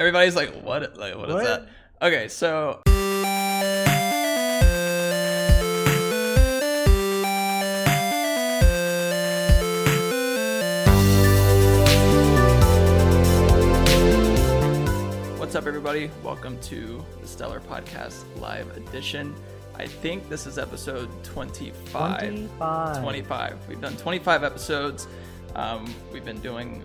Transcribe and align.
Everybody's 0.00 0.34
like, 0.34 0.54
what? 0.62 0.96
Like, 0.96 1.14
what 1.14 1.28
is 1.28 1.46
that? 1.46 1.68
Okay, 2.00 2.26
so. 2.28 2.80
What's 15.36 15.54
up, 15.54 15.66
everybody? 15.66 16.10
Welcome 16.24 16.58
to 16.62 17.04
the 17.20 17.26
Stellar 17.28 17.60
Podcast 17.60 18.24
Live 18.40 18.74
Edition. 18.78 19.34
I 19.76 19.86
think 19.86 20.30
this 20.30 20.46
is 20.46 20.56
episode 20.56 21.10
25. 21.24 22.20
25. 22.20 23.02
25. 23.02 23.68
We've 23.68 23.80
done 23.82 23.98
25 23.98 24.44
episodes. 24.44 25.06
Um, 25.54 25.94
we've 26.10 26.24
been 26.24 26.40
doing 26.40 26.82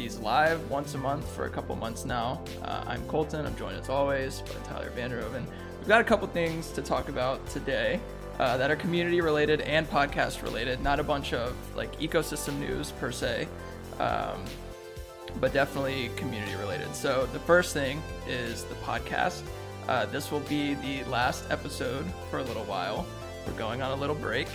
these 0.00 0.18
live 0.20 0.70
once 0.70 0.94
a 0.94 0.98
month 0.98 1.30
for 1.36 1.44
a 1.44 1.50
couple 1.50 1.76
months 1.76 2.06
now. 2.06 2.42
Uh, 2.62 2.82
I'm 2.86 3.06
Colton. 3.06 3.44
I'm 3.44 3.54
joined 3.54 3.76
as 3.76 3.90
always 3.90 4.40
by 4.40 4.54
Tyler 4.66 4.88
van 4.96 5.10
der 5.10 5.20
Hoeven. 5.20 5.46
We've 5.78 5.88
got 5.88 6.00
a 6.00 6.04
couple 6.04 6.26
things 6.28 6.70
to 6.70 6.80
talk 6.80 7.10
about 7.10 7.46
today 7.50 8.00
uh, 8.38 8.56
that 8.56 8.70
are 8.70 8.76
community 8.76 9.20
related 9.20 9.60
and 9.60 9.86
podcast 9.90 10.42
related. 10.42 10.82
Not 10.82 11.00
a 11.00 11.02
bunch 11.02 11.34
of 11.34 11.54
like 11.76 11.94
ecosystem 12.00 12.58
news 12.58 12.92
per 12.92 13.12
se. 13.12 13.46
Um, 13.98 14.42
but 15.38 15.52
definitely 15.52 16.10
community 16.16 16.54
related. 16.56 16.94
So 16.94 17.26
the 17.34 17.40
first 17.40 17.74
thing 17.74 18.02
is 18.26 18.64
the 18.64 18.76
podcast. 18.76 19.42
Uh, 19.86 20.06
this 20.06 20.32
will 20.32 20.40
be 20.40 20.74
the 20.74 21.04
last 21.10 21.44
episode 21.50 22.06
for 22.30 22.38
a 22.38 22.42
little 22.44 22.64
while. 22.64 23.04
We're 23.46 23.52
going 23.58 23.82
on 23.82 23.90
a 23.90 24.00
little 24.00 24.16
break. 24.16 24.48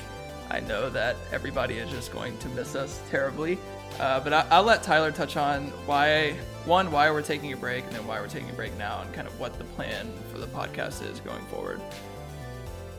I 0.50 0.60
know 0.62 0.90
that 0.90 1.16
everybody 1.32 1.76
is 1.76 1.90
just 1.92 2.12
going 2.12 2.36
to 2.40 2.50
miss 2.50 2.76
us 2.76 3.00
terribly, 3.12 3.60
uh, 4.00 4.20
but 4.20 4.34
I, 4.34 4.46
I'll 4.50 4.64
let 4.64 4.84
Tyler 4.84 5.12
touch 5.12 5.38
on 5.38 5.68
why, 5.86 6.36
one, 6.66 6.92
why 6.92 7.10
we're 7.12 7.22
taking 7.22 7.54
a 7.54 7.58
break, 7.58 7.84
and 7.86 7.94
then 7.94 8.06
why 8.08 8.20
we're 8.20 8.28
taking 8.28 8.50
a 8.50 8.54
break 8.54 8.76
now, 8.78 9.02
and 9.02 9.14
kind 9.14 9.28
of 9.28 9.40
what 9.40 9.58
the 9.58 9.64
plan 9.64 10.12
for 10.32 10.38
the 10.38 10.48
podcast 10.48 11.10
is 11.10 11.20
going 11.22 11.44
forward. 11.46 11.82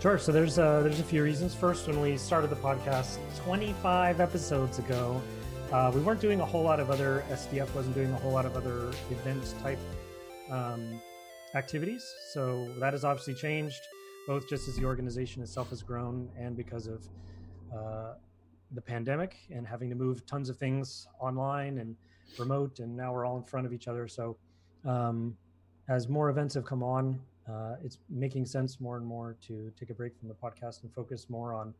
Sure. 0.00 0.18
So 0.18 0.30
there's 0.30 0.58
uh, 0.58 0.82
there's 0.82 1.00
a 1.00 1.04
few 1.04 1.22
reasons. 1.22 1.54
First, 1.54 1.86
when 1.88 2.00
we 2.00 2.16
started 2.16 2.50
the 2.50 2.56
podcast 2.56 3.18
25 3.44 4.20
episodes 4.20 4.78
ago, 4.78 5.20
uh, 5.72 5.90
we 5.94 6.00
weren't 6.00 6.20
doing 6.20 6.40
a 6.40 6.44
whole 6.44 6.62
lot 6.62 6.80
of 6.80 6.90
other 6.90 7.24
SDF 7.30 7.74
wasn't 7.74 7.94
doing 7.94 8.12
a 8.12 8.16
whole 8.16 8.32
lot 8.32 8.46
of 8.46 8.56
other 8.56 8.88
event 9.10 9.54
type 9.62 9.78
um, 10.50 11.00
activities. 11.54 12.04
So 12.32 12.72
that 12.78 12.92
has 12.92 13.04
obviously 13.04 13.34
changed, 13.34 13.80
both 14.28 14.48
just 14.48 14.68
as 14.68 14.76
the 14.76 14.84
organization 14.84 15.42
itself 15.42 15.70
has 15.70 15.82
grown 15.82 16.28
and 16.38 16.56
because 16.56 16.86
of 16.86 17.02
uh, 17.74 18.14
the 18.72 18.80
pandemic 18.80 19.36
and 19.50 19.66
having 19.66 19.88
to 19.90 19.94
move 19.96 20.26
tons 20.26 20.48
of 20.48 20.56
things 20.56 21.06
online 21.20 21.78
and 21.78 21.96
remote, 22.38 22.80
and 22.80 22.96
now 22.96 23.12
we're 23.12 23.24
all 23.24 23.36
in 23.36 23.42
front 23.42 23.66
of 23.66 23.72
each 23.72 23.88
other. 23.88 24.08
So 24.08 24.36
um, 24.84 25.36
as 25.88 26.08
more 26.08 26.30
events 26.30 26.54
have 26.54 26.64
come 26.64 26.82
on, 26.82 27.18
uh, 27.48 27.76
it's 27.84 27.98
making 28.10 28.44
sense 28.44 28.80
more 28.80 28.96
and 28.96 29.06
more 29.06 29.36
to 29.46 29.72
take 29.78 29.90
a 29.90 29.94
break 29.94 30.18
from 30.18 30.28
the 30.28 30.34
podcast 30.34 30.82
and 30.82 30.92
focus 30.92 31.30
more 31.30 31.54
on 31.54 31.72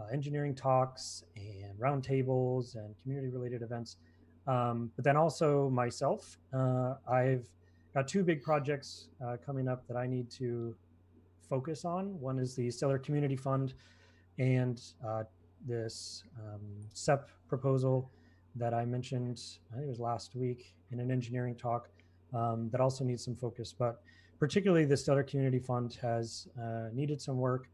uh, 0.00 0.06
engineering 0.12 0.54
talks 0.54 1.24
and 1.36 1.78
roundtables 1.78 2.74
and 2.74 2.94
community 3.00 3.28
related 3.28 3.62
events. 3.62 3.96
Um, 4.46 4.90
but 4.96 5.04
then 5.04 5.16
also 5.16 5.70
myself, 5.70 6.38
uh, 6.52 6.94
I've 7.08 7.46
got 7.94 8.08
two 8.08 8.22
big 8.22 8.42
projects 8.42 9.08
uh, 9.24 9.36
coming 9.44 9.68
up 9.68 9.86
that 9.88 9.96
I 9.96 10.06
need 10.06 10.30
to 10.32 10.74
focus 11.48 11.84
on. 11.84 12.20
One 12.20 12.38
is 12.38 12.54
the 12.54 12.70
Stellar 12.70 12.98
Community 12.98 13.36
Fund 13.36 13.74
and 14.38 14.82
uh, 15.06 15.22
this 15.66 16.24
um, 16.38 16.60
SEP 16.92 17.28
proposal 17.48 18.10
that 18.54 18.72
I 18.72 18.84
mentioned, 18.84 19.42
I 19.72 19.76
think 19.76 19.86
it 19.86 19.90
was 19.90 20.00
last 20.00 20.34
week 20.34 20.74
in 20.90 21.00
an 21.00 21.10
engineering 21.10 21.54
talk 21.54 21.88
um, 22.34 22.70
that 22.70 22.80
also 22.80 23.04
needs 23.04 23.24
some 23.24 23.36
focus. 23.36 23.74
But 23.76 24.00
particularly 24.38 24.84
the 24.84 24.96
Stellar 24.96 25.22
Community 25.22 25.58
Fund 25.58 25.98
has 26.00 26.48
uh, 26.60 26.88
needed 26.92 27.20
some 27.20 27.36
work, 27.36 27.68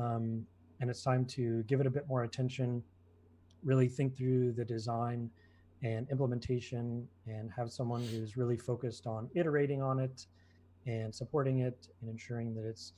um, 0.00 0.46
and 0.80 0.90
it's 0.90 1.02
time 1.02 1.24
to 1.26 1.62
give 1.64 1.80
it 1.80 1.86
a 1.86 1.90
bit 1.90 2.08
more 2.08 2.24
attention, 2.24 2.82
really 3.62 3.88
think 3.88 4.16
through 4.16 4.52
the 4.52 4.64
design 4.64 5.30
and 5.82 6.08
implementation, 6.10 7.06
and 7.26 7.50
have 7.50 7.70
someone 7.70 8.02
who's 8.06 8.36
really 8.36 8.56
focused 8.56 9.06
on 9.06 9.28
iterating 9.34 9.82
on 9.82 9.98
it 9.98 10.26
and 10.86 11.14
supporting 11.14 11.60
it 11.60 11.88
and 12.00 12.10
ensuring 12.10 12.54
that 12.54 12.64
it's 12.64 12.92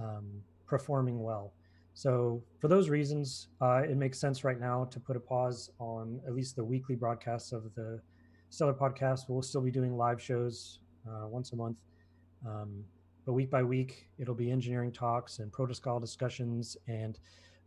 um, 0.00 0.24
performing 0.66 1.22
well. 1.22 1.52
So, 1.96 2.42
for 2.58 2.68
those 2.68 2.90
reasons, 2.90 3.48
uh, 3.62 3.80
it 3.88 3.96
makes 3.96 4.18
sense 4.18 4.44
right 4.44 4.60
now 4.60 4.84
to 4.90 5.00
put 5.00 5.16
a 5.16 5.20
pause 5.20 5.70
on 5.78 6.20
at 6.26 6.34
least 6.34 6.54
the 6.54 6.62
weekly 6.62 6.94
broadcasts 6.94 7.52
of 7.52 7.74
the 7.74 8.02
Stellar 8.50 8.74
podcast. 8.74 9.30
We'll 9.30 9.40
still 9.40 9.62
be 9.62 9.70
doing 9.70 9.96
live 9.96 10.20
shows 10.20 10.80
uh, 11.08 11.26
once 11.26 11.52
a 11.52 11.56
month. 11.56 11.80
Um, 12.46 12.84
but 13.24 13.32
week 13.32 13.50
by 13.50 13.62
week, 13.62 14.10
it'll 14.18 14.34
be 14.34 14.50
engineering 14.50 14.92
talks 14.92 15.38
and 15.38 15.50
protocol 15.50 15.98
discussions 15.98 16.76
and 16.86 17.18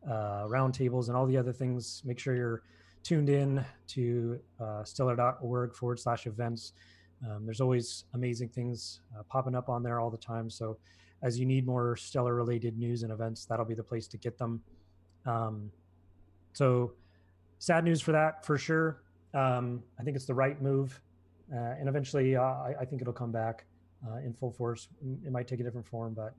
uh, 0.07 0.45
roundtables 0.45 1.07
and 1.07 1.17
all 1.17 1.25
the 1.25 1.35
other 1.35 1.51
things. 1.51 2.03
Make 2.05 2.19
sure 2.19 2.35
you're 2.35 2.61
tuned 3.01 3.29
in 3.29 3.65
to 3.87 4.39
uh, 4.59 4.83
stellar.org 4.83 5.73
forward 5.73 5.99
slash 5.99 6.27
events. 6.27 6.73
Um, 7.27 7.45
there's 7.45 7.61
always 7.61 8.03
amazing 8.13 8.49
things 8.49 9.01
uh, 9.17 9.23
popping 9.23 9.55
up 9.55 9.69
on 9.69 9.81
there 9.81 9.99
all 9.99 10.11
the 10.11 10.17
time. 10.17 10.51
So, 10.51 10.77
as 11.21 11.39
you 11.39 11.45
need 11.45 11.65
more 11.65 11.95
stellar 11.95 12.33
related 12.35 12.77
news 12.77 13.03
and 13.03 13.11
events, 13.11 13.45
that'll 13.45 13.65
be 13.65 13.73
the 13.75 13.83
place 13.83 14.07
to 14.07 14.17
get 14.17 14.37
them. 14.37 14.61
Um, 15.25 15.71
so, 16.53 16.93
sad 17.59 17.83
news 17.83 18.01
for 18.01 18.11
that 18.13 18.45
for 18.45 18.57
sure. 18.57 19.03
Um, 19.33 19.83
I 19.99 20.03
think 20.03 20.15
it's 20.15 20.25
the 20.25 20.33
right 20.33 20.59
move. 20.61 20.99
Uh, 21.53 21.75
and 21.79 21.89
eventually, 21.89 22.35
uh, 22.35 22.41
I, 22.41 22.73
I 22.81 22.85
think 22.85 23.01
it'll 23.01 23.13
come 23.13 23.31
back 23.31 23.65
uh, 24.07 24.17
in 24.17 24.33
full 24.33 24.51
force. 24.51 24.87
It 25.25 25.31
might 25.31 25.47
take 25.47 25.59
a 25.59 25.63
different 25.63 25.87
form, 25.87 26.13
but 26.13 26.33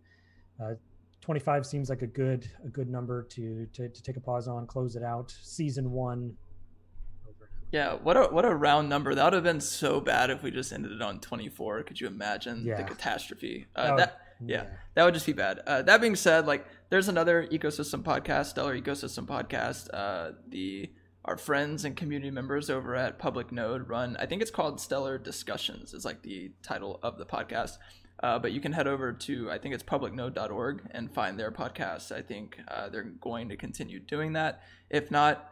uh, 0.63 0.75
25 1.21 1.67
seems 1.67 1.91
like 1.91 2.03
a 2.03 2.07
good 2.07 2.49
a 2.65 2.69
good 2.69 2.89
number 2.89 3.25
to, 3.25 3.67
to 3.75 3.89
to 3.89 4.03
take 4.03 4.17
a 4.17 4.21
pause 4.21 4.49
on, 4.49 4.67
close 4.67 4.97
it 4.97 5.03
out. 5.03 5.35
Season 5.43 5.91
one. 5.91 6.35
Over. 7.29 7.51
Yeah, 7.73 7.95
what 7.95 8.17
a 8.17 8.23
what 8.29 8.45
a 8.45 8.55
round 8.55 8.89
number. 8.89 9.15
That 9.15 9.25
would 9.25 9.33
have 9.35 9.43
been 9.45 9.61
so 9.61 10.01
bad 10.01 10.31
if 10.31 10.43
we 10.43 10.51
just 10.51 10.73
ended 10.73 10.93
it 10.93 11.03
on 11.03 11.21
24. 11.21 11.83
Could 11.83 12.01
you 12.01 12.07
imagine 12.07 12.65
Yeah. 12.65 12.79
the 12.79 12.85
catastrophe? 12.85 13.67
That 13.77 13.83
Uh, 13.87 13.91
would- 13.95 14.01
that 14.01 14.21
yeah, 14.45 14.67
that 14.95 15.05
would 15.05 15.15
just 15.15 15.27
be 15.27 15.33
bad. 15.33 15.61
Uh, 15.67 15.83
that 15.83 16.01
being 16.01 16.17
said, 16.17 16.47
like 16.47 16.67
there's 16.91 17.09
another 17.09 17.47
ecosystem 17.51 18.03
podcast, 18.03 18.47
Stellar 18.47 18.79
Ecosystem 18.79 19.27
Podcast. 19.27 19.89
Uh, 19.93 20.33
the 20.49 20.91
our 21.25 21.37
friends 21.37 21.85
and 21.85 21.97
community 21.97 22.31
members 22.31 22.71
over 22.71 22.97
at 22.97 23.19
Public 23.19 23.53
Node 23.53 23.89
run. 23.89 24.17
I 24.19 24.27
think 24.27 24.41
it's 24.41 24.51
called 24.51 24.81
Stellar 24.81 25.19
Discussions. 25.19 25.95
Is 25.95 26.05
like 26.05 26.23
the 26.23 26.53
title 26.63 26.99
of 27.03 27.19
the 27.19 27.27
podcast. 27.27 27.79
Uh, 28.23 28.39
but 28.39 28.53
you 28.53 28.61
can 28.61 28.73
head 28.73 28.87
over 28.87 29.13
to 29.13 29.51
I 29.51 29.59
think 29.59 29.75
it's 29.75 29.83
publicnode.org 29.83 30.83
and 30.91 31.11
find 31.13 31.39
their 31.39 31.51
podcast. 31.51 32.13
I 32.13 32.23
think 32.23 32.59
uh, 32.69 32.89
they're 32.89 33.05
going 33.05 33.49
to 33.49 33.57
continue 33.57 33.99
doing 33.99 34.35
that. 34.35 34.63
If 34.91 35.11
not, 35.11 35.51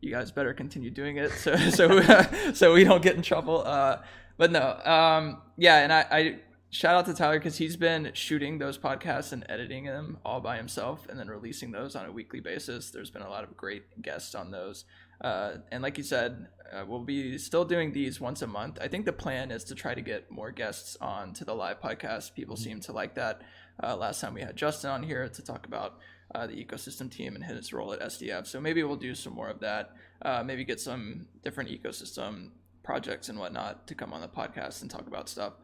you 0.00 0.10
guys 0.10 0.30
better 0.30 0.54
continue 0.54 0.90
doing 0.90 1.16
it 1.16 1.32
so 1.38 1.56
so 1.70 2.52
so 2.54 2.72
we 2.72 2.84
don't 2.84 3.02
get 3.02 3.16
in 3.16 3.22
trouble. 3.22 3.62
Uh, 3.64 3.98
but 4.38 4.50
no, 4.52 4.78
um, 4.84 5.40
yeah, 5.56 5.78
and 5.78 5.92
I, 5.92 6.06
I 6.10 6.38
shout 6.70 6.94
out 6.94 7.06
to 7.06 7.14
Tyler 7.14 7.38
because 7.38 7.58
he's 7.58 7.76
been 7.76 8.10
shooting 8.14 8.58
those 8.58 8.78
podcasts 8.78 9.32
and 9.32 9.44
editing 9.48 9.84
them 9.84 10.18
all 10.24 10.40
by 10.40 10.56
himself 10.56 11.06
and 11.08 11.18
then 11.18 11.28
releasing 11.28 11.72
those 11.72 11.96
on 11.96 12.06
a 12.06 12.12
weekly 12.12 12.40
basis. 12.40 12.90
There's 12.90 13.10
been 13.10 13.22
a 13.22 13.30
lot 13.30 13.44
of 13.44 13.56
great 13.56 14.02
guests 14.02 14.34
on 14.34 14.50
those. 14.50 14.84
Uh, 15.20 15.58
and 15.72 15.82
like 15.82 15.96
you 15.96 16.04
said, 16.04 16.48
uh, 16.72 16.84
we'll 16.86 17.00
be 17.00 17.38
still 17.38 17.64
doing 17.64 17.92
these 17.92 18.20
once 18.20 18.42
a 18.42 18.46
month. 18.46 18.78
I 18.80 18.88
think 18.88 19.06
the 19.06 19.12
plan 19.12 19.50
is 19.50 19.64
to 19.64 19.74
try 19.74 19.94
to 19.94 20.02
get 20.02 20.30
more 20.30 20.50
guests 20.50 20.96
on 21.00 21.32
to 21.34 21.44
the 21.44 21.54
live 21.54 21.80
podcast. 21.80 22.34
People 22.34 22.56
seem 22.56 22.80
to 22.80 22.92
like 22.92 23.14
that. 23.14 23.42
Uh, 23.82 23.96
last 23.96 24.20
time 24.20 24.34
we 24.34 24.40
had 24.40 24.56
Justin 24.56 24.90
on 24.90 25.02
here 25.02 25.28
to 25.28 25.42
talk 25.42 25.66
about 25.66 25.98
uh, 26.34 26.46
the 26.46 26.52
ecosystem 26.52 27.10
team 27.10 27.34
and 27.34 27.44
his 27.44 27.72
role 27.72 27.92
at 27.92 28.00
SDF. 28.00 28.46
So 28.46 28.60
maybe 28.60 28.82
we'll 28.82 28.96
do 28.96 29.14
some 29.14 29.34
more 29.34 29.48
of 29.48 29.60
that. 29.60 29.90
Uh, 30.22 30.42
maybe 30.44 30.64
get 30.64 30.80
some 30.80 31.26
different 31.44 31.70
ecosystem 31.70 32.50
projects 32.82 33.28
and 33.28 33.38
whatnot 33.38 33.86
to 33.86 33.94
come 33.94 34.12
on 34.12 34.20
the 34.20 34.28
podcast 34.28 34.82
and 34.82 34.90
talk 34.90 35.06
about 35.06 35.28
stuff. 35.28 35.54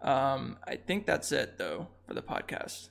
Um, 0.00 0.58
I 0.66 0.76
think 0.76 1.06
that's 1.06 1.32
it 1.32 1.58
though 1.58 1.88
for 2.06 2.14
the 2.14 2.22
podcast. 2.22 2.88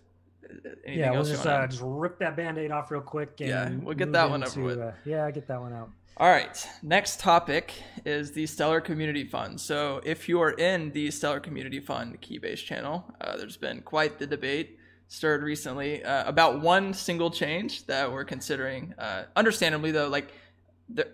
Anything 0.85 0.99
yeah, 0.99 1.11
we'll 1.11 1.23
just 1.23 1.45
uh, 1.45 1.67
just 1.67 1.81
rip 1.83 2.19
that 2.19 2.37
band-aid 2.37 2.71
off 2.71 2.89
real 2.89 3.01
quick. 3.01 3.35
And 3.39 3.49
Yeah, 3.49 3.69
we'll 3.81 3.95
get 3.95 4.11
that 4.13 4.29
one 4.29 4.43
over 4.43 4.61
with. 4.61 4.79
Uh, 4.79 4.91
yeah, 5.05 5.29
get 5.31 5.47
that 5.47 5.59
one 5.59 5.73
out. 5.73 5.89
All 6.19 6.29
right. 6.29 6.67
Next 6.81 7.19
topic 7.19 7.73
is 8.03 8.31
the 8.31 8.47
Stellar 8.47 8.81
Community 8.81 9.23
Fund. 9.23 9.61
So, 9.61 10.01
if 10.03 10.27
you 10.27 10.41
are 10.41 10.51
in 10.51 10.91
the 10.91 11.11
Stellar 11.11 11.39
Community 11.39 11.79
Fund 11.79 12.19
Keybase 12.21 12.63
channel, 12.63 13.05
uh, 13.21 13.37
there's 13.37 13.57
been 13.57 13.81
quite 13.81 14.17
the 14.17 14.25
debate 14.25 14.79
stirred 15.09 15.43
recently 15.43 16.03
uh, 16.03 16.27
about 16.27 16.61
one 16.61 16.93
single 16.93 17.29
change 17.29 17.85
that 17.85 18.11
we're 18.11 18.25
considering. 18.25 18.95
Uh, 18.97 19.25
understandably, 19.35 19.91
though, 19.91 20.07
like 20.07 20.31
the 20.89 21.07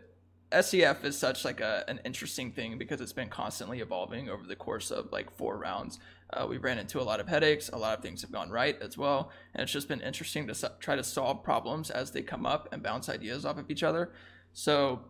SCF 0.54 1.04
is 1.04 1.18
such 1.18 1.44
like 1.44 1.60
a, 1.60 1.84
an 1.88 2.00
interesting 2.06 2.52
thing 2.52 2.78
because 2.78 3.02
it's 3.02 3.14
been 3.14 3.30
constantly 3.30 3.80
evolving 3.80 4.30
over 4.30 4.46
the 4.46 4.56
course 4.56 4.92
of 4.92 5.12
like 5.12 5.36
four 5.36 5.58
rounds. 5.58 6.00
Uh, 6.32 6.46
we 6.48 6.58
ran 6.58 6.80
into 6.80 7.02
a 7.02 7.04
lot 7.04 7.20
of 7.20 7.28
headaches. 7.28 7.70
A 7.70 7.78
lot 7.78 7.98
of 7.98 8.04
things 8.04 8.22
have 8.22 8.32
gone 8.32 8.50
right 8.50 8.80
as 8.82 8.98
well, 8.98 9.32
and 9.54 9.64
it's 9.64 9.72
just 9.72 9.88
been 9.88 10.02
interesting 10.02 10.48
to 10.48 10.56
so- 10.56 10.72
try 10.80 10.96
to 10.96 11.04
solve 11.04 11.44
problems 11.44 11.90
as 11.90 12.12
they 12.12 12.22
come 12.22 12.46
up 12.46 12.70
and 12.72 12.82
bounce 12.82 13.10
ideas 13.10 13.46
off 13.46 13.58
of 13.58 13.70
each 13.70 13.84
other. 13.84 14.12
So 14.54 15.02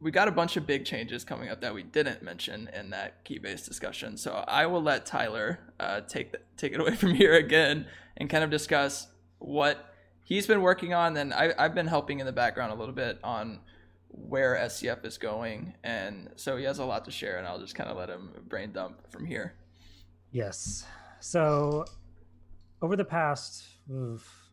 we 0.00 0.10
got 0.10 0.26
a 0.26 0.32
bunch 0.32 0.56
of 0.56 0.66
big 0.66 0.84
changes 0.84 1.24
coming 1.24 1.48
up 1.48 1.60
that 1.60 1.72
we 1.72 1.84
didn't 1.84 2.22
mention 2.22 2.68
in 2.74 2.90
that 2.90 3.24
Keybase 3.24 3.66
discussion. 3.66 4.16
So 4.16 4.44
I 4.48 4.66
will 4.66 4.82
let 4.82 5.06
Tyler 5.06 5.60
uh, 5.78 6.00
take 6.00 6.32
the, 6.32 6.40
take 6.56 6.72
it 6.72 6.80
away 6.82 6.96
from 6.96 7.14
here 7.14 7.34
again 7.34 7.86
and 8.16 8.28
kind 8.28 8.42
of 8.42 8.50
discuss 8.50 9.06
what 9.38 9.94
he's 10.24 10.46
been 10.46 10.60
working 10.60 10.92
on. 10.92 11.16
And 11.16 11.32
I, 11.32 11.54
I've 11.58 11.74
been 11.74 11.86
helping 11.86 12.20
in 12.20 12.26
the 12.26 12.32
background 12.32 12.72
a 12.72 12.74
little 12.74 12.94
bit 12.94 13.18
on 13.22 13.60
where 14.12 14.54
SCF 14.56 15.04
is 15.04 15.18
going, 15.18 15.74
and 15.82 16.30
so 16.36 16.56
he 16.56 16.64
has 16.64 16.78
a 16.78 16.84
lot 16.84 17.04
to 17.06 17.10
share. 17.10 17.38
And 17.38 17.46
I'll 17.46 17.58
just 17.58 17.74
kind 17.74 17.90
of 17.90 17.96
let 17.96 18.08
him 18.08 18.30
brain 18.48 18.72
dump 18.72 19.10
from 19.10 19.26
here. 19.26 19.54
Yes. 20.30 20.86
So 21.20 21.84
over 22.80 22.96
the 22.96 23.04
past, 23.04 23.64
oof, 23.90 24.50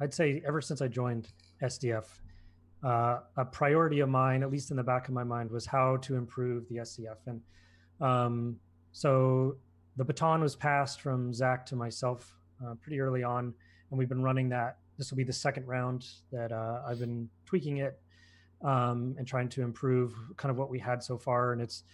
I'd 0.00 0.14
say 0.14 0.42
ever 0.46 0.60
since 0.60 0.80
I 0.80 0.88
joined 0.88 1.28
SDF, 1.62 2.04
uh, 2.84 3.20
a 3.36 3.44
priority 3.44 4.00
of 4.00 4.08
mine, 4.08 4.42
at 4.42 4.50
least 4.50 4.70
in 4.70 4.76
the 4.76 4.82
back 4.82 5.08
of 5.08 5.14
my 5.14 5.24
mind, 5.24 5.50
was 5.50 5.66
how 5.66 5.96
to 5.98 6.16
improve 6.16 6.68
the 6.68 6.76
SCF. 6.76 7.16
And 7.26 7.40
um, 8.00 8.56
so 8.92 9.56
the 9.96 10.04
baton 10.04 10.40
was 10.40 10.54
passed 10.54 11.00
from 11.00 11.32
Zach 11.32 11.66
to 11.66 11.76
myself 11.76 12.36
uh, 12.64 12.74
pretty 12.74 13.00
early 13.00 13.22
on, 13.22 13.52
and 13.90 13.98
we've 13.98 14.08
been 14.08 14.22
running 14.22 14.48
that. 14.50 14.78
This 14.98 15.10
will 15.10 15.16
be 15.16 15.24
the 15.24 15.32
second 15.32 15.66
round 15.66 16.06
that 16.32 16.52
uh, 16.52 16.82
I've 16.86 16.98
been 16.98 17.28
tweaking 17.44 17.78
it 17.78 17.98
um, 18.62 19.14
and 19.18 19.26
trying 19.26 19.48
to 19.50 19.62
improve 19.62 20.14
kind 20.36 20.50
of 20.50 20.58
what 20.58 20.70
we 20.70 20.78
had 20.78 21.02
so 21.02 21.18
far. 21.18 21.52
And 21.52 21.60
it's 21.60 21.84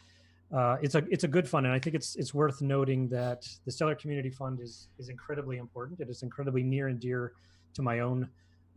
uh, 0.53 0.77
it's 0.83 0.95
a 0.95 1.03
it's 1.11 1.25
a 1.25 1.29
good 1.29 1.49
fund, 1.49 1.65
and 1.65 1.75
I 1.75 1.79
think 1.79 1.97
it's 1.97 2.15
it's 2.17 2.35
worth 2.35 2.61
noting 2.61 3.09
that 3.09 3.49
the 3.65 3.73
Stellar 3.73 3.95
Community 3.95 4.29
Fund 4.29 4.61
is 4.61 4.89
is 4.99 5.09
incredibly 5.09 5.57
important. 5.57 6.01
It 6.01 6.11
is 6.11 6.23
incredibly 6.23 6.63
near 6.63 6.89
and 6.89 7.01
dear 7.01 7.33
to 7.75 7.83
my 7.83 8.01
own 8.01 8.29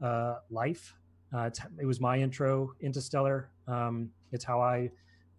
uh, 0.01 0.35
life. 0.49 0.93
Uh, 1.33 1.49
it 1.79 1.85
was 1.85 1.99
my 1.99 2.17
intro 2.17 2.71
into 2.79 3.01
Stellar. 3.01 3.49
Um, 3.67 4.09
it's 4.31 4.45
how 4.45 4.61
I 4.61 4.89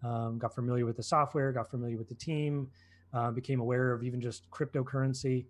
um, 0.03 0.37
got 0.37 0.53
familiar 0.53 0.85
with 0.85 0.97
the 0.97 1.03
software, 1.03 1.51
got 1.51 1.71
familiar 1.71 1.97
with 1.97 2.07
the 2.07 2.15
team, 2.15 2.69
uh, 3.13 3.31
became 3.31 3.59
aware 3.59 3.91
of 3.93 4.03
even 4.03 4.21
just 4.21 4.49
cryptocurrency. 4.51 5.45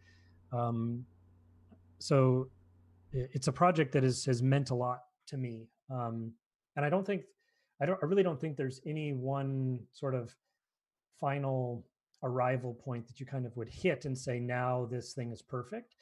Um, 0.54 1.06
so 2.00 2.50
it's 3.12 3.48
a 3.48 3.52
project 3.52 3.92
that 3.94 4.04
is, 4.04 4.26
has 4.26 4.42
meant 4.42 4.70
a 4.70 4.76
lot 4.76 5.04
to 5.28 5.38
me. 5.38 5.68
Um, 5.90 6.32
and 6.78 6.86
I 6.86 6.90
don't 6.90 7.06
think, 7.06 7.24
I 7.82 7.86
don't, 7.86 8.00
I 8.02 8.06
really 8.06 8.24
don't 8.24 8.40
think 8.40 8.56
there's 8.56 8.80
any 8.86 9.12
one 9.12 9.80
sort 9.92 10.16
of 10.16 10.34
final 11.20 11.86
arrival 12.24 12.74
point 12.74 13.08
that 13.08 13.20
you 13.20 13.26
kind 13.26 13.46
of 13.46 13.58
would 13.58 13.68
hit 13.68 14.06
and 14.06 14.18
say, 14.18 14.40
now 14.40 14.88
this 14.90 15.14
thing 15.14 15.32
is 15.32 15.42
perfect. 15.42 15.96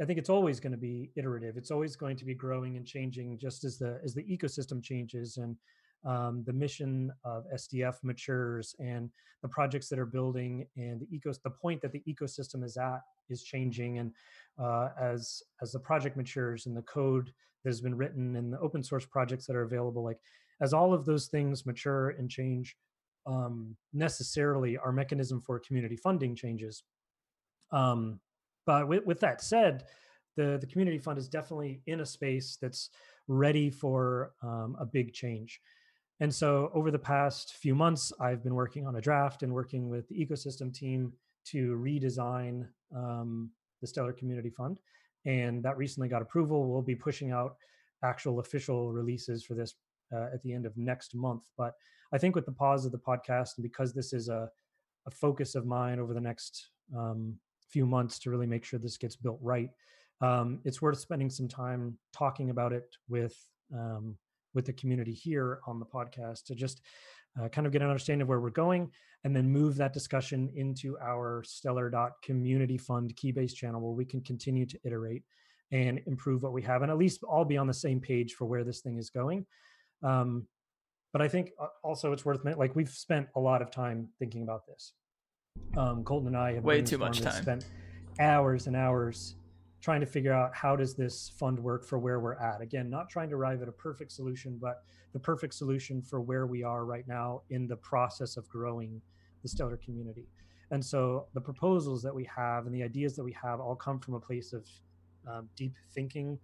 I 0.00 0.04
think 0.04 0.18
it's 0.18 0.30
always 0.30 0.58
going 0.58 0.72
to 0.72 0.78
be 0.78 1.10
iterative. 1.14 1.56
It's 1.56 1.70
always 1.70 1.94
going 1.94 2.16
to 2.16 2.24
be 2.24 2.34
growing 2.34 2.76
and 2.76 2.84
changing, 2.84 3.38
just 3.38 3.62
as 3.62 3.78
the 3.78 4.00
as 4.02 4.14
the 4.14 4.24
ecosystem 4.24 4.82
changes 4.82 5.36
and 5.36 5.56
um, 6.04 6.42
the 6.44 6.52
mission 6.52 7.12
of 7.24 7.44
SDF 7.54 8.02
matures 8.02 8.74
and 8.80 9.10
the 9.42 9.48
projects 9.48 9.88
that 9.88 9.98
are 9.98 10.06
building 10.06 10.66
and 10.76 11.00
the 11.00 11.06
ecos 11.06 11.40
the 11.42 11.50
point 11.50 11.80
that 11.82 11.92
the 11.92 12.02
ecosystem 12.08 12.64
is 12.64 12.76
at 12.76 13.02
is 13.28 13.44
changing 13.44 13.98
and 13.98 14.12
uh, 14.58 14.88
as 15.00 15.42
as 15.60 15.72
the 15.72 15.78
project 15.78 16.16
matures 16.16 16.66
and 16.66 16.76
the 16.76 16.82
code 16.82 17.32
that 17.62 17.70
has 17.70 17.80
been 17.80 17.96
written 17.96 18.36
and 18.36 18.52
the 18.52 18.58
open 18.60 18.82
source 18.82 19.06
projects 19.06 19.46
that 19.46 19.56
are 19.56 19.62
available 19.62 20.02
like 20.02 20.18
as 20.60 20.72
all 20.72 20.92
of 20.92 21.04
those 21.04 21.26
things 21.26 21.66
mature 21.66 22.10
and 22.10 22.30
change 22.30 22.76
um, 23.26 23.76
necessarily 23.92 24.76
our 24.76 24.92
mechanism 24.92 25.40
for 25.40 25.58
community 25.60 25.96
funding 25.96 26.34
changes 26.34 26.82
um, 27.72 28.20
but 28.66 28.86
with, 28.86 29.04
with 29.06 29.20
that 29.20 29.42
said, 29.42 29.84
the, 30.36 30.58
the 30.60 30.66
community 30.66 30.98
fund 30.98 31.18
is 31.18 31.28
definitely 31.28 31.82
in 31.86 32.00
a 32.00 32.06
space 32.06 32.56
that's 32.60 32.90
ready 33.28 33.70
for 33.70 34.32
um, 34.42 34.76
a 34.78 34.86
big 34.86 35.12
change. 35.12 35.60
And 36.20 36.32
so 36.32 36.70
over 36.74 36.90
the 36.90 36.98
past 36.98 37.54
few 37.54 37.74
months, 37.74 38.12
I've 38.20 38.44
been 38.44 38.54
working 38.54 38.86
on 38.86 38.96
a 38.96 39.00
draft 39.00 39.42
and 39.42 39.52
working 39.52 39.88
with 39.88 40.08
the 40.08 40.14
ecosystem 40.14 40.72
team 40.72 41.12
to 41.46 41.76
redesign 41.76 42.68
um, 42.94 43.50
the 43.80 43.86
Stellar 43.86 44.12
Community 44.12 44.50
Fund. 44.50 44.78
And 45.24 45.62
that 45.62 45.76
recently 45.76 46.08
got 46.08 46.22
approval. 46.22 46.70
We'll 46.70 46.82
be 46.82 46.96
pushing 46.96 47.30
out 47.30 47.56
actual 48.04 48.40
official 48.40 48.92
releases 48.92 49.44
for 49.44 49.54
this 49.54 49.74
uh, 50.12 50.28
at 50.34 50.42
the 50.42 50.52
end 50.52 50.66
of 50.66 50.76
next 50.76 51.14
month. 51.14 51.48
But 51.56 51.74
I 52.12 52.18
think 52.18 52.34
with 52.34 52.46
the 52.46 52.52
pause 52.52 52.84
of 52.84 52.92
the 52.92 52.98
podcast, 52.98 53.50
and 53.56 53.62
because 53.62 53.92
this 53.92 54.12
is 54.12 54.28
a, 54.28 54.48
a 55.06 55.10
focus 55.10 55.54
of 55.54 55.66
mine 55.66 55.98
over 55.98 56.12
the 56.12 56.20
next 56.20 56.70
um, 56.96 57.34
few 57.70 57.86
months 57.86 58.18
to 58.20 58.30
really 58.30 58.46
make 58.46 58.64
sure 58.64 58.78
this 58.78 58.98
gets 58.98 59.16
built 59.16 59.38
right. 59.40 59.70
Um, 60.20 60.60
it's 60.64 60.82
worth 60.82 60.98
spending 60.98 61.30
some 61.30 61.48
time 61.48 61.96
talking 62.12 62.50
about 62.50 62.72
it 62.72 62.94
with 63.08 63.36
um, 63.74 64.16
with 64.54 64.66
the 64.66 64.72
community 64.72 65.12
here 65.12 65.60
on 65.66 65.78
the 65.78 65.86
podcast 65.86 66.44
to 66.46 66.54
just 66.54 66.80
uh, 67.40 67.48
kind 67.48 67.66
of 67.66 67.72
get 67.72 67.82
an 67.82 67.88
understanding 67.88 68.22
of 68.22 68.28
where 68.28 68.40
we're 68.40 68.50
going 68.50 68.90
and 69.24 69.34
then 69.34 69.48
move 69.48 69.76
that 69.76 69.92
discussion 69.92 70.50
into 70.54 70.98
our 70.98 71.42
stellar 71.44 71.88
dot 71.88 72.12
community 72.22 72.76
fund 72.76 73.14
keybase 73.16 73.54
channel 73.54 73.80
where 73.80 73.92
we 73.92 74.04
can 74.04 74.20
continue 74.20 74.66
to 74.66 74.78
iterate 74.84 75.22
and 75.70 76.00
improve 76.06 76.42
what 76.42 76.52
we 76.52 76.60
have 76.62 76.82
and 76.82 76.90
at 76.90 76.98
least 76.98 77.22
all 77.22 77.44
be 77.44 77.56
on 77.56 77.66
the 77.66 77.74
same 77.74 78.00
page 78.00 78.34
for 78.34 78.44
where 78.44 78.64
this 78.64 78.80
thing 78.80 78.98
is 78.98 79.08
going 79.08 79.46
um, 80.02 80.46
but 81.12 81.22
i 81.22 81.28
think 81.28 81.50
uh, 81.60 81.68
also 81.82 82.12
it's 82.12 82.24
worth 82.24 82.44
like 82.56 82.76
we've 82.76 82.90
spent 82.90 83.26
a 83.36 83.40
lot 83.40 83.62
of 83.62 83.70
time 83.70 84.08
thinking 84.18 84.42
about 84.42 84.66
this 84.66 84.92
um, 85.76 86.04
Colton 86.04 86.28
and 86.28 86.36
I 86.36 86.54
have 86.54 86.64
way 86.64 86.82
too 86.82 86.98
much 86.98 87.20
time. 87.20 87.42
Spent 87.42 87.66
hours 88.18 88.66
and 88.66 88.76
hours 88.76 89.36
trying 89.82 90.00
to 90.00 90.06
figure 90.06 90.32
out 90.32 90.54
how 90.54 90.76
does 90.76 90.94
this 90.94 91.32
fund 91.36 91.58
work 91.58 91.84
for 91.84 91.98
where 91.98 92.20
we're 92.20 92.36
at. 92.36 92.60
Again, 92.60 92.88
not 92.88 93.10
trying 93.10 93.28
to 93.30 93.34
arrive 93.34 93.62
at 93.62 93.68
a 93.68 93.72
perfect 93.72 94.12
solution, 94.12 94.56
but 94.60 94.84
the 95.12 95.18
perfect 95.18 95.54
solution 95.54 96.00
for 96.00 96.20
where 96.20 96.46
we 96.46 96.62
are 96.62 96.84
right 96.84 97.06
now 97.08 97.42
in 97.50 97.66
the 97.66 97.76
process 97.76 98.36
of 98.36 98.48
growing 98.48 99.02
the 99.42 99.48
stellar 99.48 99.76
community. 99.76 100.28
And 100.70 100.82
so 100.82 101.26
the 101.34 101.40
proposals 101.40 102.00
that 102.02 102.14
we 102.14 102.26
have 102.34 102.66
and 102.66 102.74
the 102.74 102.82
ideas 102.82 103.16
that 103.16 103.24
we 103.24 103.36
have 103.42 103.60
all 103.60 103.74
come 103.74 103.98
from 103.98 104.14
a 104.14 104.20
place 104.20 104.52
of 104.52 104.66
um, 105.28 105.48
deep 105.56 105.74
thinking 105.92 106.38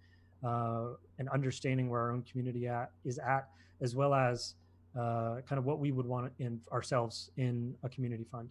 uh, 0.45 0.89
and 1.17 1.29
understanding 1.29 1.89
where 1.89 2.01
our 2.01 2.11
own 2.11 2.23
community 2.23 2.67
at 2.67 2.91
is 3.05 3.19
at, 3.19 3.47
as 3.81 3.95
well 3.95 4.13
as 4.13 4.55
uh, 4.99 5.37
kind 5.47 5.57
of 5.57 5.65
what 5.65 5.79
we 5.79 5.91
would 5.91 6.05
want 6.05 6.31
in 6.39 6.59
ourselves 6.73 7.31
in 7.37 7.73
a 7.83 7.89
community 7.89 8.25
fund. 8.29 8.49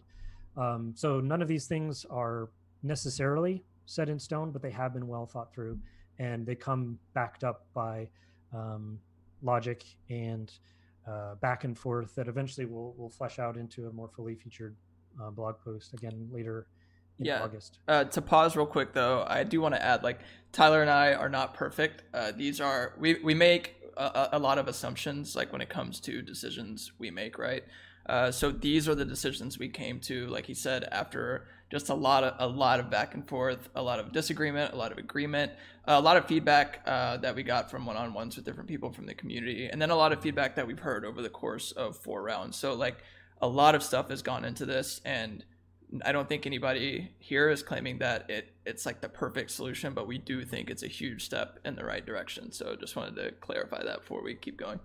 Um, 0.57 0.93
so 0.95 1.19
none 1.19 1.41
of 1.41 1.47
these 1.47 1.67
things 1.67 2.05
are 2.09 2.49
necessarily 2.81 3.63
set 3.89 4.07
in 4.07 4.19
stone, 4.19 4.51
but 4.51 4.61
they 4.61 4.69
have 4.69 4.93
been 4.93 5.07
well 5.07 5.25
thought 5.25 5.51
through, 5.51 5.79
and 6.19 6.45
they 6.45 6.55
come 6.55 6.99
backed 7.13 7.43
up 7.43 7.65
by 7.73 8.07
um, 8.53 8.99
logic 9.41 9.83
and 10.09 10.51
uh, 11.07 11.35
back 11.35 11.63
and 11.63 11.77
forth 11.77 12.13
that 12.15 12.27
eventually 12.27 12.65
will 12.65 12.93
will 12.97 13.09
flesh 13.09 13.39
out 13.39 13.57
into 13.57 13.87
a 13.87 13.91
more 13.91 14.07
fully 14.07 14.35
featured 14.35 14.75
uh, 15.21 15.31
blog 15.31 15.55
post 15.63 15.93
again 15.93 16.29
later 16.31 16.67
in 17.17 17.25
yeah. 17.25 17.41
August. 17.41 17.79
Uh, 17.87 18.03
to 18.03 18.21
pause 18.21 18.55
real 18.55 18.67
quick 18.67 18.93
though, 18.93 19.25
I 19.27 19.43
do 19.43 19.59
want 19.59 19.73
to 19.73 19.83
add 19.83 20.03
like 20.03 20.19
Tyler 20.51 20.81
and 20.81 20.91
I 20.91 21.13
are 21.13 21.29
not 21.29 21.55
perfect. 21.55 22.03
Uh, 22.13 22.31
these 22.31 22.61
are 22.61 22.93
we 22.99 23.15
we 23.23 23.33
make 23.33 23.75
a, 23.97 24.29
a, 24.33 24.39
lot 24.39 24.59
of 24.59 24.67
assumptions 24.67 25.35
like 25.35 25.51
when 25.51 25.61
it 25.61 25.69
comes 25.69 25.99
to 26.01 26.21
decisions 26.21 26.91
we 26.99 27.09
make, 27.09 27.39
right? 27.39 27.63
Uh, 28.05 28.31
so 28.31 28.51
these 28.51 28.87
are 28.87 28.95
the 28.95 29.05
decisions 29.05 29.59
we 29.59 29.69
came 29.69 29.99
to, 29.99 30.27
like 30.27 30.45
he 30.45 30.53
said, 30.53 30.87
after 30.91 31.47
just 31.69 31.89
a 31.89 31.93
lot 31.93 32.23
of 32.23 32.33
a 32.39 32.47
lot 32.47 32.79
of 32.79 32.89
back 32.89 33.13
and 33.13 33.27
forth, 33.27 33.69
a 33.75 33.81
lot 33.81 33.99
of 33.99 34.11
disagreement, 34.11 34.73
a 34.73 34.75
lot 34.75 34.91
of 34.91 34.97
agreement, 34.97 35.51
a 35.85 36.01
lot 36.01 36.17
of 36.17 36.25
feedback 36.25 36.81
uh, 36.85 37.17
that 37.17 37.35
we 37.35 37.43
got 37.43 37.69
from 37.69 37.85
one-on-ones 37.85 38.35
with 38.35 38.45
different 38.45 38.67
people 38.67 38.91
from 38.91 39.05
the 39.05 39.13
community, 39.13 39.67
and 39.67 39.81
then 39.81 39.89
a 39.89 39.95
lot 39.95 40.11
of 40.11 40.21
feedback 40.21 40.55
that 40.55 40.65
we've 40.65 40.79
heard 40.79 41.05
over 41.05 41.21
the 41.21 41.29
course 41.29 41.71
of 41.73 41.95
four 41.95 42.23
rounds. 42.23 42.57
So 42.57 42.73
like 42.73 43.03
a 43.41 43.47
lot 43.47 43.75
of 43.75 43.83
stuff 43.83 44.09
has 44.09 44.21
gone 44.21 44.45
into 44.45 44.65
this, 44.65 44.99
and 45.05 45.45
I 46.03 46.11
don't 46.11 46.27
think 46.27 46.45
anybody 46.45 47.11
here 47.19 47.49
is 47.49 47.63
claiming 47.63 47.99
that 47.99 48.29
it 48.29 48.53
it's 48.65 48.85
like 48.85 49.01
the 49.01 49.09
perfect 49.09 49.51
solution, 49.51 49.93
but 49.93 50.07
we 50.07 50.17
do 50.17 50.45
think 50.45 50.69
it's 50.69 50.83
a 50.83 50.87
huge 50.87 51.23
step 51.25 51.59
in 51.65 51.75
the 51.75 51.85
right 51.85 52.05
direction. 52.05 52.51
So 52.51 52.75
just 52.75 52.95
wanted 52.95 53.15
to 53.15 53.31
clarify 53.39 53.83
that 53.83 54.01
before 54.01 54.23
we 54.23 54.35
keep 54.35 54.57
going. 54.57 54.79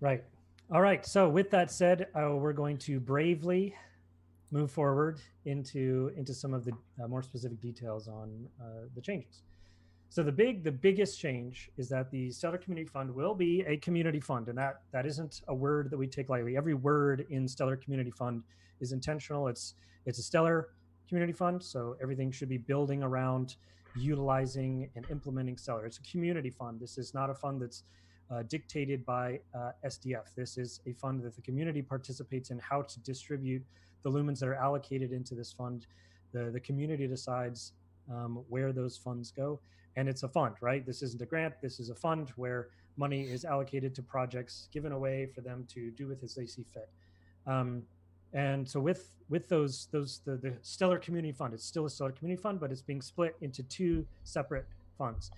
Right. 0.00 0.24
All 0.70 0.80
right. 0.80 1.06
So 1.06 1.28
with 1.28 1.50
that 1.50 1.70
said, 1.70 2.08
uh, 2.14 2.34
we're 2.34 2.52
going 2.52 2.78
to 2.78 2.98
bravely 2.98 3.74
move 4.52 4.70
forward 4.70 5.20
into 5.46 6.12
into 6.16 6.32
some 6.34 6.54
of 6.54 6.64
the 6.64 6.72
uh, 7.02 7.08
more 7.08 7.22
specific 7.22 7.60
details 7.60 8.06
on 8.06 8.46
uh, 8.60 8.86
the 8.94 9.00
changes. 9.00 9.42
So 10.10 10.22
the 10.22 10.30
big 10.30 10.62
the 10.62 10.70
biggest 10.70 11.18
change 11.18 11.70
is 11.78 11.88
that 11.88 12.10
the 12.10 12.30
Stellar 12.30 12.58
Community 12.58 12.86
Fund 12.86 13.12
will 13.12 13.34
be 13.34 13.64
a 13.66 13.78
community 13.78 14.20
fund, 14.20 14.48
and 14.48 14.58
that 14.58 14.82
that 14.92 15.06
isn't 15.06 15.40
a 15.48 15.54
word 15.54 15.90
that 15.90 15.96
we 15.96 16.06
take 16.06 16.28
lightly. 16.28 16.56
Every 16.56 16.74
word 16.74 17.24
in 17.30 17.48
Stellar 17.48 17.76
Community 17.76 18.10
Fund 18.10 18.42
is 18.80 18.92
intentional. 18.92 19.48
It's 19.48 19.74
it's 20.04 20.18
a 20.18 20.22
stellar 20.22 20.68
community 21.08 21.32
fund, 21.32 21.62
so 21.62 21.96
everything 22.02 22.30
should 22.30 22.48
be 22.48 22.58
building 22.58 23.02
around 23.02 23.56
utilizing 23.96 24.90
and 24.96 25.06
implementing 25.10 25.56
Stellar. 25.56 25.86
It's 25.86 25.98
a 25.98 26.02
community 26.02 26.50
fund. 26.50 26.80
This 26.80 26.98
is 26.98 27.14
not 27.14 27.30
a 27.30 27.34
fund 27.34 27.62
that's 27.62 27.84
uh, 28.30 28.42
dictated 28.48 29.04
by 29.04 29.40
uh, 29.54 29.72
SDF. 29.84 30.34
This 30.34 30.56
is 30.56 30.80
a 30.86 30.92
fund 30.92 31.22
that 31.22 31.36
the 31.36 31.42
community 31.42 31.82
participates 31.82 32.50
in 32.50 32.58
how 32.58 32.82
to 32.82 33.00
distribute 33.00 33.62
the 34.02 34.10
lumens 34.10 34.40
that 34.40 34.48
are 34.48 34.54
allocated 34.54 35.12
into 35.12 35.34
this 35.34 35.52
fund. 35.52 35.86
The, 36.32 36.50
the 36.50 36.60
community 36.60 37.06
decides 37.06 37.72
um, 38.10 38.44
where 38.48 38.72
those 38.72 38.96
funds 38.96 39.30
go. 39.30 39.60
And 39.96 40.08
it's 40.08 40.22
a 40.22 40.28
fund, 40.28 40.54
right? 40.60 40.84
This 40.86 41.02
isn't 41.02 41.20
a 41.20 41.26
grant. 41.26 41.54
This 41.60 41.78
is 41.78 41.90
a 41.90 41.94
fund 41.94 42.32
where 42.36 42.68
money 42.96 43.22
is 43.22 43.44
allocated 43.44 43.94
to 43.96 44.02
projects 44.02 44.68
given 44.72 44.92
away 44.92 45.26
for 45.34 45.40
them 45.40 45.66
to 45.74 45.90
do 45.90 46.06
with 46.06 46.22
as 46.22 46.34
they 46.34 46.46
see 46.46 46.64
fit. 46.72 46.88
Um, 47.46 47.82
and 48.32 48.68
so 48.68 48.80
with 48.80 49.08
with 49.28 49.48
those 49.48 49.88
those 49.92 50.20
the, 50.24 50.36
the 50.36 50.54
stellar 50.62 50.98
community 50.98 51.32
fund 51.32 51.52
it's 51.52 51.64
still 51.64 51.84
a 51.86 51.90
stellar 51.90 52.12
community 52.12 52.40
fund 52.40 52.58
but 52.58 52.70
it's 52.70 52.82
being 52.82 53.02
split 53.02 53.36
into 53.40 53.62
two 53.64 54.06
separate 54.24 54.66
funds 54.96 55.30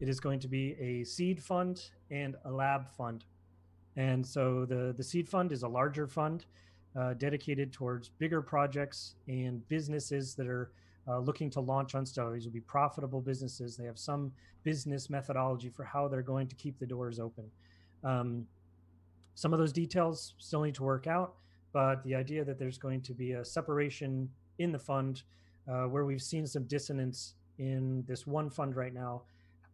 it 0.00 0.08
is 0.08 0.20
going 0.20 0.40
to 0.40 0.48
be 0.48 0.76
a 0.80 1.04
seed 1.04 1.42
fund 1.42 1.90
and 2.10 2.36
a 2.44 2.50
lab 2.50 2.88
fund 2.88 3.24
and 3.96 4.26
so 4.26 4.64
the 4.64 4.94
the 4.96 5.02
seed 5.02 5.28
fund 5.28 5.52
is 5.52 5.62
a 5.62 5.68
larger 5.68 6.06
fund 6.06 6.46
uh, 6.98 7.14
dedicated 7.14 7.72
towards 7.72 8.08
bigger 8.08 8.42
projects 8.42 9.14
and 9.28 9.66
businesses 9.68 10.34
that 10.34 10.46
are 10.46 10.72
uh, 11.06 11.18
looking 11.18 11.48
to 11.48 11.60
launch 11.60 11.94
on 11.94 12.04
stellar 12.04 12.34
these 12.34 12.44
will 12.44 12.52
be 12.52 12.60
profitable 12.60 13.20
businesses. 13.20 13.76
They 13.76 13.84
have 13.84 13.98
some 13.98 14.32
business 14.64 15.08
methodology 15.08 15.70
for 15.70 15.84
how 15.84 16.08
they're 16.08 16.22
going 16.22 16.48
to 16.48 16.54
keep 16.56 16.78
the 16.78 16.86
doors 16.86 17.18
open. 17.18 17.44
Um, 18.04 18.46
some 19.34 19.52
of 19.52 19.58
those 19.58 19.72
details 19.72 20.34
still 20.38 20.62
need 20.62 20.74
to 20.74 20.82
work 20.82 21.06
out 21.06 21.34
but 21.72 22.02
the 22.04 22.14
idea 22.14 22.44
that 22.44 22.58
there's 22.58 22.78
going 22.78 23.00
to 23.02 23.14
be 23.14 23.32
a 23.32 23.44
separation 23.44 24.28
in 24.58 24.72
the 24.72 24.78
fund 24.78 25.22
uh, 25.70 25.84
where 25.84 26.04
we've 26.04 26.22
seen 26.22 26.46
some 26.46 26.64
dissonance 26.64 27.34
in 27.58 28.04
this 28.08 28.26
one 28.26 28.50
fund 28.50 28.74
right 28.76 28.94
now 28.94 29.22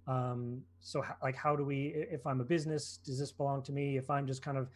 um, 0.07 0.61
so 0.81 1.03
like 1.23 1.37
how 1.37 1.57
do 1.57 1.65
we 1.65 1.95
if 2.11 2.27
i'm 2.27 2.41
a 2.43 2.45
business 2.45 2.99
does 3.05 3.19
this 3.19 3.33
belong 3.33 3.63
to 3.63 3.73
me? 3.73 3.97
If 3.97 4.11
i'm 4.11 4.27
just 4.27 4.43
kind 4.43 4.59
of 4.59 4.69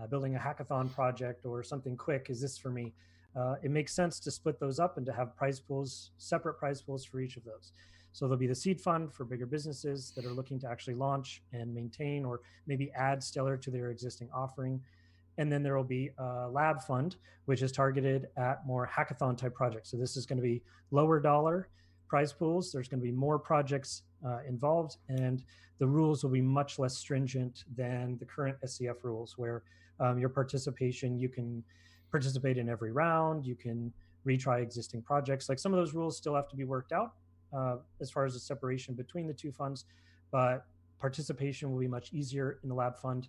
uh, 0.00 0.06
building 0.06 0.36
a 0.36 0.38
hackathon 0.38 0.92
project 0.92 1.44
or 1.46 1.62
something 1.62 1.96
quick 1.96 2.26
is 2.30 2.40
this 2.40 2.58
for 2.58 2.70
me. 2.70 2.92
Uh, 3.36 3.56
it 3.62 3.70
makes 3.70 3.92
sense 3.92 4.18
to 4.20 4.30
split 4.30 4.58
those 4.58 4.78
up 4.78 4.96
and 4.96 5.04
to 5.06 5.12
have 5.12 5.36
prize 5.36 5.60
pools 5.60 6.10
separate 6.16 6.54
prize 6.54 6.80
pools 6.80 7.04
for 7.04 7.20
each 7.20 7.36
of 7.36 7.44
those. 7.44 7.72
So 8.12 8.24
there'll 8.24 8.38
be 8.38 8.46
the 8.46 8.54
seed 8.54 8.80
fund 8.80 9.12
for 9.12 9.24
bigger 9.24 9.44
businesses 9.44 10.12
that 10.16 10.24
are 10.24 10.32
looking 10.32 10.58
to 10.60 10.68
actually 10.68 10.94
launch 10.94 11.42
and 11.52 11.74
maintain 11.74 12.24
or 12.24 12.40
maybe 12.66 12.90
add 12.96 13.22
stellar 13.22 13.58
to 13.58 13.70
their 13.70 13.90
existing 13.90 14.30
offering. 14.34 14.80
And 15.36 15.52
then 15.52 15.62
there 15.62 15.76
will 15.76 15.84
be 15.84 16.10
a 16.16 16.48
lab 16.48 16.80
fund, 16.82 17.16
which 17.44 17.60
is 17.60 17.72
targeted 17.72 18.28
at 18.38 18.66
more 18.66 18.90
hackathon 18.90 19.36
type 19.36 19.54
projects. 19.54 19.90
So 19.90 19.98
this 19.98 20.16
is 20.16 20.24
going 20.24 20.38
to 20.38 20.42
be 20.42 20.62
lower 20.90 21.20
dollar 21.20 21.68
prize 22.08 22.32
pools. 22.32 22.72
There's 22.72 22.88
going 22.88 23.00
to 23.00 23.04
be 23.04 23.12
more 23.12 23.38
projects 23.38 24.02
uh, 24.24 24.38
involved, 24.48 24.96
and 25.08 25.44
the 25.78 25.86
rules 25.86 26.22
will 26.22 26.30
be 26.30 26.40
much 26.40 26.78
less 26.78 26.96
stringent 26.96 27.64
than 27.76 28.16
the 28.18 28.24
current 28.24 28.56
SCF 28.64 29.02
rules, 29.02 29.36
where 29.36 29.62
um, 30.00 30.18
your 30.18 30.28
participation, 30.28 31.18
you 31.18 31.28
can 31.28 31.62
participate 32.10 32.58
in 32.58 32.68
every 32.68 32.92
round, 32.92 33.46
you 33.46 33.54
can 33.54 33.92
retry 34.26 34.62
existing 34.62 35.02
projects. 35.02 35.48
Like 35.48 35.58
some 35.58 35.72
of 35.72 35.78
those 35.78 35.94
rules 35.94 36.16
still 36.16 36.34
have 36.34 36.48
to 36.48 36.56
be 36.56 36.64
worked 36.64 36.92
out 36.92 37.12
uh, 37.56 37.76
as 38.00 38.10
far 38.10 38.24
as 38.24 38.34
the 38.34 38.40
separation 38.40 38.94
between 38.94 39.26
the 39.26 39.34
two 39.34 39.52
funds, 39.52 39.84
but 40.30 40.66
participation 40.98 41.70
will 41.70 41.78
be 41.78 41.88
much 41.88 42.12
easier 42.12 42.58
in 42.62 42.68
the 42.68 42.74
lab 42.74 42.96
fund 42.98 43.28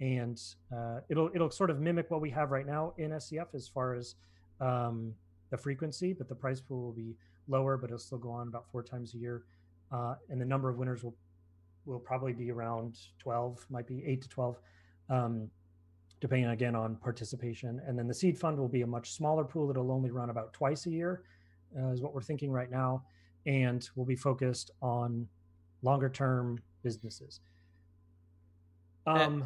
and 0.00 0.40
uh, 0.74 1.00
it'll 1.08 1.30
it'll 1.34 1.50
sort 1.50 1.70
of 1.70 1.78
mimic 1.80 2.10
what 2.10 2.20
we 2.20 2.30
have 2.30 2.50
right 2.50 2.66
now 2.66 2.94
in 2.96 3.10
SCF 3.10 3.54
as 3.54 3.68
far 3.68 3.94
as 3.94 4.14
um, 4.60 5.14
the 5.50 5.56
frequency, 5.56 6.12
but 6.12 6.28
the 6.28 6.34
prize 6.34 6.60
pool 6.60 6.82
will 6.82 6.92
be 6.92 7.14
lower, 7.50 7.76
but 7.76 7.86
it'll 7.86 7.98
still 7.98 8.18
go 8.18 8.30
on 8.30 8.48
about 8.48 8.70
four 8.70 8.82
times 8.82 9.14
a 9.14 9.18
year, 9.18 9.44
uh, 9.92 10.14
and 10.30 10.40
the 10.40 10.44
number 10.44 10.68
of 10.70 10.76
winners 10.78 11.02
will 11.04 11.14
will 11.84 11.98
probably 11.98 12.32
be 12.32 12.50
around 12.50 12.98
twelve, 13.18 13.66
might 13.68 13.86
be 13.86 14.02
eight 14.06 14.22
to 14.22 14.28
twelve, 14.28 14.58
um, 15.08 15.50
depending 16.20 16.48
again 16.48 16.76
on 16.76 16.96
participation. 16.96 17.80
And 17.86 17.98
then 17.98 18.06
the 18.06 18.14
seed 18.14 18.38
fund 18.38 18.58
will 18.58 18.68
be 18.68 18.82
a 18.82 18.86
much 18.86 19.12
smaller 19.12 19.44
pool; 19.44 19.66
that'll 19.66 19.90
only 19.90 20.10
run 20.10 20.30
about 20.30 20.52
twice 20.52 20.86
a 20.86 20.90
year, 20.90 21.22
uh, 21.78 21.88
is 21.88 22.00
what 22.00 22.14
we're 22.14 22.22
thinking 22.22 22.50
right 22.52 22.70
now, 22.70 23.02
and 23.46 23.88
we'll 23.96 24.06
be 24.06 24.16
focused 24.16 24.70
on 24.80 25.26
longer 25.82 26.08
term 26.08 26.58
businesses. 26.82 27.40
Um, 29.06 29.44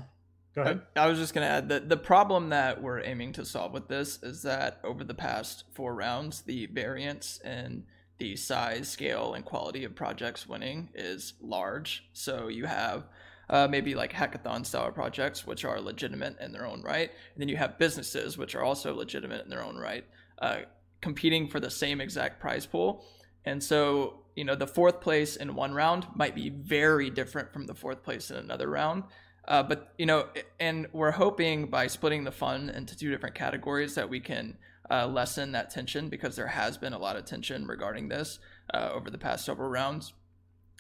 Go 0.54 0.62
ahead. 0.62 0.82
I, 0.94 1.04
I 1.04 1.06
was 1.08 1.18
just 1.18 1.34
going 1.34 1.44
to 1.44 1.52
add 1.52 1.68
that 1.70 1.88
the 1.88 1.96
problem 1.96 2.50
that 2.50 2.80
we're 2.80 3.00
aiming 3.00 3.32
to 3.32 3.44
solve 3.44 3.72
with 3.72 3.88
this 3.88 4.22
is 4.22 4.42
that 4.42 4.78
over 4.84 5.02
the 5.02 5.14
past 5.14 5.64
four 5.72 5.94
rounds, 5.94 6.42
the 6.42 6.66
variance 6.66 7.40
in 7.44 7.84
the 8.18 8.36
size, 8.36 8.88
scale, 8.88 9.34
and 9.34 9.44
quality 9.44 9.84
of 9.84 9.94
projects 9.94 10.48
winning 10.48 10.88
is 10.94 11.34
large. 11.40 12.08
So 12.12 12.48
you 12.48 12.66
have 12.66 13.04
uh, 13.50 13.68
maybe 13.68 13.94
like 13.94 14.12
hackathon 14.12 14.64
style 14.64 14.90
projects, 14.92 15.46
which 15.46 15.64
are 15.64 15.80
legitimate 15.80 16.38
in 16.40 16.52
their 16.52 16.66
own 16.66 16.82
right. 16.82 17.10
And 17.10 17.40
then 17.40 17.48
you 17.48 17.56
have 17.56 17.78
businesses, 17.78 18.38
which 18.38 18.54
are 18.54 18.62
also 18.62 18.94
legitimate 18.94 19.44
in 19.44 19.50
their 19.50 19.62
own 19.62 19.76
right, 19.76 20.04
uh, 20.40 20.60
competing 21.00 21.48
for 21.48 21.60
the 21.60 21.70
same 21.70 22.00
exact 22.00 22.40
prize 22.40 22.66
pool. 22.66 23.04
And 23.44 23.62
so, 23.62 24.22
you 24.36 24.44
know, 24.44 24.54
the 24.54 24.66
fourth 24.66 25.00
place 25.00 25.36
in 25.36 25.54
one 25.54 25.74
round 25.74 26.06
might 26.14 26.34
be 26.34 26.48
very 26.48 27.10
different 27.10 27.52
from 27.52 27.66
the 27.66 27.74
fourth 27.74 28.02
place 28.02 28.30
in 28.30 28.36
another 28.36 28.70
round. 28.70 29.04
Uh, 29.46 29.62
but 29.62 29.92
you 29.98 30.06
know, 30.06 30.26
and 30.58 30.86
we're 30.92 31.10
hoping 31.10 31.66
by 31.66 31.86
splitting 31.86 32.24
the 32.24 32.32
fund 32.32 32.70
into 32.70 32.96
two 32.96 33.10
different 33.10 33.34
categories 33.34 33.94
that 33.94 34.08
we 34.08 34.20
can 34.20 34.56
uh, 34.90 35.06
lessen 35.06 35.52
that 35.52 35.70
tension 35.70 36.08
because 36.08 36.36
there 36.36 36.48
has 36.48 36.76
been 36.76 36.92
a 36.92 36.98
lot 36.98 37.16
of 37.16 37.24
tension 37.24 37.66
regarding 37.66 38.08
this 38.08 38.38
uh, 38.72 38.90
over 38.92 39.10
the 39.10 39.18
past 39.18 39.44
several 39.44 39.68
rounds. 39.68 40.12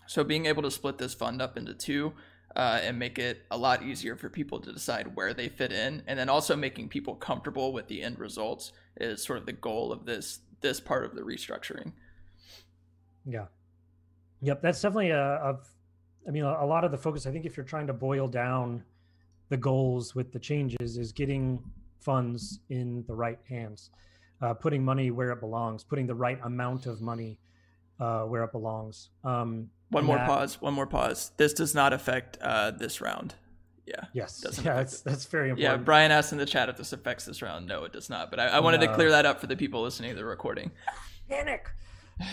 So 0.06 0.22
being 0.22 0.46
able 0.46 0.62
to 0.62 0.70
split 0.70 0.98
this 0.98 1.14
fund 1.14 1.40
up 1.40 1.56
into 1.56 1.74
two 1.74 2.12
uh, 2.54 2.80
and 2.82 2.98
make 2.98 3.18
it 3.18 3.42
a 3.50 3.56
lot 3.56 3.82
easier 3.82 4.16
for 4.16 4.28
people 4.28 4.60
to 4.60 4.72
decide 4.72 5.16
where 5.16 5.34
they 5.34 5.48
fit 5.48 5.72
in, 5.72 6.02
and 6.06 6.18
then 6.18 6.28
also 6.28 6.54
making 6.54 6.88
people 6.88 7.14
comfortable 7.14 7.72
with 7.72 7.88
the 7.88 8.02
end 8.02 8.18
results 8.18 8.72
is 8.96 9.22
sort 9.22 9.38
of 9.38 9.46
the 9.46 9.52
goal 9.52 9.92
of 9.92 10.04
this 10.04 10.40
this 10.60 10.80
part 10.80 11.04
of 11.04 11.14
the 11.14 11.20
restructuring. 11.20 11.92
Yeah. 13.26 13.46
Yep, 14.42 14.62
that's 14.62 14.80
definitely 14.80 15.10
a, 15.10 15.20
a 15.20 15.58
I 16.26 16.30
mean, 16.30 16.44
a, 16.44 16.64
a 16.64 16.66
lot 16.66 16.84
of 16.84 16.90
the 16.90 16.98
focus, 16.98 17.26
I 17.26 17.32
think, 17.32 17.44
if 17.44 17.56
you're 17.56 17.66
trying 17.66 17.86
to 17.86 17.92
boil 17.92 18.28
down 18.28 18.82
the 19.48 19.56
goals 19.56 20.14
with 20.14 20.32
the 20.32 20.38
changes, 20.38 20.96
is 20.96 21.12
getting 21.12 21.62
funds 22.00 22.60
in 22.68 23.04
the 23.06 23.14
right 23.14 23.38
hands, 23.48 23.90
uh, 24.40 24.54
putting 24.54 24.84
money 24.84 25.10
where 25.10 25.30
it 25.30 25.40
belongs, 25.40 25.84
putting 25.84 26.06
the 26.06 26.14
right 26.14 26.38
amount 26.44 26.86
of 26.86 27.00
money 27.00 27.38
uh, 28.00 28.22
where 28.22 28.44
it 28.44 28.52
belongs. 28.52 29.10
Um, 29.24 29.70
one 29.90 30.04
more 30.04 30.16
that, 30.16 30.26
pause. 30.26 30.60
One 30.60 30.74
more 30.74 30.86
pause. 30.86 31.32
This 31.36 31.52
does 31.52 31.74
not 31.74 31.92
affect 31.92 32.38
uh, 32.40 32.72
this 32.72 33.00
round. 33.00 33.34
Yeah. 33.86 34.04
Yes. 34.12 34.42
Yeah, 34.64 34.74
that's, 34.74 35.00
that's 35.02 35.26
very 35.26 35.50
important. 35.50 35.80
Yeah. 35.80 35.84
Brian 35.84 36.10
asked 36.10 36.32
in 36.32 36.38
the 36.38 36.46
chat 36.46 36.68
if 36.68 36.76
this 36.76 36.92
affects 36.92 37.26
this 37.26 37.42
round. 37.42 37.66
No, 37.66 37.84
it 37.84 37.92
does 37.92 38.08
not. 38.08 38.30
But 38.30 38.40
I, 38.40 38.46
I 38.46 38.60
wanted 38.60 38.80
no. 38.80 38.86
to 38.86 38.94
clear 38.94 39.10
that 39.10 39.26
up 39.26 39.40
for 39.40 39.46
the 39.46 39.56
people 39.56 39.82
listening 39.82 40.10
to 40.10 40.16
the 40.16 40.24
recording. 40.24 40.70
Panic 41.28 41.68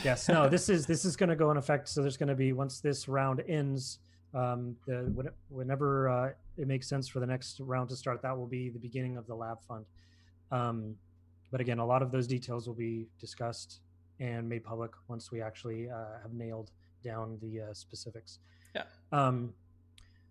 yes 0.03 0.29
no 0.29 0.47
this 0.47 0.69
is 0.69 0.85
this 0.85 1.05
is 1.05 1.15
going 1.15 1.29
to 1.29 1.35
go 1.35 1.51
in 1.51 1.57
effect 1.57 1.87
so 1.87 2.01
there's 2.01 2.17
going 2.17 2.29
to 2.29 2.35
be 2.35 2.53
once 2.53 2.79
this 2.79 3.07
round 3.07 3.41
ends 3.47 3.99
um 4.33 4.75
the 4.85 5.33
whenever 5.49 6.09
uh, 6.09 6.29
it 6.57 6.67
makes 6.67 6.87
sense 6.87 7.07
for 7.07 7.19
the 7.19 7.25
next 7.25 7.59
round 7.59 7.89
to 7.89 7.95
start 7.95 8.21
that 8.21 8.37
will 8.37 8.47
be 8.47 8.69
the 8.69 8.79
beginning 8.79 9.17
of 9.17 9.27
the 9.27 9.35
lab 9.35 9.61
fund. 9.67 9.85
Um 10.51 10.95
but 11.51 11.61
again 11.61 11.79
a 11.79 11.85
lot 11.85 12.01
of 12.01 12.11
those 12.11 12.27
details 12.27 12.67
will 12.67 12.75
be 12.75 13.07
discussed 13.19 13.81
and 14.19 14.47
made 14.47 14.63
public 14.63 14.91
once 15.07 15.31
we 15.31 15.41
actually 15.41 15.89
uh, 15.89 16.19
have 16.21 16.33
nailed 16.33 16.71
down 17.03 17.37
the 17.41 17.61
uh, 17.61 17.73
specifics. 17.73 18.39
Yeah. 18.75 18.83
Um 19.11 19.53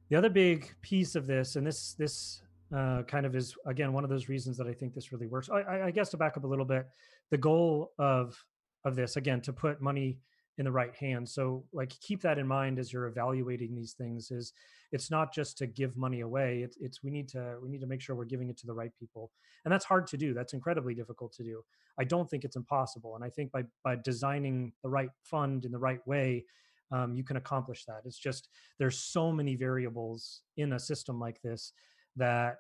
the 0.09 0.17
other 0.17 0.31
big 0.31 0.75
piece 0.83 1.15
of 1.15 1.27
this 1.27 1.57
and 1.57 1.67
this 1.67 1.95
this 1.95 2.43
uh, 2.75 3.03
kind 3.03 3.27
of 3.27 3.35
is 3.35 3.55
again 3.67 3.93
one 3.93 4.05
of 4.05 4.11
those 4.11 4.29
reasons 4.29 4.57
that 4.57 4.67
I 4.67 4.73
think 4.73 4.95
this 4.95 5.13
really 5.13 5.27
works. 5.27 5.49
I, 5.51 5.87
I, 5.87 5.91
guess 5.91 6.11
to 6.11 6.17
back 6.17 6.37
up 6.37 6.45
a 6.45 6.47
little 6.47 6.65
bit, 6.65 6.87
the 7.31 7.39
goal 7.39 7.93
of 7.99 8.43
of 8.85 8.95
this 8.95 9.17
again 9.17 9.41
to 9.43 9.53
put 9.53 9.81
money 9.83 10.19
in 10.61 10.67
the 10.67 10.71
right 10.71 10.95
hands 10.95 11.33
so 11.33 11.65
like 11.73 11.89
keep 12.01 12.21
that 12.21 12.39
in 12.39 12.47
mind 12.47 12.79
as 12.79 12.93
you're 12.93 13.07
evaluating 13.07 13.75
these 13.75 13.95
things 13.95 14.31
is 14.31 14.53
it's 14.93 15.11
not 15.11 15.33
just 15.33 15.57
to 15.57 15.67
give 15.67 15.97
money 15.97 16.21
away 16.21 16.61
it's, 16.63 16.77
it's 16.81 17.03
we 17.03 17.11
need 17.11 17.27
to 17.27 17.57
we 17.63 17.69
need 17.71 17.81
to 17.81 17.87
make 17.87 18.03
sure 18.03 18.15
we're 18.15 18.27
giving 18.27 18.51
it 18.51 18.59
to 18.59 18.67
the 18.67 18.75
right 18.75 18.93
people. 19.01 19.33
And 19.65 19.73
that's 19.73 19.87
hard 19.87 20.07
to 20.09 20.19
do 20.19 20.35
that's 20.35 20.53
incredibly 20.53 20.95
difficult 20.95 21.33
to 21.33 21.43
do. 21.43 21.63
I 21.99 22.05
don't 22.05 22.29
think 22.29 22.45
it's 22.45 22.57
impossible 22.57 23.17
and 23.17 23.25
i 23.25 23.31
think 23.31 23.51
by 23.51 23.65
by 23.83 23.97
designing 23.97 24.73
the 24.83 24.91
right 24.91 25.11
fund 25.25 25.65
in 25.65 25.73
the 25.73 25.79
right 25.79 26.07
way 26.07 26.45
um, 26.93 27.15
you 27.15 27.23
can 27.23 27.37
accomplish 27.37 27.85
that. 27.85 28.03
It's 28.05 28.19
just 28.19 28.49
there's 28.79 28.99
so 28.99 29.31
many 29.33 29.55
variables 29.55 30.43
in 30.57 30.73
a 30.73 30.79
system 30.79 31.21
like 31.21 31.41
this 31.41 31.73
that 32.17 32.57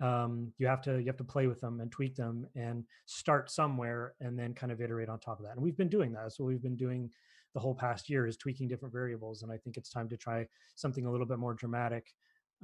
um, 0.00 0.52
you 0.58 0.66
have 0.66 0.82
to 0.82 0.98
you 0.98 1.06
have 1.06 1.16
to 1.16 1.24
play 1.24 1.46
with 1.46 1.60
them 1.60 1.80
and 1.80 1.90
tweak 1.90 2.16
them 2.16 2.46
and 2.54 2.84
start 3.06 3.50
somewhere 3.50 4.14
and 4.20 4.38
then 4.38 4.52
kind 4.52 4.70
of 4.70 4.80
iterate 4.80 5.08
on 5.08 5.18
top 5.18 5.38
of 5.38 5.44
that 5.44 5.52
and 5.52 5.62
we've 5.62 5.76
been 5.76 5.88
doing 5.88 6.12
that 6.12 6.32
so 6.32 6.44
we've 6.44 6.62
been 6.62 6.76
doing 6.76 7.10
the 7.54 7.60
whole 7.60 7.74
past 7.74 8.10
year 8.10 8.26
is 8.26 8.36
tweaking 8.36 8.68
different 8.68 8.92
variables 8.92 9.42
and 9.42 9.50
i 9.50 9.56
think 9.56 9.76
it's 9.76 9.88
time 9.88 10.08
to 10.08 10.16
try 10.16 10.46
something 10.74 11.06
a 11.06 11.10
little 11.10 11.26
bit 11.26 11.38
more 11.38 11.54
dramatic 11.54 12.12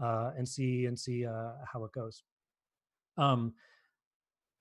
uh, 0.01 0.31
and 0.37 0.49
see 0.49 0.87
and 0.87 0.99
see 0.99 1.27
uh, 1.27 1.53
how 1.71 1.85
it 1.85 1.93
goes. 1.93 2.23
Um, 3.19 3.55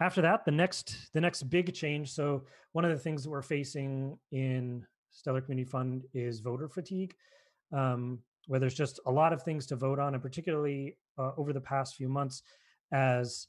after 0.01 0.21
that 0.23 0.43
the 0.45 0.51
next 0.51 1.13
the 1.13 1.21
next 1.21 1.43
big 1.43 1.73
change 1.73 2.11
so 2.11 2.43
one 2.71 2.83
of 2.83 2.91
the 2.91 2.97
things 2.97 3.23
that 3.23 3.29
we're 3.29 3.43
facing 3.43 4.17
in 4.31 4.85
stellar 5.11 5.41
community 5.41 5.69
fund 5.69 6.03
is 6.13 6.39
voter 6.39 6.67
fatigue 6.67 7.13
um, 7.71 8.17
where 8.47 8.59
there's 8.59 8.73
just 8.73 8.99
a 9.05 9.11
lot 9.11 9.31
of 9.31 9.43
things 9.43 9.67
to 9.67 9.75
vote 9.75 9.99
on 9.99 10.15
and 10.15 10.23
particularly 10.23 10.97
uh, 11.21 11.31
over 11.37 11.53
the 11.53 11.67
past 11.73 11.95
few 11.95 12.09
months 12.09 12.43
as 12.91 13.47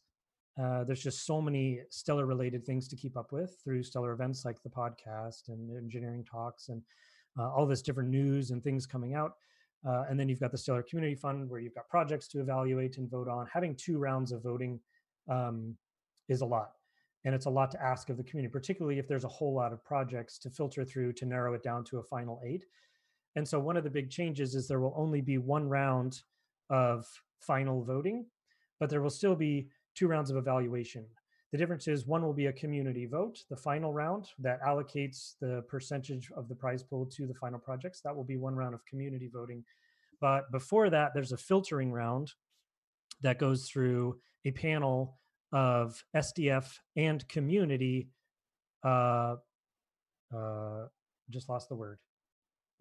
uh, 0.61 0.85
there's 0.85 1.03
just 1.03 1.27
so 1.27 1.41
many 1.41 1.67
stellar 1.91 2.27
related 2.27 2.63
things 2.65 2.87
to 2.89 2.97
keep 3.03 3.17
up 3.17 3.33
with 3.33 3.51
through 3.63 3.83
stellar 3.83 4.13
events 4.13 4.45
like 4.45 4.63
the 4.63 4.75
podcast 4.83 5.49
and 5.49 5.77
engineering 5.85 6.25
talks 6.25 6.69
and 6.69 6.83
uh, 7.39 7.49
all 7.55 7.67
this 7.67 7.83
different 7.83 8.11
news 8.11 8.51
and 8.51 8.63
things 8.63 8.87
coming 8.87 9.15
out 9.15 9.33
Uh, 9.85 10.05
and 10.09 10.17
then 10.19 10.29
you've 10.29 10.45
got 10.45 10.53
the 10.53 10.59
Stellar 10.59 10.85
Community 10.89 11.17
Fund 11.17 11.51
where 11.51 11.61
you've 11.63 11.75
got 11.75 11.89
projects 11.89 12.29
to 12.29 12.41
evaluate 12.41 12.99
and 12.99 13.11
vote 13.11 13.29
on. 13.37 13.47
Having 13.53 13.75
two 13.77 13.99
rounds 13.99 14.31
of 14.33 14.39
voting 14.43 14.81
um, 15.29 15.77
is 16.29 16.41
a 16.43 16.47
lot. 16.47 16.71
And 17.25 17.35
it's 17.35 17.47
a 17.47 17.51
lot 17.51 17.71
to 17.73 17.83
ask 17.83 18.11
of 18.11 18.17
the 18.17 18.23
community, 18.29 18.53
particularly 18.53 18.99
if 18.99 19.07
there's 19.09 19.25
a 19.25 19.35
whole 19.39 19.55
lot 19.55 19.73
of 19.73 19.83
projects 19.93 20.39
to 20.41 20.51
filter 20.51 20.85
through 20.85 21.13
to 21.15 21.27
narrow 21.27 21.55
it 21.55 21.63
down 21.63 21.83
to 21.85 21.99
a 21.99 22.03
final 22.15 22.41
eight. 22.45 22.65
And 23.37 23.47
so 23.47 23.59
one 23.59 23.77
of 23.79 23.85
the 23.85 23.91
big 23.99 24.09
changes 24.19 24.55
is 24.55 24.67
there 24.67 24.81
will 24.85 24.95
only 25.05 25.21
be 25.21 25.39
one 25.39 25.69
round 25.69 26.23
of 26.71 27.07
final 27.41 27.83
voting, 27.83 28.27
but 28.81 28.91
there 28.91 29.03
will 29.03 29.11
still 29.11 29.35
be 29.35 29.69
two 29.95 30.09
rounds 30.09 30.31
of 30.31 30.37
evaluation. 30.37 31.05
The 31.53 31.59
difference 31.59 31.87
is 31.87 32.07
one 32.07 32.23
will 32.23 32.33
be 32.33 32.47
a 32.47 32.53
community 32.53 33.05
vote, 33.05 33.45
the 33.51 33.57
final 33.57 33.93
round 33.93 34.29
that 34.39 34.63
allocates 34.63 35.35
the 35.39 35.63
percentage 35.69 36.31
of 36.35 36.49
the 36.49 36.55
prize 36.55 36.83
pool 36.83 37.05
to 37.15 37.27
the 37.27 37.35
final 37.35 37.59
projects. 37.59 38.01
That 38.01 38.17
will 38.17 38.25
be 38.25 38.39
one 38.39 38.57
round 38.57 38.75
of 38.75 38.85
community 38.87 39.29
voting. 39.31 39.63
But 40.19 40.51
before 40.51 40.89
that, 40.89 41.13
there's 41.13 41.33
a 41.33 41.37
filtering 41.37 41.93
round 41.93 42.33
that 43.21 43.39
goes 43.39 43.69
through 43.69 44.19
a 44.47 44.51
panel 44.51 45.19
of 45.53 46.03
SDF 46.17 46.79
and 46.97 47.27
community. 47.29 48.09
Uh, 48.83 49.37
uh, 50.35 50.87
just 51.29 51.51
lost 51.51 51.69
the 51.69 51.75
word. 51.75 51.99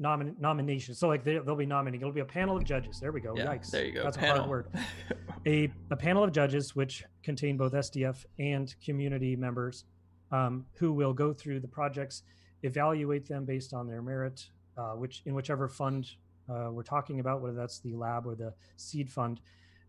Nomin- 0.01 0.39
nomination. 0.39 0.95
So 0.95 1.07
like 1.07 1.23
they, 1.23 1.39
will 1.39 1.55
be 1.55 1.65
nominating. 1.65 2.01
It'll 2.01 2.13
be 2.13 2.21
a 2.21 2.25
panel 2.25 2.57
of 2.57 2.63
judges. 2.63 2.99
There 2.99 3.11
we 3.11 3.21
go. 3.21 3.35
Yeah, 3.35 3.45
Yikes. 3.45 3.69
There 3.69 3.85
you 3.85 3.91
go. 3.93 4.03
That's 4.03 4.17
panel. 4.17 4.35
a 4.35 4.37
hard 4.39 4.49
word. 4.49 4.67
a 5.45 5.71
a 5.91 5.95
panel 5.95 6.23
of 6.23 6.31
judges 6.31 6.75
which 6.75 7.03
contain 7.23 7.57
both 7.57 7.73
SDF 7.73 8.25
and 8.39 8.73
community 8.83 9.35
members, 9.35 9.85
um, 10.31 10.65
who 10.73 10.91
will 10.91 11.13
go 11.13 11.33
through 11.33 11.59
the 11.59 11.67
projects, 11.67 12.23
evaluate 12.63 13.27
them 13.27 13.45
based 13.45 13.73
on 13.73 13.87
their 13.87 14.01
merit, 14.01 14.49
uh, 14.77 14.93
which 14.93 15.21
in 15.25 15.35
whichever 15.35 15.67
fund 15.67 16.09
uh, 16.49 16.69
we're 16.71 16.83
talking 16.83 17.19
about, 17.19 17.41
whether 17.41 17.55
that's 17.55 17.79
the 17.79 17.93
lab 17.93 18.25
or 18.25 18.35
the 18.35 18.53
seed 18.77 19.09
fund, 19.09 19.39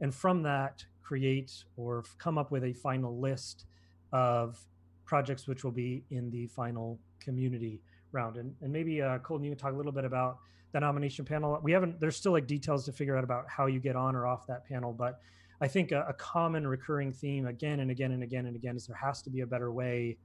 and 0.00 0.14
from 0.14 0.42
that 0.42 0.84
create 1.02 1.64
or 1.76 2.04
come 2.18 2.38
up 2.38 2.50
with 2.50 2.64
a 2.64 2.72
final 2.72 3.18
list 3.18 3.66
of 4.12 4.58
projects 5.04 5.46
which 5.46 5.64
will 5.64 5.72
be 5.72 6.04
in 6.10 6.30
the 6.30 6.46
final 6.46 6.98
community 7.20 7.80
round. 8.12 8.36
And, 8.36 8.54
and 8.60 8.72
maybe 8.72 9.02
uh, 9.02 9.18
Colton, 9.18 9.44
you 9.44 9.50
can 9.50 9.58
talk 9.58 9.72
a 9.72 9.76
little 9.76 9.92
bit 9.92 10.04
about 10.04 10.38
the 10.72 10.80
nomination 10.80 11.24
panel. 11.24 11.58
We 11.62 11.72
haven't, 11.72 12.00
there's 12.00 12.16
still 12.16 12.32
like 12.32 12.46
details 12.46 12.84
to 12.86 12.92
figure 12.92 13.16
out 13.16 13.24
about 13.24 13.44
how 13.48 13.66
you 13.66 13.80
get 13.80 13.96
on 13.96 14.14
or 14.14 14.26
off 14.26 14.46
that 14.46 14.66
panel. 14.66 14.92
But 14.92 15.20
I 15.60 15.68
think 15.68 15.92
a, 15.92 16.06
a 16.08 16.14
common 16.14 16.66
recurring 16.66 17.12
theme 17.12 17.46
again 17.46 17.80
and 17.80 17.90
again 17.90 18.12
and 18.12 18.22
again 18.22 18.46
and 18.46 18.56
again 18.56 18.76
is 18.76 18.86
there 18.86 18.96
has 18.96 19.22
to 19.22 19.30
be 19.30 19.40
a 19.40 19.46
better 19.46 19.70
way 19.70 20.16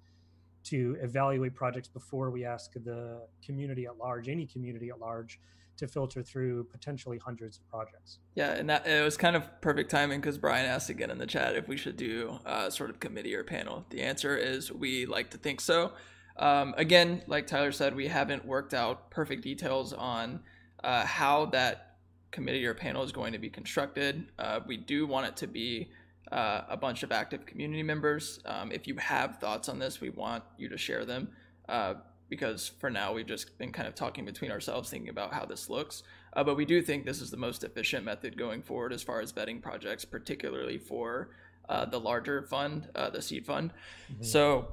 to 0.66 0.98
evaluate 1.02 1.56
projects 1.56 1.88
before 1.88 2.30
we 2.30 2.44
ask 2.44 2.74
the 2.74 3.22
community 3.46 3.86
at 3.86 3.98
large, 3.98 4.28
any 4.28 4.46
community 4.46 4.90
at 4.90 5.00
large, 5.00 5.40
to 5.78 5.88
filter 5.88 6.24
through 6.24 6.64
potentially 6.66 7.18
hundreds 7.20 7.60
of 7.60 7.68
projects. 7.70 8.20
Yeah, 8.36 8.54
and 8.54 8.70
that 8.70 8.88
it 8.88 9.04
was 9.04 9.16
kind 9.16 9.36
of 9.36 9.62
perfect 9.62 9.92
timing 9.92 10.20
because 10.20 10.38
Brian 10.38 10.66
asked 10.66 10.90
again 10.90 11.12
in 11.12 11.20
the 11.20 11.28
chat 11.28 11.56
if 11.56 11.68
we 11.68 11.78
should 11.78 11.98
do 11.98 12.40
uh, 12.46 12.70
sort 12.70 12.90
of 12.90 13.00
committee 13.00 13.36
or 13.36 13.44
panel. 13.44 13.86
The 13.90 14.02
answer 14.02 14.36
is 14.36 14.72
we 14.72 15.06
like 15.06 15.30
to 15.32 15.38
think 15.38 15.62
so. 15.62 15.94
Um, 16.40 16.76
again, 16.78 17.24
like 17.28 17.48
Tyler 17.48 17.72
said, 17.72 17.96
we 17.96 18.08
haven't 18.08 18.46
worked 18.46 18.74
out 18.74 19.10
perfect 19.10 19.44
details 19.44 19.94
on 19.94 20.42
uh, 20.84 21.06
how 21.06 21.46
that 21.48 21.98
committee 22.32 22.66
or 22.66 22.74
panel 22.74 23.04
is 23.04 23.12
going 23.12 23.34
to 23.34 23.40
be 23.40 23.50
constructed. 23.50 24.28
Uh, 24.38 24.60
we 24.66 24.78
do 24.78 25.08
want 25.08 25.28
it 25.28 25.38
to 25.38 25.48
be 25.48 25.90
uh, 26.32 26.62
a 26.70 26.78
bunch 26.78 27.04
of 27.04 27.12
active 27.12 27.46
community 27.46 27.84
members. 27.84 28.40
Um, 28.46 28.72
if 28.72 28.88
you 28.88 28.96
have 28.98 29.38
thoughts 29.38 29.70
on 29.70 29.80
this, 29.80 30.02
we 30.02 30.10
want 30.10 30.44
you 30.58 30.70
to 30.70 30.78
share 30.78 31.06
them 31.06 31.30
uh, 31.70 31.96
because 32.30 32.68
for 32.68 32.90
now 32.90 33.14
we've 33.14 33.26
just 33.26 33.58
been 33.58 33.72
kind 33.72 33.88
of 33.88 33.96
talking 33.96 34.26
between 34.26 34.52
ourselves, 34.52 34.90
thinking 34.90 35.10
about 35.10 35.34
how 35.34 35.46
this 35.46 35.70
looks. 35.70 36.04
Uh, 36.34 36.44
but 36.44 36.56
we 36.56 36.66
do 36.66 36.82
think 36.82 37.06
this 37.06 37.22
is 37.22 37.32
the 37.32 37.38
most 37.38 37.64
efficient 37.64 38.06
method 38.06 38.38
going 38.38 38.62
forward 38.62 38.94
as 38.94 39.02
far 39.02 39.22
as 39.22 39.34
vetting 39.34 39.62
projects, 39.62 40.06
particularly 40.06 40.78
for 40.78 41.30
uh, 41.70 41.86
the 41.86 42.00
larger 42.00 42.44
fund, 42.44 42.88
the 42.94 43.22
seed 43.22 43.46
fund. 43.46 43.72
Mm-hmm. 44.12 44.24
So 44.24 44.68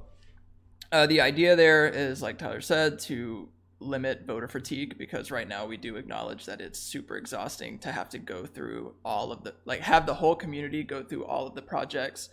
uh, 0.94 1.06
the 1.06 1.20
idea 1.20 1.56
there 1.56 1.88
is, 1.88 2.22
like 2.22 2.38
Tyler 2.38 2.60
said, 2.60 3.00
to 3.00 3.48
limit 3.80 4.24
voter 4.24 4.46
fatigue 4.46 4.96
because 4.96 5.33
right 5.33 5.48
now 5.48 5.66
we 5.66 5.76
do 5.76 5.96
acknowledge 5.96 6.46
that 6.46 6.61
it's 6.61 6.78
super 6.78 7.16
exhausting 7.16 7.80
to 7.80 7.90
have 7.90 8.09
to 8.09 8.16
go 8.16 8.46
through 8.46 8.94
all 9.04 9.33
of 9.33 9.42
the 9.42 9.52
like 9.64 9.80
have 9.80 10.07
the 10.07 10.14
whole 10.14 10.37
community 10.37 10.85
go 10.85 11.02
through 11.02 11.24
all 11.24 11.48
of 11.48 11.54
the 11.57 11.61
projects 11.61 12.30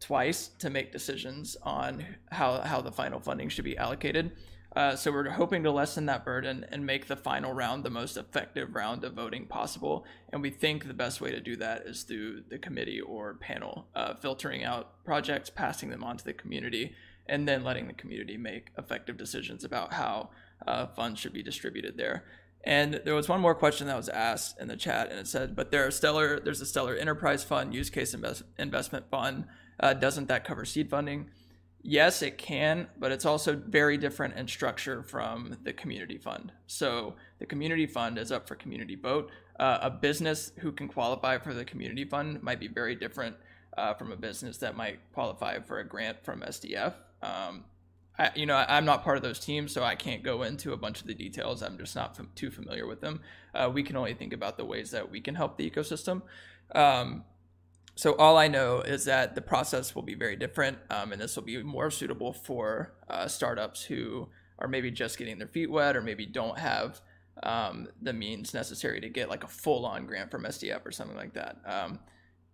twice 0.00 0.48
to 0.48 0.68
make 0.68 0.90
decisions 0.90 1.56
on 1.62 2.04
how 2.32 2.60
how 2.62 2.80
the 2.80 2.90
final 2.90 3.20
funding 3.20 3.48
should 3.48 3.64
be 3.64 3.78
allocated. 3.78 4.32
Uh, 4.74 4.96
so 4.96 5.12
we're 5.12 5.30
hoping 5.30 5.62
to 5.62 5.70
lessen 5.70 6.06
that 6.06 6.24
burden 6.24 6.66
and 6.70 6.84
make 6.84 7.06
the 7.06 7.16
final 7.16 7.52
round 7.52 7.84
the 7.84 7.90
most 7.90 8.16
effective 8.16 8.74
round 8.74 9.04
of 9.04 9.14
voting 9.14 9.46
possible. 9.46 10.04
And 10.32 10.42
we 10.42 10.50
think 10.50 10.86
the 10.86 10.94
best 10.94 11.20
way 11.20 11.30
to 11.30 11.40
do 11.40 11.56
that 11.56 11.82
is 11.86 12.02
through 12.02 12.42
the 12.48 12.58
committee 12.58 13.00
or 13.00 13.34
panel, 13.34 13.86
uh, 13.94 14.14
filtering 14.14 14.64
out 14.64 15.04
projects, 15.04 15.50
passing 15.50 15.90
them 15.90 16.04
on 16.04 16.16
to 16.18 16.24
the 16.24 16.32
community, 16.32 16.94
and 17.30 17.48
then 17.48 17.64
letting 17.64 17.86
the 17.86 17.94
community 17.94 18.36
make 18.36 18.66
effective 18.76 19.16
decisions 19.16 19.64
about 19.64 19.94
how 19.94 20.28
uh, 20.66 20.86
funds 20.88 21.18
should 21.18 21.32
be 21.32 21.42
distributed 21.42 21.96
there. 21.96 22.24
And 22.62 23.00
there 23.06 23.14
was 23.14 23.28
one 23.28 23.40
more 23.40 23.54
question 23.54 23.86
that 23.86 23.96
was 23.96 24.10
asked 24.10 24.60
in 24.60 24.68
the 24.68 24.76
chat, 24.76 25.10
and 25.10 25.18
it 25.18 25.26
said, 25.26 25.56
"But 25.56 25.70
there 25.70 25.86
are 25.86 25.90
stellar. 25.90 26.38
There's 26.38 26.60
a 26.60 26.66
stellar 26.66 26.94
enterprise 26.94 27.42
fund, 27.42 27.72
use 27.72 27.88
case 27.88 28.12
invest, 28.12 28.42
investment 28.58 29.08
fund. 29.10 29.46
Uh, 29.78 29.94
doesn't 29.94 30.28
that 30.28 30.44
cover 30.44 30.66
seed 30.66 30.90
funding?" 30.90 31.30
Yes, 31.82 32.20
it 32.20 32.36
can, 32.36 32.88
but 32.98 33.10
it's 33.10 33.24
also 33.24 33.56
very 33.56 33.96
different 33.96 34.36
in 34.36 34.46
structure 34.46 35.02
from 35.02 35.56
the 35.62 35.72
community 35.72 36.18
fund. 36.18 36.52
So 36.66 37.14
the 37.38 37.46
community 37.46 37.86
fund 37.86 38.18
is 38.18 38.30
up 38.30 38.46
for 38.46 38.54
community 38.54 38.96
vote. 38.96 39.30
Uh, 39.58 39.78
a 39.80 39.90
business 39.90 40.52
who 40.58 40.72
can 40.72 40.88
qualify 40.88 41.38
for 41.38 41.54
the 41.54 41.64
community 41.64 42.04
fund 42.04 42.42
might 42.42 42.60
be 42.60 42.68
very 42.68 42.94
different 42.94 43.36
uh, 43.76 43.94
from 43.94 44.12
a 44.12 44.16
business 44.16 44.58
that 44.58 44.76
might 44.76 44.98
qualify 45.12 45.58
for 45.60 45.78
a 45.78 45.84
grant 45.84 46.24
from 46.24 46.40
SDF. 46.40 46.94
Um, 47.22 47.64
I, 48.18 48.30
you 48.34 48.46
know, 48.46 48.54
I, 48.54 48.76
am 48.76 48.84
not 48.84 49.02
part 49.02 49.16
of 49.16 49.22
those 49.22 49.38
teams, 49.38 49.72
so 49.72 49.82
I 49.82 49.94
can't 49.94 50.22
go 50.22 50.42
into 50.42 50.72
a 50.72 50.76
bunch 50.76 51.00
of 51.00 51.06
the 51.06 51.14
details. 51.14 51.62
I'm 51.62 51.78
just 51.78 51.96
not 51.96 52.18
too 52.36 52.50
familiar 52.50 52.86
with 52.86 53.00
them. 53.00 53.20
Uh, 53.54 53.70
we 53.72 53.82
can 53.82 53.96
only 53.96 54.14
think 54.14 54.32
about 54.32 54.56
the 54.56 54.64
ways 54.64 54.90
that 54.90 55.10
we 55.10 55.20
can 55.20 55.34
help 55.34 55.56
the 55.56 55.68
ecosystem. 55.68 56.22
Um, 56.74 57.24
so 57.94 58.14
all 58.16 58.36
I 58.36 58.48
know 58.48 58.80
is 58.80 59.04
that 59.06 59.34
the 59.34 59.40
process 59.40 59.94
will 59.94 60.02
be 60.02 60.14
very 60.14 60.36
different, 60.36 60.78
um, 60.90 61.12
and 61.12 61.20
this 61.20 61.36
will 61.36 61.42
be 61.42 61.62
more 61.62 61.90
suitable 61.90 62.32
for 62.32 62.92
uh, 63.08 63.26
startups 63.26 63.84
who 63.84 64.28
are 64.58 64.68
maybe 64.68 64.90
just 64.90 65.18
getting 65.18 65.38
their 65.38 65.48
feet 65.48 65.70
wet, 65.70 65.96
or 65.96 66.02
maybe 66.02 66.26
don't 66.26 66.58
have 66.58 67.00
um, 67.42 67.88
the 68.02 68.12
means 68.12 68.52
necessary 68.52 69.00
to 69.00 69.08
get 69.08 69.28
like 69.28 69.44
a 69.44 69.48
full-on 69.48 70.06
grant 70.06 70.30
from 70.30 70.44
SDF 70.44 70.84
or 70.84 70.92
something 70.92 71.16
like 71.16 71.34
that. 71.34 71.56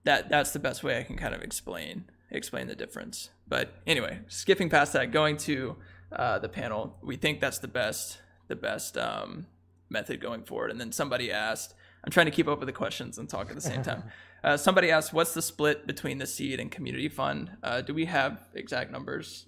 That 0.06 0.28
that's 0.28 0.52
the 0.52 0.58
best 0.58 0.82
way 0.82 0.98
I 0.98 1.02
can 1.02 1.16
kind 1.16 1.34
of 1.34 1.42
explain 1.42 2.04
explain 2.30 2.68
the 2.68 2.76
difference. 2.76 3.30
But 3.46 3.74
anyway, 3.86 4.20
skipping 4.28 4.70
past 4.70 4.92
that, 4.94 5.12
going 5.12 5.36
to 5.38 5.76
uh, 6.12 6.38
the 6.38 6.48
panel, 6.48 6.96
we 7.02 7.16
think 7.16 7.40
that's 7.40 7.58
the 7.58 7.68
best 7.68 8.18
the 8.48 8.56
best 8.56 8.96
um, 8.96 9.46
method 9.90 10.20
going 10.20 10.44
forward. 10.44 10.70
And 10.70 10.80
then 10.80 10.92
somebody 10.92 11.32
asked, 11.32 11.74
I'm 12.04 12.12
trying 12.12 12.26
to 12.26 12.32
keep 12.32 12.46
up 12.48 12.60
with 12.60 12.66
the 12.66 12.72
questions 12.72 13.18
and 13.18 13.28
talk 13.28 13.48
at 13.48 13.54
the 13.54 13.60
same 13.60 13.82
time. 13.82 14.04
Uh, 14.44 14.56
somebody 14.56 14.92
asked, 14.92 15.12
what's 15.12 15.34
the 15.34 15.42
split 15.42 15.88
between 15.88 16.18
the 16.18 16.26
seed 16.26 16.60
and 16.60 16.70
community 16.70 17.08
fund? 17.08 17.50
Uh, 17.64 17.80
do 17.80 17.92
we 17.92 18.04
have 18.04 18.46
exact 18.54 18.92
numbers? 18.92 19.46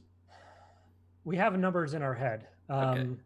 We 1.24 1.36
have 1.36 1.56
numbers 1.56 1.94
in 1.94 2.02
our 2.02 2.14
head. 2.14 2.48
Um, 2.68 3.20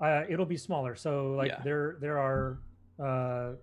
okay. 0.00 0.22
Uh, 0.22 0.24
it'll 0.30 0.46
be 0.46 0.56
smaller. 0.56 0.94
So 0.94 1.32
like 1.32 1.48
yeah. 1.48 1.60
there 1.62 1.98
there 2.00 2.18
are 2.18 2.60
uh, 2.98 3.56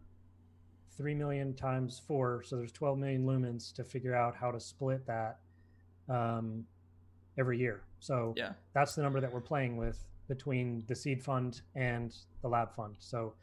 3 1.00 1.16
million 1.16 1.54
times 1.54 2.02
four. 2.06 2.44
So 2.46 2.58
there's 2.58 2.74
12 2.74 3.00
million 3.00 3.26
lumens 3.26 3.74
to 3.76 3.86
figure 3.86 4.14
out 4.14 4.36
how 4.36 4.52
to 4.52 4.60
split 4.60 5.08
that 5.08 5.40
um, 6.10 6.66
every 7.38 7.58
year. 7.58 7.82
So 8.02 8.34
yeah, 8.36 8.52
that's 8.74 8.96
the 8.96 9.02
number 9.02 9.22
that 9.22 9.34
we're 9.34 9.40
playing 9.40 9.78
with 9.78 10.06
between 10.28 10.84
the 10.88 10.96
seed 10.96 11.24
fund 11.24 11.62
and 11.74 12.14
the 12.42 12.50
lab 12.50 12.76
fund. 12.76 12.96
So 13.00 13.34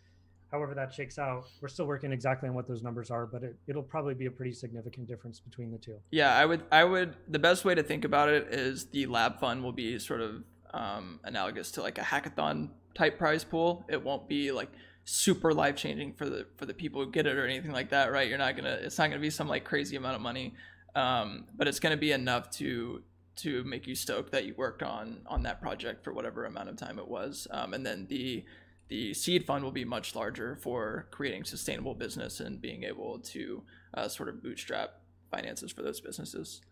however 0.52 0.74
that 0.74 0.92
shakes 0.92 1.18
out, 1.18 1.46
we're 1.62 1.68
still 1.68 1.86
working 1.86 2.12
exactly 2.12 2.46
on 2.46 2.54
what 2.54 2.68
those 2.68 2.82
numbers 2.82 3.10
are, 3.10 3.24
but 3.24 3.42
it, 3.42 3.56
it'll 3.66 3.82
probably 3.82 4.14
be 4.14 4.26
a 4.26 4.30
pretty 4.30 4.52
significant 4.52 5.08
difference 5.08 5.40
between 5.40 5.70
the 5.70 5.78
two. 5.78 5.96
Yeah, 6.10 6.36
I 6.36 6.44
would, 6.44 6.62
I 6.70 6.84
would, 6.84 7.16
the 7.26 7.38
best 7.38 7.64
way 7.64 7.74
to 7.74 7.82
think 7.82 8.04
about 8.04 8.28
it 8.28 8.48
is 8.50 8.84
the 8.86 9.06
lab 9.06 9.40
fund 9.40 9.64
will 9.64 9.72
be 9.72 9.98
sort 9.98 10.20
of 10.20 10.44
um, 10.74 11.20
analogous 11.24 11.70
to 11.72 11.82
like 11.82 11.96
a 11.96 12.02
hackathon 12.02 12.68
type 12.94 13.18
prize 13.18 13.44
pool. 13.44 13.86
It 13.88 14.02
won't 14.02 14.28
be 14.28 14.52
like 14.52 14.70
super 15.08 15.54
life 15.54 15.76
changing 15.76 16.12
for 16.12 16.28
the 16.28 16.46
for 16.56 16.66
the 16.66 16.74
people 16.74 17.02
who 17.02 17.10
get 17.10 17.26
it 17.26 17.36
or 17.36 17.46
anything 17.46 17.70
like 17.70 17.90
that, 17.90 18.12
right? 18.12 18.28
You're 18.28 18.38
not 18.38 18.56
gonna 18.56 18.78
it's 18.82 18.98
not 18.98 19.08
gonna 19.08 19.22
be 19.22 19.30
some 19.30 19.48
like 19.48 19.64
crazy 19.64 19.96
amount 19.96 20.16
of 20.16 20.20
money, 20.20 20.54
um, 20.94 21.44
but 21.56 21.68
it's 21.68 21.78
gonna 21.78 21.96
be 21.96 22.12
enough 22.12 22.50
to 22.52 23.02
to 23.36 23.62
make 23.64 23.86
you 23.86 23.94
stoked 23.94 24.32
that 24.32 24.44
you 24.44 24.54
worked 24.56 24.82
on 24.82 25.20
on 25.26 25.44
that 25.44 25.62
project 25.62 26.02
for 26.02 26.12
whatever 26.12 26.44
amount 26.44 26.68
of 26.68 26.76
time 26.76 26.98
it 26.98 27.06
was, 27.06 27.46
um, 27.52 27.72
and 27.72 27.86
then 27.86 28.06
the 28.08 28.44
the 28.88 29.14
seed 29.14 29.46
fund 29.46 29.62
will 29.64 29.72
be 29.72 29.84
much 29.84 30.14
larger 30.16 30.56
for 30.56 31.06
creating 31.12 31.44
sustainable 31.44 31.94
business 31.94 32.40
and 32.40 32.60
being 32.60 32.82
able 32.82 33.20
to 33.20 33.62
uh, 33.94 34.08
sort 34.08 34.28
of 34.28 34.42
bootstrap 34.42 35.00
finances 35.30 35.72
for 35.72 35.82
those 35.82 36.00
businesses. 36.00 36.62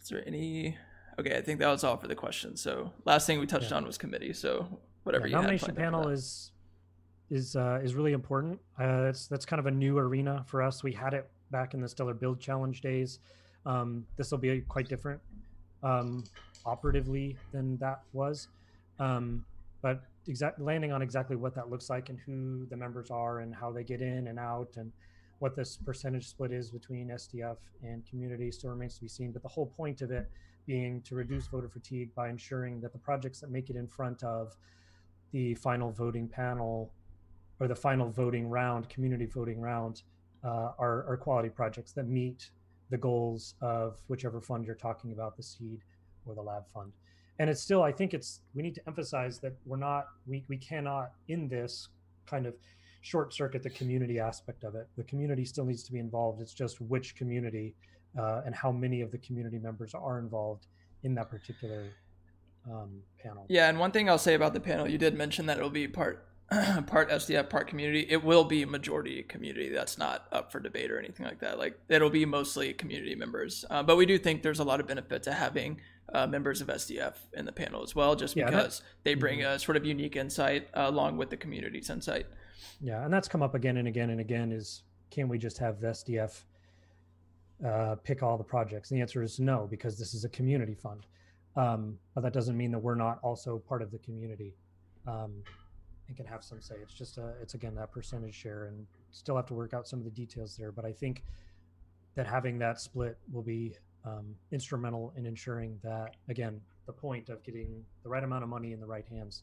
Is 0.00 0.08
there 0.08 0.22
any? 0.26 0.76
Okay, 1.18 1.36
I 1.36 1.40
think 1.40 1.58
that 1.60 1.68
was 1.68 1.82
all 1.82 1.96
for 1.96 2.08
the 2.08 2.16
questions. 2.16 2.60
So 2.60 2.92
last 3.04 3.26
thing 3.26 3.40
we 3.40 3.46
touched 3.46 3.70
yeah. 3.70 3.76
on 3.76 3.86
was 3.86 3.98
committee. 3.98 4.32
So 4.32 4.80
whatever 5.02 5.26
yeah, 5.26 5.36
you 5.36 5.42
nomination 5.42 5.74
panel 5.74 6.08
is 6.08 6.50
is 7.30 7.56
uh, 7.56 7.80
is 7.82 7.94
really 7.94 8.12
important. 8.12 8.58
Uh, 8.78 9.02
that's 9.02 9.26
that's 9.26 9.44
kind 9.44 9.60
of 9.60 9.66
a 9.66 9.70
new 9.70 9.98
arena 9.98 10.44
for 10.46 10.62
us. 10.62 10.82
We 10.82 10.92
had 10.92 11.14
it 11.14 11.28
back 11.50 11.74
in 11.74 11.80
the 11.80 11.88
Stellar 11.88 12.14
Build 12.14 12.40
Challenge 12.40 12.80
days. 12.80 13.20
Um, 13.66 14.06
this 14.16 14.30
will 14.30 14.38
be 14.38 14.60
quite 14.62 14.88
different 14.88 15.20
um, 15.82 16.24
operatively 16.66 17.36
than 17.52 17.76
that 17.78 18.02
was, 18.12 18.48
um, 18.98 19.44
but 19.80 20.02
exact 20.26 20.60
landing 20.60 20.92
on 20.92 21.02
exactly 21.02 21.36
what 21.36 21.54
that 21.54 21.70
looks 21.70 21.90
like 21.90 22.08
and 22.08 22.18
who 22.18 22.66
the 22.70 22.76
members 22.76 23.10
are 23.10 23.40
and 23.40 23.54
how 23.54 23.70
they 23.70 23.84
get 23.84 24.00
in 24.00 24.28
and 24.28 24.38
out 24.38 24.70
and 24.76 24.90
what 25.38 25.54
this 25.54 25.76
percentage 25.76 26.28
split 26.28 26.52
is 26.52 26.70
between 26.70 27.08
SDF 27.08 27.56
and 27.82 28.06
community 28.06 28.50
still 28.50 28.70
remains 28.70 28.94
to 28.94 29.02
be 29.02 29.08
seen. 29.08 29.32
But 29.32 29.42
the 29.42 29.48
whole 29.48 29.66
point 29.66 30.00
of 30.00 30.10
it 30.10 30.30
being 30.66 31.02
to 31.02 31.14
reduce 31.14 31.46
voter 31.46 31.68
fatigue 31.68 32.14
by 32.14 32.28
ensuring 32.28 32.80
that 32.80 32.92
the 32.92 32.98
projects 32.98 33.40
that 33.40 33.50
make 33.50 33.68
it 33.68 33.76
in 33.76 33.86
front 33.86 34.22
of 34.22 34.56
the 35.32 35.54
final 35.56 35.90
voting 35.90 36.28
panel 36.28 36.90
or 37.60 37.68
the 37.68 37.74
final 37.74 38.10
voting 38.10 38.48
round, 38.48 38.88
community 38.88 39.26
voting 39.26 39.60
round, 39.60 40.02
uh, 40.44 40.72
are, 40.78 41.06
are 41.08 41.16
quality 41.16 41.48
projects 41.48 41.92
that 41.92 42.08
meet 42.08 42.50
the 42.90 42.98
goals 42.98 43.54
of 43.60 43.98
whichever 44.08 44.40
fund 44.40 44.64
you're 44.64 44.74
talking 44.74 45.12
about, 45.12 45.36
the 45.36 45.42
seed 45.42 45.80
or 46.26 46.34
the 46.34 46.42
lab 46.42 46.64
fund. 46.72 46.92
And 47.38 47.50
it's 47.50 47.60
still, 47.60 47.82
I 47.82 47.92
think 47.92 48.14
it's, 48.14 48.40
we 48.54 48.62
need 48.62 48.74
to 48.76 48.82
emphasize 48.86 49.38
that 49.40 49.54
we're 49.66 49.76
not, 49.76 50.06
we, 50.26 50.44
we 50.48 50.56
cannot 50.56 51.12
in 51.28 51.48
this 51.48 51.88
kind 52.26 52.46
of 52.46 52.54
short 53.00 53.34
circuit 53.34 53.62
the 53.62 53.70
community 53.70 54.18
aspect 54.18 54.64
of 54.64 54.74
it. 54.74 54.86
The 54.96 55.04
community 55.04 55.44
still 55.44 55.64
needs 55.64 55.82
to 55.84 55.92
be 55.92 55.98
involved. 55.98 56.40
It's 56.40 56.54
just 56.54 56.80
which 56.80 57.16
community 57.16 57.74
uh, 58.18 58.42
and 58.46 58.54
how 58.54 58.70
many 58.70 59.00
of 59.00 59.10
the 59.10 59.18
community 59.18 59.58
members 59.58 59.94
are 59.94 60.18
involved 60.18 60.66
in 61.02 61.14
that 61.16 61.28
particular 61.28 61.88
um, 62.70 63.00
panel. 63.22 63.44
Yeah, 63.48 63.68
and 63.68 63.78
one 63.78 63.90
thing 63.90 64.08
I'll 64.08 64.18
say 64.18 64.34
about 64.34 64.54
the 64.54 64.60
panel, 64.60 64.88
you 64.88 64.98
did 64.98 65.14
mention 65.14 65.46
that 65.46 65.58
it'll 65.58 65.70
be 65.70 65.88
part 65.88 66.26
part 66.86 67.10
SDF, 67.10 67.48
part 67.48 67.68
community. 67.68 68.06
It 68.08 68.22
will 68.22 68.44
be 68.44 68.64
majority 68.64 69.22
community. 69.22 69.70
That's 69.70 69.96
not 69.96 70.26
up 70.30 70.52
for 70.52 70.60
debate 70.60 70.90
or 70.90 70.98
anything 70.98 71.26
like 71.26 71.40
that. 71.40 71.58
Like 71.58 71.78
it'll 71.88 72.10
be 72.10 72.24
mostly 72.24 72.72
community 72.72 73.14
members. 73.14 73.64
Uh, 73.70 73.82
but 73.82 73.96
we 73.96 74.06
do 74.06 74.18
think 74.18 74.42
there's 74.42 74.58
a 74.58 74.64
lot 74.64 74.80
of 74.80 74.86
benefit 74.86 75.22
to 75.24 75.32
having 75.32 75.80
uh, 76.12 76.26
members 76.26 76.60
of 76.60 76.68
SDF 76.68 77.14
in 77.32 77.46
the 77.46 77.52
panel 77.52 77.82
as 77.82 77.94
well, 77.94 78.14
just 78.14 78.36
yeah, 78.36 78.46
because 78.46 78.82
they 79.04 79.14
bring 79.14 79.40
mm-hmm. 79.40 79.52
a 79.52 79.58
sort 79.58 79.76
of 79.76 79.84
unique 79.84 80.16
insight 80.16 80.68
uh, 80.74 80.84
along 80.86 81.16
with 81.16 81.30
the 81.30 81.36
community's 81.36 81.88
insight. 81.88 82.26
Yeah, 82.80 83.04
and 83.04 83.12
that's 83.12 83.28
come 83.28 83.42
up 83.42 83.54
again 83.54 83.78
and 83.78 83.88
again 83.88 84.10
and 84.10 84.20
again. 84.20 84.52
Is 84.52 84.82
can 85.10 85.28
we 85.28 85.38
just 85.38 85.58
have 85.58 85.76
SDF 85.76 86.42
uh, 87.66 87.96
pick 88.04 88.22
all 88.22 88.36
the 88.36 88.44
projects? 88.44 88.90
And 88.90 88.98
the 88.98 89.02
answer 89.02 89.22
is 89.22 89.40
no, 89.40 89.66
because 89.70 89.98
this 89.98 90.12
is 90.12 90.24
a 90.24 90.28
community 90.28 90.74
fund. 90.74 91.06
Um, 91.56 91.98
but 92.14 92.22
that 92.22 92.32
doesn't 92.32 92.56
mean 92.56 92.72
that 92.72 92.80
we're 92.80 92.96
not 92.96 93.20
also 93.22 93.58
part 93.58 93.80
of 93.80 93.90
the 93.90 93.98
community 93.98 94.54
um, 95.06 95.42
and 96.08 96.16
can 96.16 96.26
have 96.26 96.44
some 96.44 96.60
say. 96.60 96.76
It's 96.82 96.94
just 96.94 97.18
a, 97.18 97.34
it's 97.40 97.54
again 97.54 97.74
that 97.76 97.92
percentage 97.92 98.34
share, 98.34 98.66
and 98.66 98.86
still 99.10 99.36
have 99.36 99.46
to 99.46 99.54
work 99.54 99.74
out 99.74 99.86
some 99.88 99.98
of 99.98 100.04
the 100.04 100.10
details 100.10 100.56
there. 100.56 100.72
But 100.72 100.84
I 100.84 100.92
think 100.92 101.22
that 102.14 102.26
having 102.26 102.58
that 102.58 102.80
split 102.80 103.18
will 103.32 103.42
be 103.42 103.74
um, 104.04 104.34
instrumental 104.52 105.12
in 105.16 105.26
ensuring 105.26 105.78
that 105.82 106.16
again 106.28 106.60
the 106.86 106.92
point 106.92 107.28
of 107.28 107.42
getting 107.42 107.84
the 108.02 108.08
right 108.08 108.22
amount 108.22 108.42
of 108.42 108.48
money 108.50 108.72
in 108.72 108.80
the 108.80 108.86
right 108.86 109.06
hands 109.08 109.42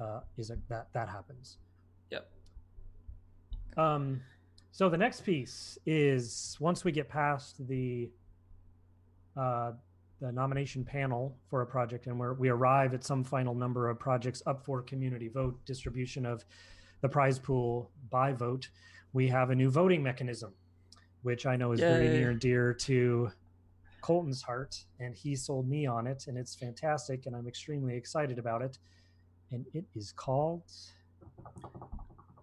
uh, 0.00 0.20
is 0.36 0.48
that, 0.48 0.58
that 0.68 0.88
that 0.92 1.08
happens. 1.08 1.58
Yep. 2.10 2.28
Um, 3.76 4.20
so 4.72 4.88
the 4.88 4.96
next 4.96 5.20
piece 5.22 5.78
is 5.86 6.56
once 6.60 6.84
we 6.84 6.92
get 6.92 7.08
past 7.08 7.66
the 7.68 8.10
uh, 9.36 9.72
the 10.22 10.30
nomination 10.30 10.84
panel 10.84 11.36
for 11.50 11.62
a 11.62 11.66
project 11.66 12.06
and 12.06 12.16
where 12.16 12.32
we 12.34 12.48
arrive 12.48 12.94
at 12.94 13.02
some 13.02 13.24
final 13.24 13.56
number 13.56 13.90
of 13.90 13.98
projects 13.98 14.40
up 14.46 14.64
for 14.64 14.80
community 14.80 15.26
vote 15.26 15.58
distribution 15.66 16.24
of 16.24 16.44
the 17.00 17.08
prize 17.08 17.40
pool 17.40 17.90
by 18.08 18.32
vote, 18.32 18.68
we 19.12 19.26
have 19.26 19.50
a 19.50 19.54
new 19.54 19.68
voting 19.68 20.00
mechanism, 20.00 20.54
which 21.22 21.44
I 21.44 21.56
know 21.56 21.72
is 21.72 21.80
Yay. 21.80 21.88
very 21.88 22.08
near 22.08 22.30
and 22.30 22.40
dear 22.40 22.72
to 22.72 23.32
Colton's 24.00 24.42
heart, 24.42 24.84
and 25.00 25.12
he 25.12 25.34
sold 25.34 25.68
me 25.68 25.86
on 25.86 26.06
it, 26.06 26.28
and 26.28 26.38
it's 26.38 26.54
fantastic, 26.54 27.26
and 27.26 27.34
I'm 27.34 27.48
extremely 27.48 27.96
excited 27.96 28.38
about 28.38 28.62
it. 28.62 28.78
And 29.50 29.66
it 29.74 29.84
is 29.96 30.12
called 30.12 30.62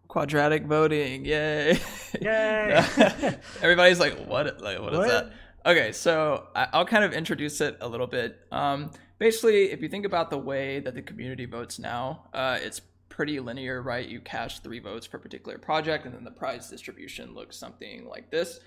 quadratic 0.09 0.65
voting. 0.65 1.23
Yay! 1.23 1.79
Yay! 2.19 2.83
Everybody's 3.61 4.01
like, 4.01 4.25
what? 4.25 4.61
Like, 4.61 4.79
what, 4.79 4.91
what? 4.91 5.05
is 5.05 5.11
that? 5.11 5.31
Okay, 5.65 5.91
so 5.91 6.48
I'll 6.56 6.86
kind 6.86 7.04
of 7.04 7.12
introduce 7.13 7.60
it 7.60 7.78
a 7.82 7.88
little 7.88 8.08
bit. 8.08 8.39
Um, 8.52 8.91
basically, 9.17 9.72
if 9.72 9.82
you 9.82 9.89
think 9.89 10.06
about 10.06 10.30
the 10.30 10.38
way 10.38 10.80
that 10.80 10.95
the 10.95 11.02
community 11.02 11.45
votes 11.45 11.80
now, 11.80 12.30
uh, 12.34 12.58
it's 12.62 12.80
pretty 13.10 13.39
linear, 13.41 13.82
right? 13.82 14.08
You 14.08 14.22
cast 14.22 14.63
three 14.63 14.80
votes 14.80 15.06
per 15.06 15.17
particular 15.17 15.58
project, 15.58 16.06
and 16.06 16.15
then 16.15 16.24
the 16.24 16.32
prize 16.32 16.69
distribution 16.69 17.34
looks 17.34 17.58
something 17.58 18.08
like 18.08 18.32
this. 18.32 18.62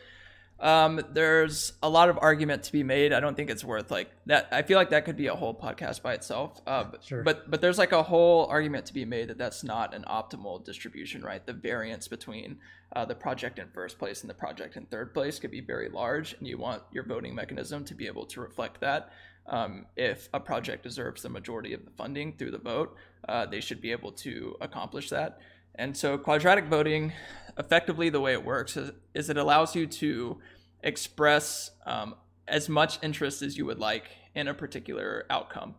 Um, 0.62 1.00
there's 1.10 1.72
a 1.82 1.88
lot 1.88 2.08
of 2.08 2.16
argument 2.22 2.62
to 2.64 2.72
be 2.72 2.84
made. 2.84 3.12
I 3.12 3.18
don't 3.18 3.36
think 3.36 3.50
it's 3.50 3.64
worth 3.64 3.90
like 3.90 4.12
that. 4.26 4.48
I 4.52 4.62
feel 4.62 4.78
like 4.78 4.90
that 4.90 5.04
could 5.04 5.16
be 5.16 5.26
a 5.26 5.34
whole 5.34 5.52
podcast 5.52 6.02
by 6.02 6.14
itself. 6.14 6.60
Uh, 6.64 6.84
but, 6.84 7.04
sure. 7.04 7.24
but 7.24 7.50
but 7.50 7.60
there's 7.60 7.78
like 7.78 7.90
a 7.90 8.04
whole 8.04 8.46
argument 8.46 8.86
to 8.86 8.94
be 8.94 9.04
made 9.04 9.28
that 9.28 9.38
that's 9.38 9.64
not 9.64 9.92
an 9.92 10.04
optimal 10.08 10.64
distribution, 10.64 11.20
right? 11.22 11.44
The 11.44 11.52
variance 11.52 12.06
between 12.06 12.58
uh, 12.94 13.04
the 13.04 13.16
project 13.16 13.58
in 13.58 13.68
first 13.74 13.98
place 13.98 14.20
and 14.20 14.30
the 14.30 14.34
project 14.34 14.76
in 14.76 14.86
third 14.86 15.12
place 15.12 15.40
could 15.40 15.50
be 15.50 15.60
very 15.60 15.88
large, 15.88 16.34
and 16.34 16.46
you 16.46 16.58
want 16.58 16.82
your 16.92 17.04
voting 17.04 17.34
mechanism 17.34 17.84
to 17.86 17.94
be 17.94 18.06
able 18.06 18.26
to 18.26 18.40
reflect 18.40 18.80
that. 18.82 19.10
Um, 19.48 19.86
if 19.96 20.28
a 20.32 20.38
project 20.38 20.84
deserves 20.84 21.22
the 21.22 21.28
majority 21.28 21.72
of 21.72 21.84
the 21.84 21.90
funding 21.90 22.34
through 22.34 22.52
the 22.52 22.58
vote, 22.58 22.94
uh, 23.28 23.46
they 23.46 23.60
should 23.60 23.80
be 23.80 23.90
able 23.90 24.12
to 24.12 24.56
accomplish 24.60 25.10
that. 25.10 25.40
And 25.74 25.96
so 25.96 26.18
quadratic 26.18 26.66
voting, 26.66 27.12
effectively 27.58 28.10
the 28.10 28.20
way 28.20 28.32
it 28.32 28.44
works 28.44 28.76
is, 28.76 28.92
is 29.14 29.30
it 29.30 29.36
allows 29.36 29.74
you 29.74 29.86
to 29.86 30.38
express 30.82 31.70
um, 31.86 32.14
as 32.48 32.68
much 32.68 32.98
interest 33.02 33.42
as 33.42 33.56
you 33.56 33.66
would 33.66 33.78
like 33.78 34.10
in 34.34 34.48
a 34.48 34.54
particular 34.54 35.26
outcome. 35.30 35.74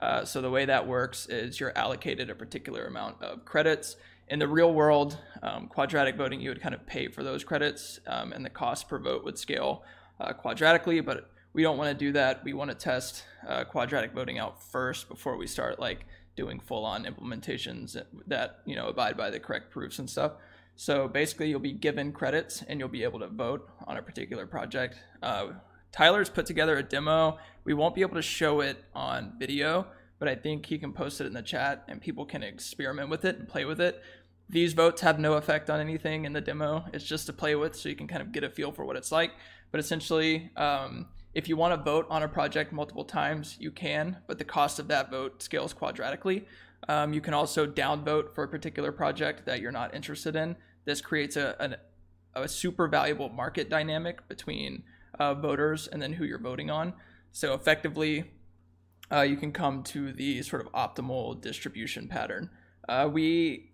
Uh, 0.00 0.24
so 0.24 0.40
the 0.40 0.50
way 0.50 0.64
that 0.64 0.86
works 0.86 1.26
is 1.26 1.60
you're 1.60 1.76
allocated 1.76 2.30
a 2.30 2.34
particular 2.34 2.86
amount 2.86 3.22
of 3.22 3.44
credits. 3.44 3.96
In 4.28 4.38
the 4.38 4.48
real 4.48 4.72
world, 4.72 5.18
um, 5.42 5.68
quadratic 5.68 6.16
voting, 6.16 6.40
you 6.40 6.48
would 6.48 6.60
kind 6.60 6.74
of 6.74 6.86
pay 6.86 7.08
for 7.08 7.22
those 7.22 7.44
credits, 7.44 8.00
um, 8.06 8.32
and 8.32 8.44
the 8.44 8.50
cost 8.50 8.88
per 8.88 8.98
vote 8.98 9.24
would 9.24 9.38
scale 9.38 9.84
uh, 10.20 10.32
quadratically. 10.32 11.04
But 11.04 11.30
we 11.52 11.62
don't 11.62 11.76
want 11.76 11.96
to 11.96 12.04
do 12.04 12.12
that. 12.12 12.42
We 12.42 12.52
want 12.54 12.70
to 12.70 12.76
test 12.76 13.24
uh, 13.46 13.64
quadratic 13.64 14.12
voting 14.12 14.38
out 14.38 14.62
first 14.62 15.08
before 15.08 15.36
we 15.36 15.46
start 15.46 15.78
like 15.78 16.06
doing 16.34 16.60
full-on 16.60 17.04
implementations 17.04 18.00
that 18.26 18.60
you 18.64 18.74
know 18.74 18.88
abide 18.88 19.16
by 19.16 19.28
the 19.28 19.38
correct 19.38 19.70
proofs 19.70 19.98
and 19.98 20.08
stuff. 20.08 20.32
So 20.76 21.08
basically, 21.08 21.50
you'll 21.50 21.60
be 21.60 21.72
given 21.72 22.12
credits 22.12 22.62
and 22.62 22.80
you'll 22.80 22.88
be 22.88 23.04
able 23.04 23.20
to 23.20 23.28
vote 23.28 23.68
on 23.86 23.96
a 23.96 24.02
particular 24.02 24.46
project. 24.46 24.96
Uh, 25.22 25.48
Tyler's 25.92 26.30
put 26.30 26.46
together 26.46 26.76
a 26.78 26.82
demo. 26.82 27.38
We 27.64 27.74
won't 27.74 27.94
be 27.94 28.00
able 28.00 28.16
to 28.16 28.22
show 28.22 28.60
it 28.60 28.82
on 28.94 29.34
video, 29.38 29.86
but 30.18 30.28
I 30.28 30.34
think 30.34 30.66
he 30.66 30.78
can 30.78 30.92
post 30.92 31.20
it 31.20 31.26
in 31.26 31.34
the 31.34 31.42
chat 31.42 31.84
and 31.88 32.00
people 32.00 32.24
can 32.24 32.42
experiment 32.42 33.10
with 33.10 33.24
it 33.24 33.38
and 33.38 33.46
play 33.46 33.64
with 33.64 33.80
it. 33.80 34.02
These 34.48 34.72
votes 34.72 35.02
have 35.02 35.18
no 35.18 35.34
effect 35.34 35.70
on 35.70 35.80
anything 35.80 36.24
in 36.24 36.32
the 36.32 36.40
demo. 36.40 36.84
It's 36.92 37.04
just 37.04 37.26
to 37.26 37.32
play 37.32 37.54
with 37.54 37.76
so 37.76 37.88
you 37.88 37.96
can 37.96 38.08
kind 38.08 38.22
of 38.22 38.32
get 38.32 38.44
a 38.44 38.50
feel 38.50 38.72
for 38.72 38.84
what 38.84 38.96
it's 38.96 39.12
like. 39.12 39.32
But 39.70 39.80
essentially, 39.80 40.50
um, 40.56 41.06
if 41.34 41.48
you 41.48 41.56
want 41.56 41.74
to 41.74 41.82
vote 41.82 42.06
on 42.10 42.22
a 42.22 42.28
project 42.28 42.72
multiple 42.72 43.04
times, 43.04 43.56
you 43.58 43.70
can, 43.70 44.18
but 44.26 44.38
the 44.38 44.44
cost 44.44 44.78
of 44.78 44.88
that 44.88 45.10
vote 45.10 45.42
scales 45.42 45.72
quadratically. 45.72 46.44
Um, 46.88 47.12
you 47.12 47.20
can 47.20 47.34
also 47.34 47.66
downvote 47.66 48.34
for 48.34 48.44
a 48.44 48.48
particular 48.48 48.92
project 48.92 49.46
that 49.46 49.60
you're 49.60 49.72
not 49.72 49.94
interested 49.94 50.34
in. 50.36 50.56
This 50.84 51.00
creates 51.00 51.36
a, 51.36 51.78
a, 52.34 52.42
a 52.42 52.48
super 52.48 52.88
valuable 52.88 53.28
market 53.28 53.70
dynamic 53.70 54.26
between 54.28 54.82
uh, 55.18 55.34
voters 55.34 55.86
and 55.86 56.02
then 56.02 56.14
who 56.14 56.24
you're 56.24 56.38
voting 56.38 56.70
on. 56.70 56.94
So 57.32 57.54
effectively, 57.54 58.32
uh, 59.10 59.22
you 59.22 59.36
can 59.36 59.52
come 59.52 59.82
to 59.84 60.12
the 60.12 60.42
sort 60.42 60.64
of 60.64 60.72
optimal 60.72 61.40
distribution 61.40 62.08
pattern. 62.08 62.50
Uh, 62.88 63.08
we 63.12 63.70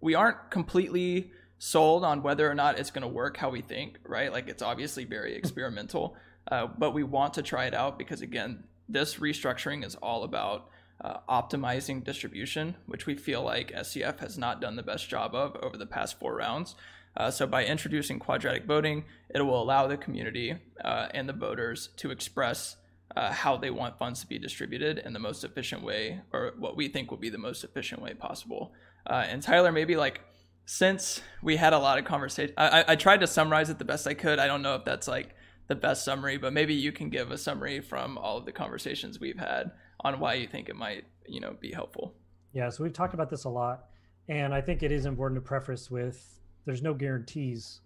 we 0.00 0.14
aren't 0.14 0.50
completely 0.50 1.30
sold 1.58 2.04
on 2.04 2.22
whether 2.22 2.50
or 2.50 2.54
not 2.54 2.76
it's 2.78 2.90
going 2.90 3.02
to 3.02 3.08
work 3.08 3.36
how 3.36 3.48
we 3.48 3.60
think, 3.60 3.98
right? 4.04 4.32
Like 4.32 4.48
it's 4.48 4.62
obviously 4.62 5.04
very 5.04 5.34
experimental, 5.36 6.16
uh, 6.50 6.66
but 6.66 6.90
we 6.90 7.04
want 7.04 7.34
to 7.34 7.42
try 7.42 7.66
it 7.66 7.74
out 7.74 7.98
because 7.98 8.20
again, 8.20 8.64
this 8.88 9.16
restructuring 9.16 9.84
is 9.84 9.94
all 9.94 10.24
about 10.24 10.68
uh, 11.02 11.18
optimizing 11.28 12.04
distribution, 12.04 12.76
which 12.86 13.06
we 13.06 13.14
feel 13.14 13.42
like 13.42 13.72
SCF 13.72 14.20
has 14.20 14.38
not 14.38 14.60
done 14.60 14.76
the 14.76 14.82
best 14.82 15.08
job 15.08 15.34
of 15.34 15.56
over 15.56 15.76
the 15.76 15.86
past 15.86 16.18
four 16.18 16.36
rounds. 16.36 16.74
Uh, 17.16 17.30
so 17.30 17.46
by 17.46 17.64
introducing 17.64 18.18
quadratic 18.18 18.64
voting, 18.64 19.04
it 19.34 19.42
will 19.42 19.60
allow 19.60 19.86
the 19.86 19.96
community 19.96 20.54
uh, 20.84 21.08
and 21.12 21.28
the 21.28 21.32
voters 21.32 21.90
to 21.96 22.10
express 22.10 22.76
uh, 23.16 23.30
how 23.30 23.56
they 23.56 23.70
want 23.70 23.98
funds 23.98 24.20
to 24.20 24.26
be 24.26 24.38
distributed 24.38 24.98
in 24.98 25.12
the 25.12 25.18
most 25.18 25.44
efficient 25.44 25.82
way, 25.82 26.20
or 26.32 26.54
what 26.58 26.76
we 26.76 26.88
think 26.88 27.10
will 27.10 27.18
be 27.18 27.28
the 27.28 27.36
most 27.36 27.64
efficient 27.64 28.00
way 28.00 28.14
possible. 28.14 28.72
Uh, 29.06 29.24
and 29.28 29.42
Tyler, 29.42 29.72
maybe 29.72 29.96
like 29.96 30.22
since 30.64 31.20
we 31.42 31.56
had 31.56 31.72
a 31.72 31.78
lot 31.78 31.98
of 31.98 32.04
conversation, 32.04 32.54
I, 32.56 32.84
I 32.88 32.96
tried 32.96 33.20
to 33.20 33.26
summarize 33.26 33.68
it 33.68 33.78
the 33.78 33.84
best 33.84 34.06
I 34.06 34.14
could. 34.14 34.38
I 34.38 34.46
don't 34.46 34.62
know 34.62 34.76
if 34.76 34.84
that's 34.84 35.08
like 35.08 35.34
the 35.66 35.74
best 35.74 36.04
summary, 36.04 36.38
but 36.38 36.52
maybe 36.52 36.74
you 36.74 36.92
can 36.92 37.10
give 37.10 37.30
a 37.30 37.36
summary 37.36 37.80
from 37.80 38.16
all 38.16 38.38
of 38.38 38.46
the 38.46 38.52
conversations 38.52 39.20
we've 39.20 39.38
had 39.38 39.72
on 40.02 40.18
why 40.20 40.34
you 40.34 40.46
think 40.46 40.68
it 40.68 40.76
might, 40.76 41.04
you 41.26 41.40
know, 41.40 41.56
be 41.60 41.72
helpful. 41.72 42.14
Yeah, 42.52 42.68
so 42.68 42.82
we've 42.82 42.92
talked 42.92 43.14
about 43.14 43.30
this 43.30 43.44
a 43.44 43.48
lot. 43.48 43.86
And 44.28 44.54
I 44.54 44.60
think 44.60 44.82
it 44.82 44.92
is 44.92 45.06
important 45.06 45.40
to 45.42 45.46
preface 45.46 45.90
with 45.90 46.40
there's 46.64 46.82
no 46.82 46.94
guarantees 46.94 47.80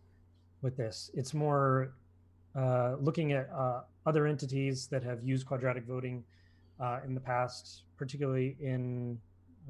with 0.63 0.77
this. 0.77 1.11
It's 1.15 1.33
more 1.33 1.95
uh, 2.55 2.97
looking 3.01 3.33
at 3.33 3.49
uh, 3.51 3.83
other 4.05 4.27
entities 4.27 4.87
that 4.89 5.03
have 5.03 5.23
used 5.23 5.47
quadratic 5.47 5.85
voting 5.85 6.25
uh, 6.81 7.01
in 7.07 7.15
the 7.15 7.21
past, 7.21 7.85
particularly 7.97 8.57
in 8.61 9.19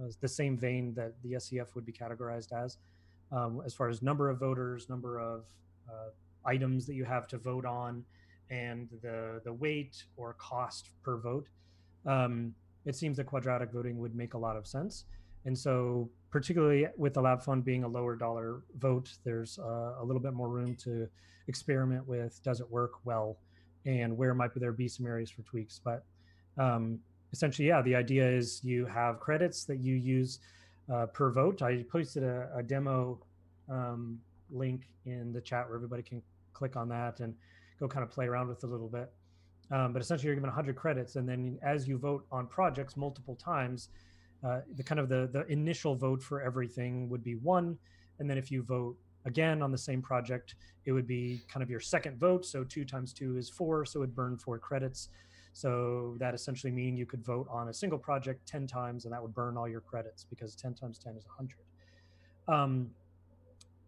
uh, 0.01 0.09
the 0.21 0.29
same 0.29 0.57
vein 0.57 0.93
that 0.95 1.15
the 1.23 1.35
SCF 1.35 1.75
would 1.75 1.87
be 1.87 1.93
categorized 1.93 2.53
as, 2.53 2.79
um, 3.33 3.63
as 3.65 3.75
far 3.75 3.89
as 3.89 4.03
number 4.03 4.29
of 4.29 4.39
voters, 4.39 4.89
number 4.89 5.21
of 5.21 5.45
uh, 5.89 6.11
items 6.45 6.87
that 6.87 6.95
you 6.95 7.05
have 7.05 7.27
to 7.29 7.39
vote 7.39 7.65
on, 7.65 8.05
and 8.51 8.89
the 9.03 9.41
the 9.45 9.53
weight 9.53 10.05
or 10.17 10.35
cost 10.35 10.91
per 11.03 11.17
vote. 11.17 11.49
Um, 12.07 12.55
it 12.85 12.95
seems 12.95 13.17
that 13.17 13.25
quadratic 13.25 13.73
voting 13.73 13.99
would 13.99 14.15
make 14.15 14.35
a 14.35 14.39
lot 14.39 14.57
of 14.57 14.67
sense. 14.67 15.05
And 15.45 15.57
so, 15.57 16.09
particularly 16.31 16.87
with 16.97 17.15
the 17.15 17.21
lab 17.21 17.43
fund 17.43 17.65
being 17.65 17.85
a 17.85 17.89
lower 17.89 18.17
dollar 18.17 18.63
vote, 18.79 19.13
there's 19.25 19.59
uh, 19.59 19.95
a 20.01 20.05
little 20.05 20.21
bit 20.21 20.35
more 20.35 20.49
room 20.49 20.75
to 20.77 21.09
experiment 21.49 22.07
with 22.07 22.43
does 22.43 22.61
it 22.61 22.69
work 22.69 22.93
well 23.05 23.39
and 23.85 24.17
where 24.17 24.35
might 24.35 24.51
there 24.57 24.73
be 24.73 24.89
some 24.89 25.07
areas 25.07 25.31
for 25.31 25.43
tweaks. 25.43 25.81
But 25.83 26.05
um, 26.59 26.99
essentially, 27.33 27.69
yeah, 27.69 27.83
the 27.83 27.95
idea 27.95 28.29
is 28.29 28.61
you 28.65 28.87
have 28.87 29.21
credits 29.21 29.65
that 29.65 29.79
you 29.79 29.95
use 29.95 30.41
uh, 30.93 31.07
per 31.07 31.31
vote. 31.31 31.63
I 31.63 31.85
posted 31.85 32.25
a, 32.25 32.51
a 32.57 32.63
demo 32.63 33.21
um, 33.69 34.21
link 34.51 34.89
in 35.05 35.33
the 35.33 35.41
chat 35.41 35.67
where 35.69 35.77
everybody 35.77 36.03
can 36.03 36.23
click 36.53 36.77
on 36.77 36.89
that 36.89 37.21
and 37.21 37.35
go 37.79 37.87
kind 37.87 38.03
of 38.03 38.11
play 38.11 38.27
around 38.27 38.49
with 38.49 38.65
a 38.65 38.67
little 38.67 38.89
bit. 38.89 39.13
Um, 39.71 39.93
but 39.93 40.01
essentially, 40.01 40.27
you're 40.27 40.37
given 40.37 40.49
100 40.49 40.77
credits, 40.77 41.17
and 41.17 41.29
then 41.29 41.59
as 41.63 41.89
you 41.89 41.99
vote 41.99 42.25
on 42.31 42.47
projects 42.47 42.97
multiple 42.97 43.35
times, 43.35 43.89
uh, 44.45 44.61
the 44.77 44.83
kind 44.83 45.01
of 45.01 45.09
the 45.09 45.29
the 45.33 45.45
initial 45.47 45.97
vote 45.97 46.23
for 46.23 46.41
everything 46.41 47.09
would 47.09 47.25
be 47.25 47.35
one, 47.35 47.77
and 48.19 48.31
then 48.31 48.39
if 48.39 48.51
you 48.51 48.63
vote 48.63 48.97
again 49.25 49.63
on 49.63 49.73
the 49.73 49.79
same 49.79 50.01
project, 50.01 50.55
it 50.85 50.93
would 50.93 51.07
be 51.07 51.41
kind 51.49 51.63
of 51.63 51.71
your 51.71 51.81
second 51.81 52.19
vote. 52.19 52.47
So 52.47 52.63
two 52.63 52.85
times 52.85 53.13
two 53.13 53.37
is 53.37 53.51
four, 53.51 53.85
so 53.85 53.99
it 53.99 54.01
would 54.01 54.15
burn 54.15 54.39
four 54.39 54.59
credits. 54.59 55.09
So 55.53 56.17
that 56.19 56.35
essentially 56.35 56.71
mean 56.71 56.97
you 56.97 57.07
could 57.07 57.25
vote 57.25 57.49
on 57.51 57.69
a 57.69 57.75
single 57.75 57.99
project 57.99 58.47
10 58.47 58.67
times, 58.67 59.05
and 59.05 59.13
that 59.15 59.23
would 59.23 59.35
burn 59.35 59.57
all 59.57 59.67
your 59.67 59.81
credits 59.81 60.25
because 60.29 60.55
10 60.55 60.75
times 60.75 60.99
10 60.99 61.17
is 61.17 61.25
100. 61.25 61.57
Um, 62.47 62.91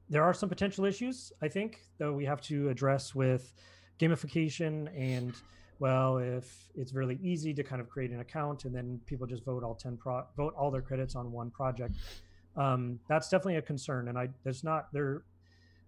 there 0.08 0.24
are 0.24 0.32
some 0.32 0.48
potential 0.48 0.86
issues, 0.86 1.30
I 1.42 1.48
think, 1.48 1.82
though 1.98 2.14
we 2.14 2.24
have 2.24 2.40
to 2.42 2.70
address 2.70 3.14
with 3.14 3.52
gamification 4.00 4.88
and 4.98 5.34
well 5.78 6.18
if 6.18 6.68
it's 6.74 6.92
really 6.92 7.18
easy 7.22 7.54
to 7.54 7.62
kind 7.62 7.80
of 7.80 7.88
create 7.88 8.10
an 8.10 8.20
account 8.20 8.64
and 8.64 8.74
then 8.74 9.00
people 9.06 9.26
just 9.26 9.44
vote 9.44 9.62
all 9.62 9.74
10 9.74 9.96
pro 9.96 10.24
vote 10.36 10.54
all 10.56 10.70
their 10.70 10.82
credits 10.82 11.14
on 11.14 11.30
one 11.30 11.50
project 11.50 11.94
um, 12.58 12.98
that's 13.08 13.28
definitely 13.28 13.56
a 13.56 13.62
concern. 13.62 14.08
And 14.08 14.18
i 14.18 14.28
there's 14.44 14.64
not 14.64 14.92
there 14.92 15.22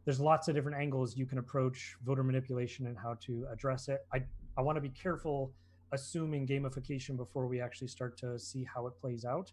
there's 0.04 0.20
lots 0.20 0.48
of 0.48 0.54
different 0.54 0.78
angles 0.78 1.16
you 1.16 1.26
can 1.26 1.38
approach 1.38 1.96
voter 2.06 2.22
manipulation 2.22 2.86
and 2.86 2.96
how 2.96 3.14
to 3.26 3.46
address 3.52 3.88
it. 3.88 4.06
I 4.14 4.22
i 4.56 4.62
want 4.62 4.76
to 4.76 4.80
be 4.80 4.90
careful 4.90 5.52
assuming 5.92 6.46
gamification 6.46 7.16
before 7.16 7.48
we 7.48 7.60
actually 7.60 7.88
start 7.88 8.16
to 8.18 8.38
see 8.38 8.64
how 8.64 8.86
it 8.86 8.92
plays 9.00 9.24
out. 9.24 9.50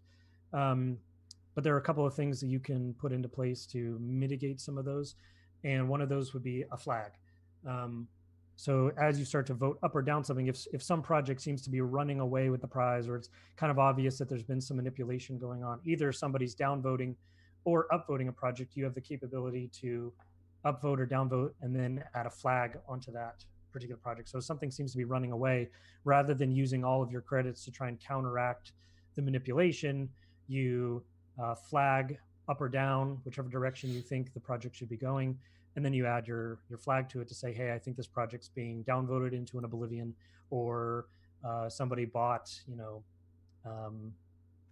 Um, 0.53 0.99
but 1.55 1.63
there 1.63 1.73
are 1.73 1.79
a 1.79 1.81
couple 1.81 2.05
of 2.05 2.13
things 2.13 2.39
that 2.41 2.47
you 2.47 2.59
can 2.59 2.93
put 2.93 3.11
into 3.11 3.27
place 3.27 3.65
to 3.67 3.97
mitigate 3.99 4.61
some 4.61 4.77
of 4.77 4.85
those. 4.85 5.15
And 5.63 5.89
one 5.89 6.01
of 6.01 6.09
those 6.09 6.35
would 6.35 6.43
be 6.43 6.63
a 6.71 6.77
flag. 6.77 7.13
Um, 7.67 8.07
so 8.57 8.91
as 8.99 9.19
you 9.19 9.23
start 9.23 9.45
to 9.45 9.53
vote 9.53 9.77
up 9.83 9.95
or 9.95 10.01
down 10.01 10.23
something, 10.23 10.47
if 10.47 10.65
if 10.73 10.81
some 10.81 11.03
project 11.03 11.41
seems 11.41 11.61
to 11.61 11.69
be 11.69 11.79
running 11.79 12.19
away 12.19 12.49
with 12.49 12.59
the 12.59 12.67
prize, 12.67 13.07
or 13.07 13.15
it's 13.15 13.29
kind 13.55 13.69
of 13.69 13.77
obvious 13.77 14.17
that 14.17 14.27
there's 14.27 14.43
been 14.43 14.59
some 14.59 14.77
manipulation 14.77 15.37
going 15.37 15.63
on, 15.63 15.79
either 15.85 16.11
somebody's 16.11 16.55
downvoting 16.55 17.13
or 17.65 17.85
upvoting 17.91 18.29
a 18.29 18.31
project, 18.31 18.75
you 18.75 18.83
have 18.83 18.95
the 18.95 19.01
capability 19.01 19.69
to 19.73 20.11
upvote 20.65 20.99
or 20.99 21.05
downvote 21.05 21.51
and 21.61 21.75
then 21.75 22.03
add 22.15 22.25
a 22.25 22.29
flag 22.31 22.79
onto 22.89 23.11
that 23.11 23.45
particular 23.71 23.99
project. 23.99 24.27
So 24.27 24.39
something 24.39 24.71
seems 24.71 24.91
to 24.91 24.97
be 24.97 25.03
running 25.03 25.31
away, 25.31 25.69
rather 26.03 26.33
than 26.33 26.51
using 26.51 26.83
all 26.83 27.03
of 27.03 27.11
your 27.11 27.21
credits 27.21 27.63
to 27.65 27.71
try 27.71 27.89
and 27.89 27.99
counteract 27.99 28.71
the 29.15 29.21
manipulation, 29.21 30.09
you 30.47 31.03
uh, 31.39 31.53
flag 31.53 32.17
up 32.49 32.59
or 32.59 32.69
down, 32.69 33.19
whichever 33.23 33.49
direction 33.49 33.93
you 33.93 34.01
think 34.01 34.33
the 34.33 34.39
project 34.39 34.75
should 34.75 34.89
be 34.89 34.97
going 34.97 35.37
and 35.77 35.85
then 35.85 35.93
you 35.93 36.07
add 36.07 36.27
your 36.27 36.57
your 36.69 36.79
flag 36.79 37.07
to 37.07 37.21
it 37.21 37.27
to 37.29 37.35
say, 37.35 37.53
hey, 37.53 37.71
I 37.71 37.77
think 37.77 37.95
this 37.95 38.07
project's 38.07 38.49
being 38.49 38.83
downvoted 38.83 39.31
into 39.31 39.59
an 39.59 39.63
oblivion, 39.63 40.13
or 40.49 41.05
uh, 41.45 41.69
somebody 41.69 42.03
bought, 42.03 42.51
you 42.67 42.75
know, 42.75 43.03
um, 43.63 44.11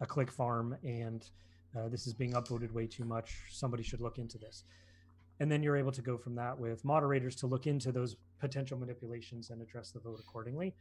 a 0.01 0.05
click 0.05 0.31
farm 0.31 0.75
and 0.83 1.29
uh, 1.77 1.87
this 1.89 2.07
is 2.07 2.13
being 2.13 2.33
upvoted 2.33 2.71
way 2.71 2.87
too 2.87 3.05
much. 3.05 3.35
Somebody 3.51 3.83
should 3.83 4.01
look 4.01 4.17
into 4.17 4.39
this. 4.39 4.63
And 5.39 5.51
then 5.51 5.61
you're 5.61 5.77
able 5.77 5.91
to 5.91 6.01
go 6.01 6.17
from 6.17 6.33
that 6.35 6.57
with 6.57 6.83
moderators 6.83 7.35
to 7.37 7.47
look 7.47 7.67
into 7.67 7.91
those 7.91 8.15
potential 8.39 8.77
manipulations 8.77 9.51
and 9.51 9.61
address 9.61 9.91
the 9.91 9.99
vote 9.99 10.19
accordingly. 10.19 10.73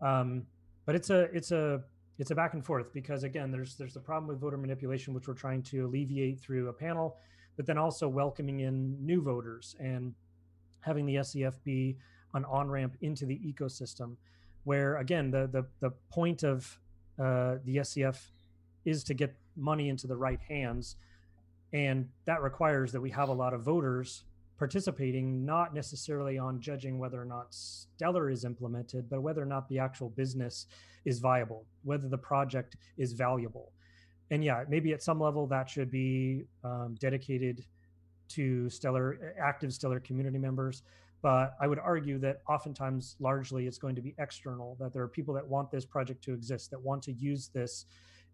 Um, 0.00 0.44
but 0.86 0.94
it's 0.94 1.10
a 1.10 1.22
it's 1.34 1.50
a 1.50 1.82
it's 2.18 2.30
a 2.30 2.34
back 2.36 2.54
and 2.54 2.64
forth 2.64 2.92
because 2.92 3.24
again, 3.24 3.50
there's 3.50 3.74
there's 3.76 3.94
the 3.94 4.00
problem 4.00 4.28
with 4.28 4.38
voter 4.38 4.58
manipulation, 4.58 5.12
which 5.12 5.26
we're 5.26 5.34
trying 5.34 5.62
to 5.64 5.86
alleviate 5.86 6.38
through 6.38 6.68
a 6.68 6.72
panel 6.72 7.16
but 7.56 7.66
then 7.66 7.78
also 7.78 8.08
welcoming 8.08 8.60
in 8.60 8.96
new 9.04 9.20
voters 9.22 9.76
and 9.78 10.14
having 10.80 11.06
the 11.06 11.16
SCF 11.16 11.54
be 11.64 11.96
an 12.34 12.44
on 12.46 12.68
ramp 12.70 12.96
into 13.00 13.26
the 13.26 13.38
ecosystem. 13.38 14.16
Where 14.64 14.96
again, 14.96 15.30
the 15.30 15.48
the 15.50 15.66
the 15.80 15.90
point 16.10 16.42
of 16.44 16.78
uh, 17.18 17.56
the 17.64 17.78
SCF 17.78 18.30
is 18.84 19.04
to 19.04 19.14
get 19.14 19.34
money 19.56 19.88
into 19.88 20.06
the 20.06 20.16
right 20.16 20.40
hands, 20.48 20.96
and 21.72 22.08
that 22.24 22.42
requires 22.42 22.92
that 22.92 23.00
we 23.00 23.10
have 23.10 23.28
a 23.28 23.32
lot 23.32 23.54
of 23.54 23.62
voters 23.62 24.24
participating, 24.58 25.44
not 25.44 25.74
necessarily 25.74 26.38
on 26.38 26.60
judging 26.60 26.98
whether 26.98 27.20
or 27.20 27.24
not 27.24 27.46
Stellar 27.50 28.30
is 28.30 28.44
implemented, 28.44 29.10
but 29.10 29.20
whether 29.20 29.42
or 29.42 29.46
not 29.46 29.68
the 29.68 29.80
actual 29.80 30.08
business 30.10 30.66
is 31.04 31.18
viable, 31.18 31.66
whether 31.82 32.08
the 32.08 32.18
project 32.18 32.76
is 32.96 33.12
valuable 33.12 33.72
and 34.32 34.42
yeah, 34.42 34.64
maybe 34.66 34.94
at 34.94 35.02
some 35.02 35.20
level 35.20 35.46
that 35.48 35.68
should 35.68 35.90
be 35.90 36.46
um, 36.64 36.96
dedicated 36.98 37.64
to 38.30 38.68
stellar 38.70 39.34
active 39.38 39.72
stellar 39.74 40.00
community 40.00 40.38
members. 40.38 40.82
But 41.20 41.54
I 41.60 41.68
would 41.68 41.78
argue 41.78 42.18
that 42.20 42.40
oftentimes, 42.48 43.14
largely, 43.20 43.66
it's 43.66 43.78
going 43.78 43.94
to 43.94 44.00
be 44.00 44.14
external. 44.18 44.76
That 44.80 44.92
there 44.92 45.02
are 45.02 45.08
people 45.08 45.34
that 45.34 45.46
want 45.46 45.70
this 45.70 45.84
project 45.84 46.24
to 46.24 46.32
exist, 46.32 46.70
that 46.70 46.80
want 46.80 47.02
to 47.04 47.12
use 47.12 47.48
this 47.48 47.84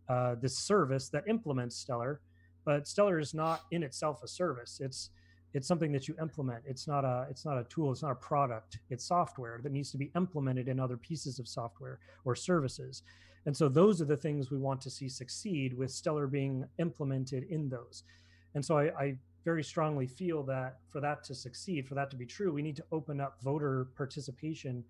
uh, 0.09 0.37
this 0.41 0.57
service 0.57 1.09
that 1.11 1.25
implements 1.27 1.77
Stellar. 1.77 2.21
But 2.65 2.87
Stellar 2.87 3.19
is 3.19 3.35
not 3.35 3.63
in 3.73 3.83
itself 3.83 4.23
a 4.23 4.29
service. 4.29 4.81
It's 4.81 5.11
it's 5.53 5.67
something 5.67 5.91
that 5.93 6.07
you 6.07 6.15
implement. 6.23 6.63
It's 6.65 6.87
not 6.87 7.05
a 7.05 7.27
it's 7.29 7.45
not 7.45 7.59
a 7.59 7.65
tool. 7.65 7.91
It's 7.91 8.03
not 8.03 8.13
a 8.13 8.23
product. 8.31 8.79
It's 8.89 9.05
software 9.05 9.59
that 9.65 9.73
needs 9.73 9.91
to 9.91 9.99
be 9.99 10.13
implemented 10.15 10.69
in 10.69 10.79
other 10.79 10.97
pieces 10.97 11.41
of 11.41 11.49
software 11.49 11.99
or 12.25 12.37
services. 12.37 13.03
And 13.47 13.57
so 13.57 13.69
those 13.69 14.03
are 14.03 14.07
the 14.07 14.17
things 14.17 14.51
we 14.51 14.59
want 14.59 14.81
to 14.83 14.91
see 14.91 15.09
succeed 15.09 15.77
with 15.77 15.91
Stellar 15.91 16.27
being 16.27 16.65
implemented 16.79 17.45
in 17.45 17.69
those. 17.69 18.03
And 18.55 18.65
so 18.65 18.79
I, 18.79 18.85
I 19.01 19.19
very 19.45 19.65
strongly 19.65 20.07
feel 20.07 20.43
that 20.45 20.79
for 20.91 21.01
that 21.01 21.25
to 21.25 21.35
succeed, 21.35 21.89
for 21.89 21.95
that 21.95 22.11
to 22.11 22.17
be 22.17 22.27
true, 22.27 22.53
we 22.53 22.63
need 22.63 22.77
to 22.77 22.85
open 22.93 23.21
up 23.21 23.41
voter 23.43 23.89
participation 23.97 24.85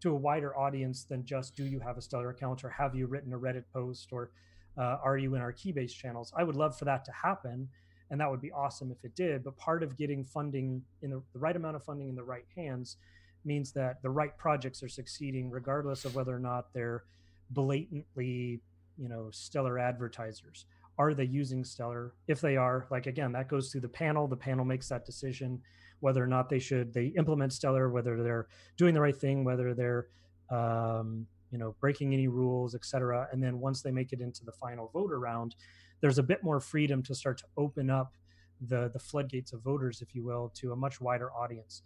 to 0.00 0.12
a 0.12 0.16
wider 0.16 0.56
audience 0.56 1.04
than 1.04 1.24
just 1.24 1.56
do 1.56 1.64
you 1.64 1.80
have 1.80 1.98
a 1.98 2.00
Stellar 2.00 2.30
account 2.30 2.64
or 2.64 2.70
have 2.70 2.94
you 2.94 3.06
written 3.06 3.32
a 3.32 3.38
Reddit 3.38 3.64
post 3.72 4.08
or 4.12 4.30
uh, 4.78 4.98
are 5.02 5.18
you 5.18 5.34
in 5.34 5.42
our 5.42 5.52
Keybase 5.52 5.92
channels? 5.92 6.32
I 6.36 6.44
would 6.44 6.54
love 6.56 6.78
for 6.78 6.84
that 6.84 7.04
to 7.04 7.12
happen. 7.12 7.68
And 8.10 8.20
that 8.20 8.30
would 8.30 8.40
be 8.40 8.52
awesome 8.52 8.90
if 8.90 9.04
it 9.04 9.14
did. 9.14 9.44
But 9.44 9.56
part 9.58 9.82
of 9.82 9.96
getting 9.96 10.24
funding 10.24 10.82
in 11.02 11.10
the, 11.10 11.22
the 11.32 11.38
right 11.38 11.56
amount 11.56 11.76
of 11.76 11.84
funding 11.84 12.08
in 12.08 12.14
the 12.14 12.22
right 12.22 12.46
hands 12.56 12.96
means 13.44 13.72
that 13.72 14.00
the 14.02 14.10
right 14.10 14.36
projects 14.38 14.82
are 14.82 14.88
succeeding, 14.88 15.50
regardless 15.50 16.04
of 16.04 16.14
whether 16.14 16.34
or 16.34 16.38
not 16.38 16.72
they're 16.72 17.04
blatantly, 17.50 18.60
you 18.96 19.08
know, 19.08 19.28
stellar 19.30 19.78
advertisers. 19.78 20.66
Are 20.98 21.14
they 21.14 21.24
using 21.24 21.64
stellar? 21.64 22.14
If 22.26 22.40
they 22.40 22.56
are, 22.56 22.86
like 22.90 23.06
again, 23.06 23.32
that 23.32 23.48
goes 23.48 23.70
through 23.70 23.82
the 23.82 23.88
panel. 23.88 24.26
The 24.26 24.36
panel 24.36 24.64
makes 24.64 24.88
that 24.88 25.04
decision 25.04 25.60
whether 26.00 26.22
or 26.22 26.26
not 26.26 26.48
they 26.48 26.58
should 26.58 26.92
they 26.92 27.06
implement 27.16 27.52
stellar, 27.52 27.90
whether 27.90 28.22
they're 28.22 28.48
doing 28.76 28.94
the 28.94 29.00
right 29.00 29.16
thing, 29.16 29.44
whether 29.44 29.74
they're 29.74 30.08
um, 30.50 31.26
you 31.50 31.58
know 31.58 31.74
breaking 31.80 32.14
any 32.14 32.28
rules, 32.28 32.74
etc. 32.74 33.28
And 33.32 33.42
then 33.42 33.60
once 33.60 33.82
they 33.82 33.90
make 33.90 34.12
it 34.12 34.20
into 34.20 34.44
the 34.44 34.52
final 34.52 34.90
voter 34.92 35.18
round, 35.18 35.54
there's 36.00 36.18
a 36.18 36.22
bit 36.22 36.42
more 36.42 36.60
freedom 36.60 37.02
to 37.04 37.14
start 37.14 37.38
to 37.38 37.44
open 37.56 37.90
up 37.90 38.14
the 38.60 38.90
the 38.92 38.98
floodgates 38.98 39.52
of 39.52 39.62
voters, 39.62 40.02
if 40.02 40.14
you 40.14 40.24
will, 40.24 40.52
to 40.56 40.72
a 40.72 40.76
much 40.76 41.00
wider 41.00 41.32
audience, 41.32 41.82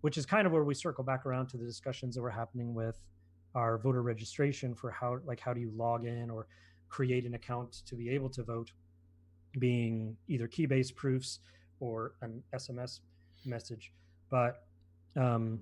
which 0.00 0.18
is 0.18 0.26
kind 0.26 0.46
of 0.46 0.52
where 0.52 0.64
we 0.64 0.74
circle 0.74 1.04
back 1.04 1.24
around 1.26 1.48
to 1.48 1.56
the 1.56 1.64
discussions 1.64 2.14
that 2.14 2.22
were 2.22 2.30
happening 2.30 2.74
with 2.74 2.98
our 3.56 3.78
voter 3.78 4.02
registration 4.02 4.74
for 4.74 4.90
how 4.90 5.18
like 5.24 5.40
how 5.40 5.52
do 5.52 5.60
you 5.60 5.72
log 5.74 6.04
in 6.04 6.30
or 6.30 6.46
create 6.88 7.24
an 7.24 7.34
account 7.34 7.72
to 7.86 7.96
be 7.96 8.10
able 8.10 8.28
to 8.28 8.42
vote 8.44 8.70
being 9.58 10.16
either 10.28 10.46
Keybase 10.46 10.94
proofs 10.94 11.40
or 11.80 12.12
an 12.20 12.42
sms 12.54 13.00
message. 13.44 13.92
But 14.30 14.62
um, 15.16 15.60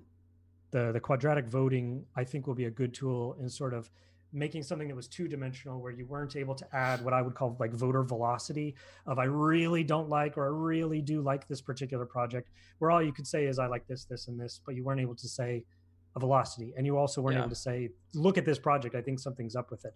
the 0.71 0.91
the 0.91 0.99
quadratic 0.99 1.47
voting 1.47 2.05
i 2.15 2.23
think 2.23 2.45
will 2.47 2.55
be 2.55 2.65
a 2.65 2.71
good 2.81 2.93
tool 2.93 3.37
in 3.39 3.47
sort 3.49 3.73
of 3.73 3.89
making 4.35 4.61
something 4.61 4.89
that 4.89 4.95
was 4.95 5.07
two 5.07 5.27
dimensional 5.27 5.79
where 5.79 5.93
you 5.93 6.05
weren't 6.05 6.35
able 6.35 6.53
to 6.53 6.75
add 6.75 7.03
what 7.03 7.13
I 7.13 7.21
would 7.21 7.33
call 7.33 7.55
like 7.57 7.71
voter 7.71 8.03
velocity 8.03 8.75
of 9.07 9.17
I 9.17 9.23
really 9.23 9.83
don't 9.83 10.09
like 10.09 10.37
or 10.37 10.45
I 10.45 10.49
really 10.49 11.01
do 11.01 11.21
like 11.21 11.47
this 11.47 11.61
particular 11.61 12.05
project, 12.05 12.49
where 12.79 12.91
all 12.91 13.01
you 13.01 13.13
could 13.13 13.25
say 13.25 13.45
is 13.45 13.59
I 13.59 13.67
like 13.67 13.87
this, 13.87 14.03
this, 14.03 14.27
and 14.27 14.37
this, 14.37 14.59
but 14.65 14.75
you 14.75 14.83
weren't 14.83 14.99
able 14.99 15.15
to 15.15 15.27
say 15.27 15.63
a 16.15 16.19
velocity. 16.19 16.73
And 16.77 16.85
you 16.85 16.97
also 16.97 17.21
weren't 17.21 17.35
Yeah. 17.35 17.41
able 17.41 17.49
to 17.49 17.55
say, 17.55 17.89
look 18.13 18.37
at 18.37 18.45
this 18.45 18.59
project, 18.59 18.95
I 18.95 19.01
think 19.01 19.19
something's 19.19 19.55
up 19.55 19.69
with 19.71 19.85
it. 19.85 19.93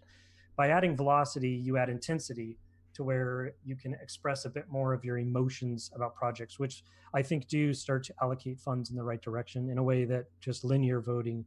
By 0.56 0.68
adding 0.68 0.96
velocity, 0.96 1.50
you 1.50 1.76
add 1.76 1.88
intensity 1.88 2.58
to 2.94 3.04
where 3.04 3.54
you 3.64 3.76
can 3.76 3.94
express 3.94 4.44
a 4.44 4.50
bit 4.50 4.68
more 4.68 4.92
of 4.92 5.04
your 5.04 5.18
emotions 5.18 5.90
about 5.94 6.14
projects, 6.14 6.58
which 6.58 6.84
I 7.14 7.22
think 7.22 7.48
do 7.48 7.72
start 7.72 8.04
to 8.04 8.14
allocate 8.20 8.58
funds 8.58 8.90
in 8.90 8.96
the 8.96 9.02
right 9.04 9.20
direction 9.22 9.70
in 9.70 9.78
a 9.78 9.82
way 9.82 10.04
that 10.06 10.26
just 10.40 10.64
linear 10.64 11.00
voting 11.00 11.44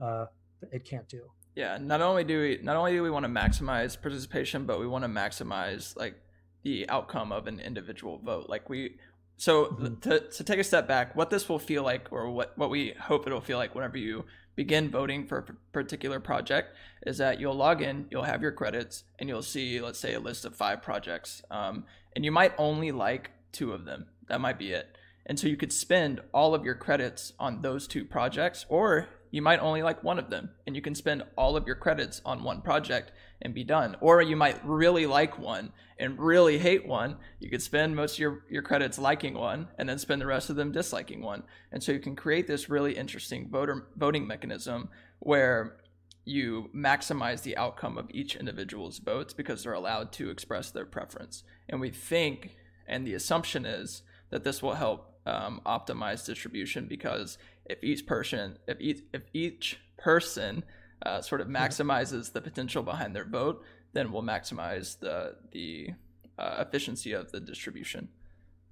uh, 0.00 0.26
it 0.72 0.84
can't 0.84 1.08
do. 1.08 1.30
Yeah, 1.54 1.78
not 1.80 2.00
only 2.02 2.22
do 2.24 2.40
we 2.40 2.60
not 2.62 2.76
only 2.76 2.92
do 2.92 3.02
we 3.02 3.10
want 3.10 3.24
to 3.24 3.30
maximize 3.30 4.00
participation, 4.00 4.66
but 4.66 4.78
we 4.78 4.86
want 4.86 5.04
to 5.04 5.08
maximize 5.08 5.96
like 5.96 6.14
the 6.62 6.88
outcome 6.88 7.32
of 7.32 7.46
an 7.46 7.60
individual 7.60 8.18
vote. 8.18 8.48
Like 8.48 8.68
we 8.68 8.98
so 9.36 9.66
Mhm. 9.66 10.00
to, 10.02 10.20
to 10.20 10.44
take 10.44 10.58
a 10.58 10.64
step 10.64 10.86
back, 10.88 11.14
what 11.14 11.30
this 11.30 11.48
will 11.48 11.58
feel 11.58 11.82
like 11.82 12.08
or 12.10 12.30
what 12.30 12.56
what 12.56 12.70
we 12.70 12.94
hope 13.00 13.26
it'll 13.26 13.40
feel 13.40 13.58
like 13.58 13.74
whenever 13.74 13.98
you 13.98 14.24
begin 14.54 14.90
voting 14.90 15.26
for 15.26 15.38
a 15.38 15.52
particular 15.72 16.18
project 16.18 16.74
is 17.06 17.18
that 17.18 17.38
you'll 17.38 17.54
log 17.54 17.82
in, 17.82 18.06
you'll 18.10 18.22
have 18.22 18.40
your 18.40 18.52
credits, 18.52 19.04
and 19.18 19.28
you'll 19.28 19.42
see, 19.42 19.78
let's 19.80 19.98
say, 19.98 20.14
a 20.14 20.20
list 20.20 20.46
of 20.46 20.56
five 20.56 20.80
projects. 20.80 21.42
Um, 21.50 21.84
and 22.14 22.24
you 22.24 22.32
might 22.32 22.54
only 22.56 22.90
like 22.90 23.32
two 23.52 23.72
of 23.72 23.84
them. 23.84 24.06
That 24.28 24.40
might 24.40 24.58
be 24.58 24.72
it. 24.72 24.96
And 25.26 25.38
so 25.38 25.46
you 25.46 25.56
could 25.58 25.72
spend 25.72 26.20
all 26.32 26.54
of 26.54 26.64
your 26.64 26.74
credits 26.74 27.34
on 27.38 27.60
those 27.60 27.86
two 27.86 28.04
projects, 28.04 28.64
or 28.70 29.08
you 29.30 29.42
might 29.42 29.60
only 29.60 29.82
like 29.82 30.02
one 30.02 30.18
of 30.18 30.30
them 30.30 30.50
and 30.66 30.74
you 30.76 30.82
can 30.82 30.94
spend 30.94 31.22
all 31.36 31.56
of 31.56 31.66
your 31.66 31.76
credits 31.76 32.20
on 32.24 32.44
one 32.44 32.62
project 32.62 33.12
and 33.42 33.54
be 33.54 33.64
done. 33.64 33.96
Or 34.00 34.22
you 34.22 34.36
might 34.36 34.64
really 34.64 35.06
like 35.06 35.38
one 35.38 35.72
and 35.98 36.18
really 36.18 36.58
hate 36.58 36.86
one. 36.86 37.16
You 37.38 37.50
could 37.50 37.62
spend 37.62 37.96
most 37.96 38.14
of 38.14 38.18
your, 38.18 38.44
your 38.50 38.62
credits 38.62 38.98
liking 38.98 39.34
one 39.34 39.68
and 39.78 39.88
then 39.88 39.98
spend 39.98 40.20
the 40.20 40.26
rest 40.26 40.50
of 40.50 40.56
them 40.56 40.72
disliking 40.72 41.22
one. 41.22 41.42
And 41.72 41.82
so 41.82 41.92
you 41.92 41.98
can 41.98 42.16
create 42.16 42.46
this 42.46 42.68
really 42.68 42.96
interesting 42.96 43.48
voter 43.50 43.88
voting 43.96 44.26
mechanism 44.26 44.88
where 45.18 45.78
you 46.24 46.70
maximize 46.74 47.42
the 47.42 47.56
outcome 47.56 47.96
of 47.96 48.10
each 48.10 48.36
individual's 48.36 48.98
votes 48.98 49.32
because 49.32 49.62
they're 49.62 49.72
allowed 49.72 50.12
to 50.12 50.28
express 50.30 50.70
their 50.70 50.84
preference. 50.86 51.44
And 51.68 51.80
we 51.80 51.90
think, 51.90 52.56
and 52.86 53.06
the 53.06 53.14
assumption 53.14 53.64
is, 53.64 54.02
that 54.30 54.42
this 54.42 54.60
will 54.60 54.74
help 54.74 55.16
um, 55.24 55.60
optimize 55.64 56.26
distribution 56.26 56.86
because 56.86 57.38
if 57.68 57.82
each 57.82 58.06
person, 58.06 58.58
if 58.66 58.80
each, 58.80 59.00
if 59.12 59.22
each 59.32 59.78
person 59.96 60.64
uh, 61.04 61.20
sort 61.20 61.40
of 61.40 61.48
maximizes 61.48 62.32
the 62.32 62.40
potential 62.40 62.82
behind 62.82 63.14
their 63.14 63.24
vote, 63.24 63.62
then 63.92 64.12
we'll 64.12 64.22
maximize 64.22 64.98
the 64.98 65.36
the 65.52 65.90
uh, 66.38 66.64
efficiency 66.66 67.12
of 67.12 67.32
the 67.32 67.40
distribution. 67.40 68.08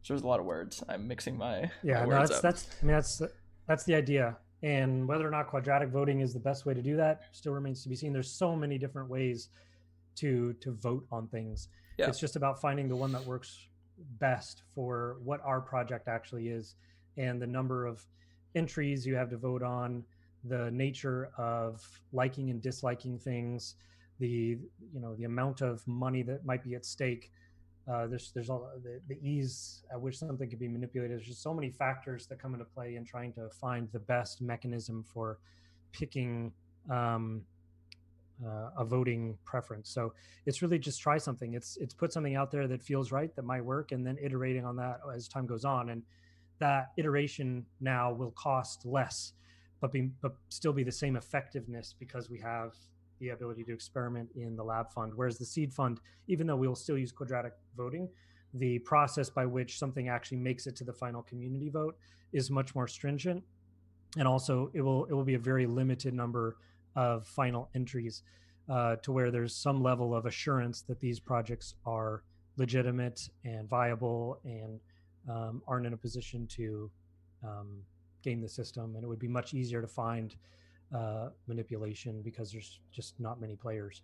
So 0.03 0.13
there's 0.13 0.23
a 0.23 0.27
lot 0.27 0.41
of 0.41 0.47
words. 0.47 0.83
I'm 0.89 1.09
mixing 1.09 1.39
my, 1.39 1.71
Yeah, 1.83 2.01
my 2.01 2.07
no, 2.07 2.19
words 2.19 2.31
that's 2.31 2.37
up. 2.37 2.43
that's 2.43 2.67
I 2.83 2.87
mean 2.87 2.95
that's 2.95 3.23
that's 3.67 3.85
the 3.85 3.95
idea. 3.95 4.37
And 4.63 5.07
whether 5.09 5.27
or 5.27 5.31
not 5.31 5.49
quadratic 5.49 5.91
voting 5.91 6.21
is 6.21 6.33
the 6.33 6.41
best 6.41 6.65
way 6.67 6.75
to 6.75 6.83
do 6.83 6.97
that 6.97 7.23
still 7.33 7.53
remains 7.53 7.83
to 7.83 7.89
be 7.89 7.97
seen. 7.97 8.13
There's 8.13 8.31
so 8.31 8.55
many 8.57 8.79
different 8.79 9.09
ways 9.09 9.49
to 10.17 10.53
to 10.55 10.73
vote 10.73 11.07
on 11.11 11.29
things. 11.29 11.69
Yeah. 11.99 12.09
It's 12.09 12.19
just 12.19 12.37
about 12.37 12.61
finding 12.61 12.89
the 12.89 12.97
one 12.97 13.13
that 13.13 13.25
works 13.25 13.67
best 14.19 14.63
for 14.75 15.17
what 15.23 15.41
our 15.45 15.61
project 15.61 16.09
actually 16.09 16.49
is 16.49 16.75
and 17.17 17.41
the 17.41 17.47
number 17.47 17.87
of 17.87 18.05
entries 18.55 19.07
you 19.07 19.15
have 19.15 19.31
to 19.31 19.37
vote 19.37 19.63
on, 19.63 20.05
the 20.45 20.71
nature 20.71 21.31
of 21.39 21.83
liking 22.13 22.51
and 22.51 22.61
disliking 22.61 23.19
things, 23.19 23.77
the 24.21 24.59
you 24.93 25.01
know 25.01 25.15
the 25.17 25.25
amount 25.25 25.61
of 25.61 25.87
money 25.87 26.23
that 26.23 26.45
might 26.45 26.63
be 26.63 26.75
at 26.75 26.85
stake 26.85 27.31
uh, 27.91 28.07
there's 28.07 28.31
there's 28.33 28.49
all 28.49 28.71
the, 28.83 29.01
the 29.09 29.19
ease 29.23 29.83
at 29.93 30.01
which 30.01 30.19
something 30.19 30.49
can 30.49 30.59
be 30.59 30.69
manipulated. 30.69 31.19
There's 31.19 31.27
just 31.27 31.43
so 31.43 31.53
many 31.53 31.71
factors 31.71 32.27
that 32.29 32.39
come 32.39 32.55
into 32.55 32.65
play 32.65 32.97
in 32.97 33.05
trying 33.05 33.33
to 33.35 33.51
find 33.51 33.89
the 33.93 33.99
best 33.99 34.41
mechanism 34.41 35.05
for 35.05 35.39
picking 35.93 36.51
um, 36.91 37.43
uh, 38.45 38.71
a 38.79 38.85
voting 38.85 39.37
preference. 39.45 39.91
So 39.91 40.15
it's 40.47 40.63
really 40.63 40.79
just 40.79 41.01
try 41.03 41.19
something. 41.19 41.53
It's 41.53 41.77
it's 41.77 41.93
put 41.93 42.11
something 42.11 42.37
out 42.37 42.51
there 42.51 42.67
that 42.69 42.83
feels 42.83 43.13
right 43.13 43.35
that 43.37 43.45
might 43.45 43.65
work, 43.65 43.93
and 43.93 44.07
then 44.07 44.17
iterating 44.23 44.65
on 44.65 44.77
that 44.77 45.01
as 45.15 45.29
time 45.29 45.47
goes 45.47 45.67
on. 45.67 45.91
And 45.91 46.03
that 46.59 46.93
iteration 46.97 47.65
now 47.81 48.13
will 48.13 48.33
cost 48.33 48.85
less, 48.85 49.33
but 49.81 49.93
be 49.93 50.11
but 50.21 50.35
still 50.49 50.73
be 50.73 50.85
the 50.85 50.93
same 50.93 51.17
effectiveness 51.17 51.95
because 51.99 52.31
we 52.31 52.39
have 52.41 52.75
the 53.21 53.31
ability 53.31 53.65
to 53.65 53.73
experiment 53.73 54.29
in 54.37 54.57
the 54.57 54.63
lab 54.63 54.91
fund. 54.93 55.13
Whereas 55.15 55.39
the 55.39 55.45
seed 55.45 55.73
fund, 55.73 56.01
even 56.27 56.47
though 56.47 56.57
we 56.57 56.69
will 56.69 56.75
still 56.75 56.99
use 56.99 57.13
quadratic 57.13 57.53
voting, 57.77 58.09
the 58.55 58.79
process 58.81 59.31
by 59.31 59.47
which 59.47 59.79
something 59.79 60.09
actually 60.09 60.39
makes 60.39 60.67
it 60.67 60.77
to 60.77 60.85
the 60.85 60.93
final 60.93 61.23
community 61.23 61.69
vote 61.69 61.97
is 62.33 62.51
much 62.51 62.75
more 62.75 62.89
stringent. 62.89 63.43
And 64.17 64.29
also 64.29 64.71
it 64.75 64.81
will 64.81 65.07
it 65.07 65.13
will 65.13 65.25
be 65.25 65.35
a 65.35 65.39
very 65.39 65.67
limited 65.67 66.15
number 66.15 66.57
of 66.97 67.27
final 67.27 67.69
entries 67.75 68.23
uh, 68.69 68.97
to 68.97 69.13
where 69.13 69.31
there's 69.31 69.55
some 69.55 69.83
level 69.83 70.15
of 70.15 70.27
assurance 70.27 70.83
that 70.83 71.01
these 71.01 71.19
projects 71.19 71.75
are 71.85 72.23
legitimate 72.57 73.29
and 73.45 73.69
viable 73.69 74.41
and 74.45 74.81
um, 75.29 75.63
aren't 75.67 75.87
in 75.87 75.93
a 75.93 75.97
position 75.97 76.47
to 76.49 76.91
um, 77.43 77.83
game 78.23 78.41
the 78.41 78.49
system. 78.49 78.95
And 78.95 79.05
it 79.05 79.07
would 79.07 79.19
be 79.19 79.29
much 79.29 79.55
easier 79.55 79.81
to 79.81 79.89
find 79.89 80.35
uh, 80.95 81.29
manipulation 81.47 82.23
because 82.23 82.53
there's 82.53 82.81
just 82.93 83.19
not 83.21 83.41
many 83.41 83.57
players. 83.57 84.03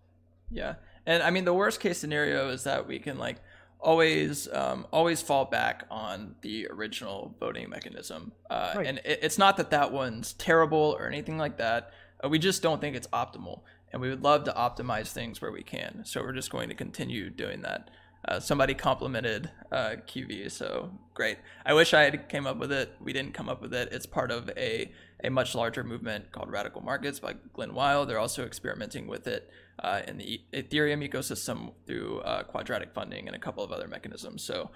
Yeah, 0.51 0.75
and 1.07 1.23
I 1.23 1.31
mean 1.31 1.45
the 1.45 1.55
worst 1.55 1.79
case 1.81 1.99
scenario 1.99 2.49
is 2.51 2.65
that 2.65 2.89
we 2.89 2.99
can 2.99 3.19
like 3.19 3.37
always 3.79 4.49
um, 4.53 4.87
always 4.93 5.23
fall 5.23 5.45
back 5.45 5.85
on 5.91 6.35
the 6.43 6.67
original 6.69 7.35
voting 7.39 7.71
mechanism, 7.71 8.33
uh, 8.51 8.73
Right. 8.77 8.87
and 8.87 8.99
it, 9.05 9.21
it's 9.23 9.39
not 9.39 9.57
that 9.59 9.71
that 9.71 9.93
one's 9.93 10.33
terrible 10.35 10.97
or 10.99 11.07
anything 11.07 11.39
like 11.39 11.57
that. 11.59 11.93
Uh, 12.23 12.29
we 12.29 12.39
just 12.41 12.63
don't 12.63 12.81
think 12.81 12.97
it's 12.97 13.07
optimal, 13.09 13.61
and 13.93 14.03
we 14.03 14.09
would 14.11 14.23
love 14.25 14.43
to 14.45 14.53
optimize 14.53 15.13
things 15.13 15.41
where 15.41 15.53
we 15.53 15.63
can. 15.63 16.03
So 16.05 16.21
we're 16.21 16.33
just 16.33 16.51
going 16.51 16.69
to 16.69 16.75
continue 16.75 17.31
doing 17.31 17.63
that. 17.63 17.91
Uh, 18.27 18.39
somebody 18.39 18.75
complimented 18.75 19.51
uh, 19.73 19.97
QV, 20.07 20.51
so 20.51 20.91
great. 21.15 21.39
I 21.65 21.73
wish 21.73 21.95
I 21.95 22.03
had 22.03 22.29
came 22.29 22.47
up 22.47 22.59
with 22.59 22.71
it. 22.71 22.95
We 23.01 23.15
didn't 23.15 23.33
come 23.33 23.49
up 23.49 23.63
with 23.63 23.73
it. 23.73 23.89
It's 23.93 24.07
part 24.07 24.31
of 24.31 24.51
a 24.57 24.93
a 25.25 25.31
much 25.31 25.55
larger 25.55 25.85
movement 25.85 26.33
called 26.33 26.51
Radical 26.51 26.83
Markets 26.83 27.21
by 27.21 27.35
Glen 27.53 27.73
Weyl. 27.73 28.07
They're 28.07 28.19
also 28.19 28.45
experimenting 28.45 29.07
with 29.07 29.27
it 29.27 29.51
uh, 29.79 30.03
in 30.07 30.19
the 30.19 30.41
Ethereum 30.53 31.07
ecosystem 31.07 31.73
through 31.87 32.21
uh, 32.21 32.43
quadratic 32.43 32.93
funding 32.93 33.27
and 33.27 33.35
a 33.35 33.39
couple 33.39 33.65
of 33.65 33.73
other 33.73 33.89
mechanisms. 33.89 34.43
So. 34.43 34.71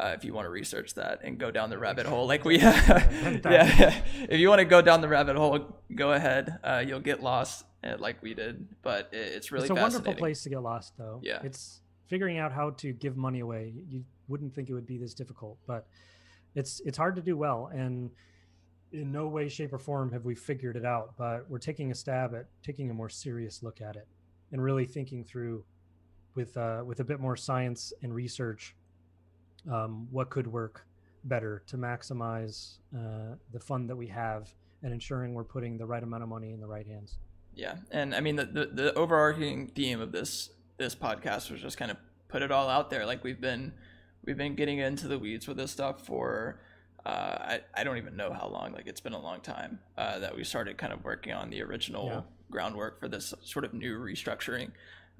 Uh, 0.00 0.12
if 0.16 0.24
you 0.24 0.34
want 0.34 0.44
to 0.44 0.50
research 0.50 0.94
that 0.94 1.20
and 1.22 1.38
go 1.38 1.52
down 1.52 1.70
the 1.70 1.78
rabbit 1.78 2.04
hole, 2.04 2.26
like 2.26 2.44
we, 2.44 2.58
yeah, 2.58 4.02
if 4.28 4.40
you 4.40 4.48
want 4.48 4.58
to 4.58 4.64
go 4.64 4.82
down 4.82 5.00
the 5.00 5.06
rabbit 5.06 5.36
hole, 5.36 5.78
go 5.94 6.10
ahead. 6.10 6.58
Uh, 6.64 6.82
you'll 6.84 6.98
get 6.98 7.22
lost, 7.22 7.64
like 8.00 8.20
we 8.20 8.34
did, 8.34 8.66
but 8.82 9.08
it's 9.12 9.52
really 9.52 9.66
it's 9.66 9.70
a 9.70 9.80
wonderful 9.80 10.14
place 10.14 10.42
to 10.42 10.48
get 10.48 10.58
lost, 10.58 10.94
though. 10.98 11.20
Yeah. 11.22 11.38
it's 11.44 11.78
figuring 12.06 12.38
out 12.38 12.52
how 12.52 12.70
to 12.70 12.92
give 12.92 13.16
money 13.16 13.40
away. 13.40 13.72
You 13.88 14.04
wouldn't 14.28 14.54
think 14.54 14.68
it 14.68 14.74
would 14.74 14.86
be 14.86 14.98
this 14.98 15.14
difficult, 15.14 15.58
but 15.66 15.86
it's 16.54 16.80
it's 16.84 16.98
hard 16.98 17.16
to 17.16 17.22
do 17.22 17.36
well. 17.36 17.70
And 17.72 18.10
in 18.92 19.10
no 19.10 19.26
way, 19.26 19.48
shape, 19.48 19.72
or 19.72 19.78
form 19.78 20.12
have 20.12 20.24
we 20.24 20.34
figured 20.34 20.76
it 20.76 20.84
out. 20.84 21.14
But 21.16 21.48
we're 21.48 21.58
taking 21.58 21.90
a 21.90 21.94
stab 21.94 22.34
at 22.34 22.46
taking 22.62 22.90
a 22.90 22.94
more 22.94 23.08
serious 23.08 23.62
look 23.62 23.80
at 23.80 23.96
it 23.96 24.06
and 24.52 24.62
really 24.62 24.86
thinking 24.86 25.24
through 25.24 25.64
with 26.34 26.56
uh, 26.56 26.82
with 26.84 27.00
a 27.00 27.04
bit 27.04 27.20
more 27.20 27.36
science 27.36 27.92
and 28.02 28.14
research 28.14 28.74
um, 29.70 30.06
what 30.10 30.30
could 30.30 30.46
work 30.46 30.86
better 31.24 31.62
to 31.66 31.76
maximize 31.76 32.78
uh, 32.94 33.34
the 33.52 33.60
fund 33.60 33.88
that 33.88 33.96
we 33.96 34.06
have 34.06 34.52
and 34.82 34.92
ensuring 34.92 35.32
we're 35.32 35.44
putting 35.44 35.78
the 35.78 35.86
right 35.86 36.02
amount 36.02 36.22
of 36.22 36.28
money 36.28 36.52
in 36.52 36.60
the 36.60 36.66
right 36.66 36.86
hands. 36.86 37.18
Yeah, 37.54 37.76
and 37.90 38.14
I 38.14 38.20
mean 38.20 38.36
the, 38.36 38.44
the 38.44 38.66
the 38.66 38.94
overarching 38.94 39.68
theme 39.68 40.00
of 40.00 40.12
this 40.12 40.50
this 40.76 40.94
podcast 40.94 41.50
was 41.50 41.60
just 41.60 41.76
kind 41.76 41.90
of 41.90 41.96
put 42.28 42.42
it 42.42 42.50
all 42.50 42.68
out 42.68 42.90
there. 42.90 43.06
Like 43.06 43.22
we've 43.24 43.40
been 43.40 43.72
we've 44.24 44.36
been 44.36 44.54
getting 44.54 44.78
into 44.78 45.08
the 45.08 45.18
weeds 45.18 45.46
with 45.46 45.56
this 45.56 45.70
stuff 45.70 46.04
for 46.06 46.60
uh, 47.06 47.08
I 47.08 47.60
I 47.74 47.84
don't 47.84 47.96
even 47.98 48.16
know 48.16 48.32
how 48.32 48.48
long. 48.48 48.72
Like 48.72 48.86
it's 48.86 49.00
been 49.00 49.12
a 49.12 49.20
long 49.20 49.40
time 49.40 49.78
uh, 49.96 50.18
that 50.20 50.36
we 50.36 50.44
started 50.44 50.78
kind 50.78 50.92
of 50.92 51.04
working 51.04 51.32
on 51.32 51.50
the 51.50 51.62
original 51.62 52.06
Yeah. 52.06 52.20
groundwork 52.50 52.98
for 53.00 53.08
this 53.08 53.34
sort 53.42 53.64
of 53.64 53.74
new 53.74 53.98
restructuring. 53.98 54.70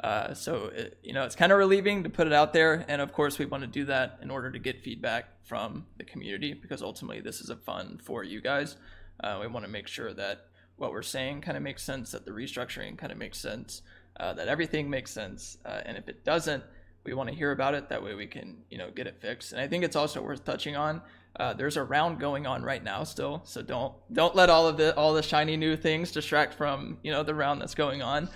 Uh, 0.02 0.34
so 0.34 0.66
it, 0.74 0.98
you 1.04 1.12
know 1.12 1.22
it's 1.24 1.36
kind 1.36 1.52
of 1.52 1.58
relieving 1.58 2.02
to 2.02 2.10
put 2.10 2.26
it 2.26 2.32
out 2.32 2.52
there, 2.52 2.84
and 2.88 3.00
of 3.00 3.12
course 3.12 3.38
we 3.38 3.44
want 3.46 3.62
to 3.62 3.68
do 3.68 3.84
that 3.84 4.18
in 4.22 4.28
order 4.30 4.50
to 4.50 4.58
get 4.58 4.82
feedback 4.82 5.26
from 5.44 5.86
the 5.98 6.04
community 6.04 6.52
because 6.52 6.82
ultimately 6.82 7.20
this 7.20 7.40
is 7.40 7.48
a 7.48 7.54
fun 7.56 8.00
for 8.02 8.24
you 8.24 8.40
guys. 8.40 8.76
Uh, 9.22 9.38
we 9.40 9.46
want 9.46 9.64
to 9.64 9.70
make 9.70 9.86
sure 9.86 10.12
that 10.12 10.46
what 10.76 10.90
we're 10.90 11.00
saying 11.02 11.40
kind 11.42 11.56
of 11.56 11.62
makes 11.62 11.80
sense, 11.84 12.10
that 12.10 12.24
the 12.24 12.32
restructuring 12.32 12.98
kind 12.98 13.12
of 13.12 13.18
makes 13.18 13.38
sense, 13.38 13.82
uh, 14.18 14.32
that 14.34 14.48
everything 14.48 14.88
makes 14.88 15.10
sense, 15.10 15.58
uh, 15.64 15.80
and 15.84 15.96
if 15.96 16.08
it 16.08 16.24
doesn't, 16.24 16.62
we 17.04 17.14
want 17.14 17.28
to 17.28 17.34
hear 17.34 17.52
about 17.52 17.74
it. 17.74 17.88
That 17.88 18.02
way 18.02 18.14
we 18.14 18.26
can 18.26 18.58
you 18.70 18.78
know 18.78 18.90
get 18.90 19.06
it 19.06 19.20
fixed. 19.20 19.52
And 19.52 19.60
I 19.60 19.68
think 19.68 19.84
it's 19.84 19.96
also 19.96 20.22
worth 20.22 20.44
touching 20.44 20.76
on. 20.76 21.02
Uh, 21.36 21.52
there's 21.52 21.76
a 21.76 21.82
round 21.82 22.20
going 22.20 22.46
on 22.46 22.62
right 22.62 22.82
now 22.82 23.02
still, 23.04 23.42
so 23.44 23.60
don't 23.60 23.92
don't 24.12 24.34
let 24.36 24.50
all 24.50 24.68
of 24.68 24.76
the 24.76 24.94
all 24.96 25.14
the 25.14 25.22
shiny 25.22 25.56
new 25.56 25.76
things 25.76 26.12
distract 26.12 26.54
from 26.54 26.98
you 27.02 27.10
know 27.10 27.22
the 27.22 27.34
round 27.34 27.60
that's 27.60 27.74
going 27.74 28.02
on. 28.02 28.28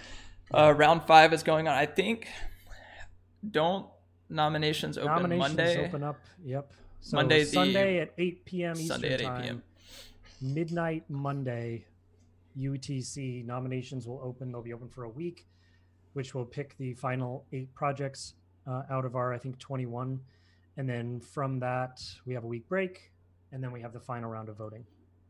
Uh, 0.52 0.72
round 0.76 1.02
five 1.04 1.32
is 1.32 1.42
going 1.42 1.68
on. 1.68 1.74
I 1.74 1.86
think. 1.86 2.26
Don't 3.48 3.86
nominations 4.28 4.98
open 4.98 5.14
Nominations 5.14 5.56
Monday? 5.56 5.86
open 5.86 6.02
up. 6.02 6.16
Yep. 6.44 6.72
So 7.00 7.16
Monday, 7.16 7.40
the- 7.44 7.50
Sunday 7.50 8.00
at 8.00 8.12
8 8.18 8.44
p.m. 8.44 8.72
Eastern 8.72 8.86
Sunday 8.88 9.14
at 9.14 9.20
8 9.20 9.24
time. 9.24 9.42
p.m. 9.42 9.62
Midnight 10.40 11.04
Monday, 11.08 11.84
UTC 12.58 13.44
nominations 13.46 14.06
will 14.06 14.20
open. 14.22 14.50
They'll 14.52 14.62
be 14.62 14.72
open 14.72 14.88
for 14.88 15.04
a 15.04 15.08
week, 15.08 15.46
which 16.12 16.34
will 16.34 16.44
pick 16.44 16.76
the 16.78 16.94
final 16.94 17.44
eight 17.52 17.72
projects 17.74 18.34
uh, 18.66 18.82
out 18.90 19.04
of 19.04 19.16
our, 19.16 19.32
I 19.32 19.38
think, 19.38 19.58
21. 19.58 20.20
And 20.76 20.88
then 20.88 21.20
from 21.20 21.58
that, 21.60 22.00
we 22.24 22.34
have 22.34 22.44
a 22.44 22.46
week 22.46 22.68
break, 22.68 23.10
and 23.52 23.62
then 23.62 23.72
we 23.72 23.80
have 23.80 23.92
the 23.92 24.00
final 24.00 24.30
round 24.30 24.48
of 24.48 24.56
voting. 24.56 24.84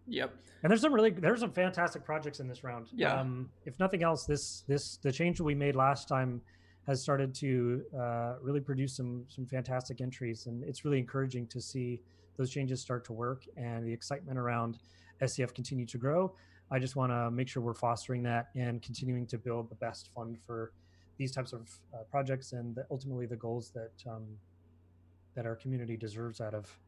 Yep. 0.07 0.35
And 0.63 0.71
there's 0.71 0.81
some 0.81 0.93
really 0.93 1.11
there's 1.11 1.41
some 1.41 1.53
fantastic 1.53 2.05
projects 2.05 2.41
in 2.41 2.49
this 2.49 2.65
round. 2.65 2.89
Yeah. 2.95 3.21
Um, 3.21 3.51
if 3.67 3.79
nothing 3.79 4.03
else, 4.03 4.25
this 4.25 4.65
this 4.67 4.97
the 4.97 5.13
change 5.13 5.39
that 5.39 5.45
we 5.45 5.55
made 5.55 5.77
last 5.77 6.09
time 6.09 6.41
has 6.87 7.03
started 7.03 7.35
to 7.35 7.83
uh, 7.99 8.35
really 8.41 8.61
produce 8.61 8.97
some 8.97 9.25
some 9.29 9.47
fantastic 9.47 10.01
entries, 10.01 10.47
and 10.47 10.65
it's 10.65 10.85
really 10.85 10.99
encouraging 10.99 11.47
to 11.49 11.61
see 11.61 12.01
those 12.37 12.51
changes 12.51 12.81
start 12.81 13.05
to 13.05 13.13
work 13.13 13.45
and 13.57 13.87
the 13.87 13.93
excitement 13.93 14.39
around 14.39 14.79
SCF 15.21 15.55
continue 15.55 15.85
to 15.87 15.99
grow. 15.99 16.35
I 16.71 16.79
just 16.79 16.97
want 16.97 17.13
to 17.13 17.31
make 17.31 17.49
sure 17.49 17.63
we're 17.63 17.75
fostering 17.75 18.23
that 18.25 18.49
and 18.55 18.83
continuing 18.83 19.27
to 19.29 19.39
build 19.39 19.71
the 19.71 19.75
best 19.77 20.11
fund 20.15 20.39
for 20.47 20.73
these 21.17 21.33
types 21.33 21.53
of 21.53 21.69
uh, 21.95 21.99
projects 22.11 22.53
and 22.53 22.75
the, 22.75 22.87
ultimately 22.91 23.27
the 23.27 23.37
goals 23.37 23.71
that 23.71 23.93
um, 24.11 24.25
that 25.35 25.47
our 25.47 25.57
community 25.57 25.97
deserves 25.97 26.41
out 26.41 26.55
of 26.55 26.79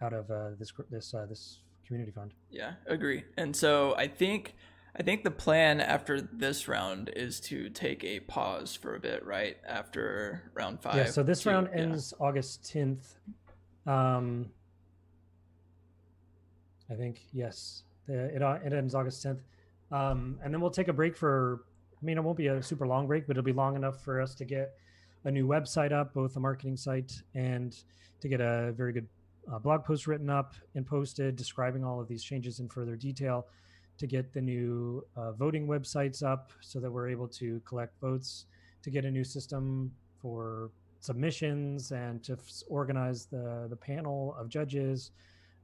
out 0.00 0.12
of 0.12 0.30
uh, 0.30 0.50
this 0.58 0.72
this 0.90 1.14
uh, 1.14 1.26
this 1.26 1.60
community 1.86 2.12
fund. 2.12 2.32
Yeah, 2.50 2.74
agree. 2.86 3.24
And 3.36 3.54
so 3.54 3.94
I 3.96 4.06
think 4.06 4.54
I 4.98 5.02
think 5.02 5.22
the 5.22 5.30
plan 5.30 5.80
after 5.80 6.20
this 6.20 6.66
round 6.66 7.10
is 7.14 7.40
to 7.40 7.70
take 7.70 8.02
a 8.04 8.20
pause 8.20 8.74
for 8.74 8.96
a 8.96 9.00
bit, 9.00 9.24
right? 9.24 9.56
After 9.66 10.50
round 10.54 10.80
five. 10.80 10.96
Yeah, 10.96 11.06
so 11.06 11.22
this 11.22 11.46
round 11.46 11.68
yeah. 11.72 11.82
ends 11.82 12.12
August 12.18 12.64
10th. 12.64 13.14
Um, 13.86 14.50
I 16.90 16.94
think, 16.94 17.20
yes, 17.32 17.84
the, 18.08 18.34
it, 18.34 18.42
uh, 18.42 18.58
it 18.64 18.72
ends 18.72 18.94
August 18.94 19.24
10th. 19.24 19.40
Um, 19.92 20.38
and 20.42 20.52
then 20.52 20.60
we'll 20.60 20.70
take 20.70 20.88
a 20.88 20.92
break 20.92 21.16
for, 21.16 21.60
I 22.00 22.04
mean, 22.04 22.18
it 22.18 22.24
won't 22.24 22.36
be 22.36 22.48
a 22.48 22.62
super 22.62 22.86
long 22.86 23.06
break, 23.06 23.26
but 23.26 23.36
it'll 23.36 23.44
be 23.44 23.52
long 23.52 23.76
enough 23.76 24.02
for 24.02 24.20
us 24.20 24.34
to 24.36 24.44
get 24.44 24.74
a 25.24 25.30
new 25.30 25.46
website 25.46 25.92
up, 25.92 26.14
both 26.14 26.36
a 26.36 26.40
marketing 26.40 26.76
site 26.76 27.12
and 27.34 27.76
to 28.20 28.28
get 28.28 28.40
a 28.40 28.72
very 28.72 28.92
good 28.92 29.06
uh, 29.52 29.58
blog 29.58 29.84
post 29.84 30.06
written 30.06 30.28
up 30.28 30.54
and 30.74 30.86
posted 30.86 31.36
describing 31.36 31.84
all 31.84 32.00
of 32.00 32.08
these 32.08 32.22
changes 32.22 32.60
in 32.60 32.68
further 32.68 32.96
detail 32.96 33.46
to 33.98 34.06
get 34.06 34.32
the 34.32 34.40
new 34.40 35.04
uh, 35.16 35.32
voting 35.32 35.66
websites 35.66 36.22
up 36.22 36.52
so 36.60 36.78
that 36.80 36.90
we're 36.90 37.08
able 37.08 37.26
to 37.26 37.60
collect 37.64 37.98
votes 38.00 38.46
to 38.82 38.90
get 38.90 39.04
a 39.04 39.10
new 39.10 39.24
system 39.24 39.90
for 40.20 40.70
submissions 41.00 41.92
and 41.92 42.22
to 42.22 42.32
f- 42.32 42.62
organize 42.68 43.26
the 43.26 43.66
the 43.70 43.76
panel 43.76 44.34
of 44.38 44.48
judges. 44.48 45.10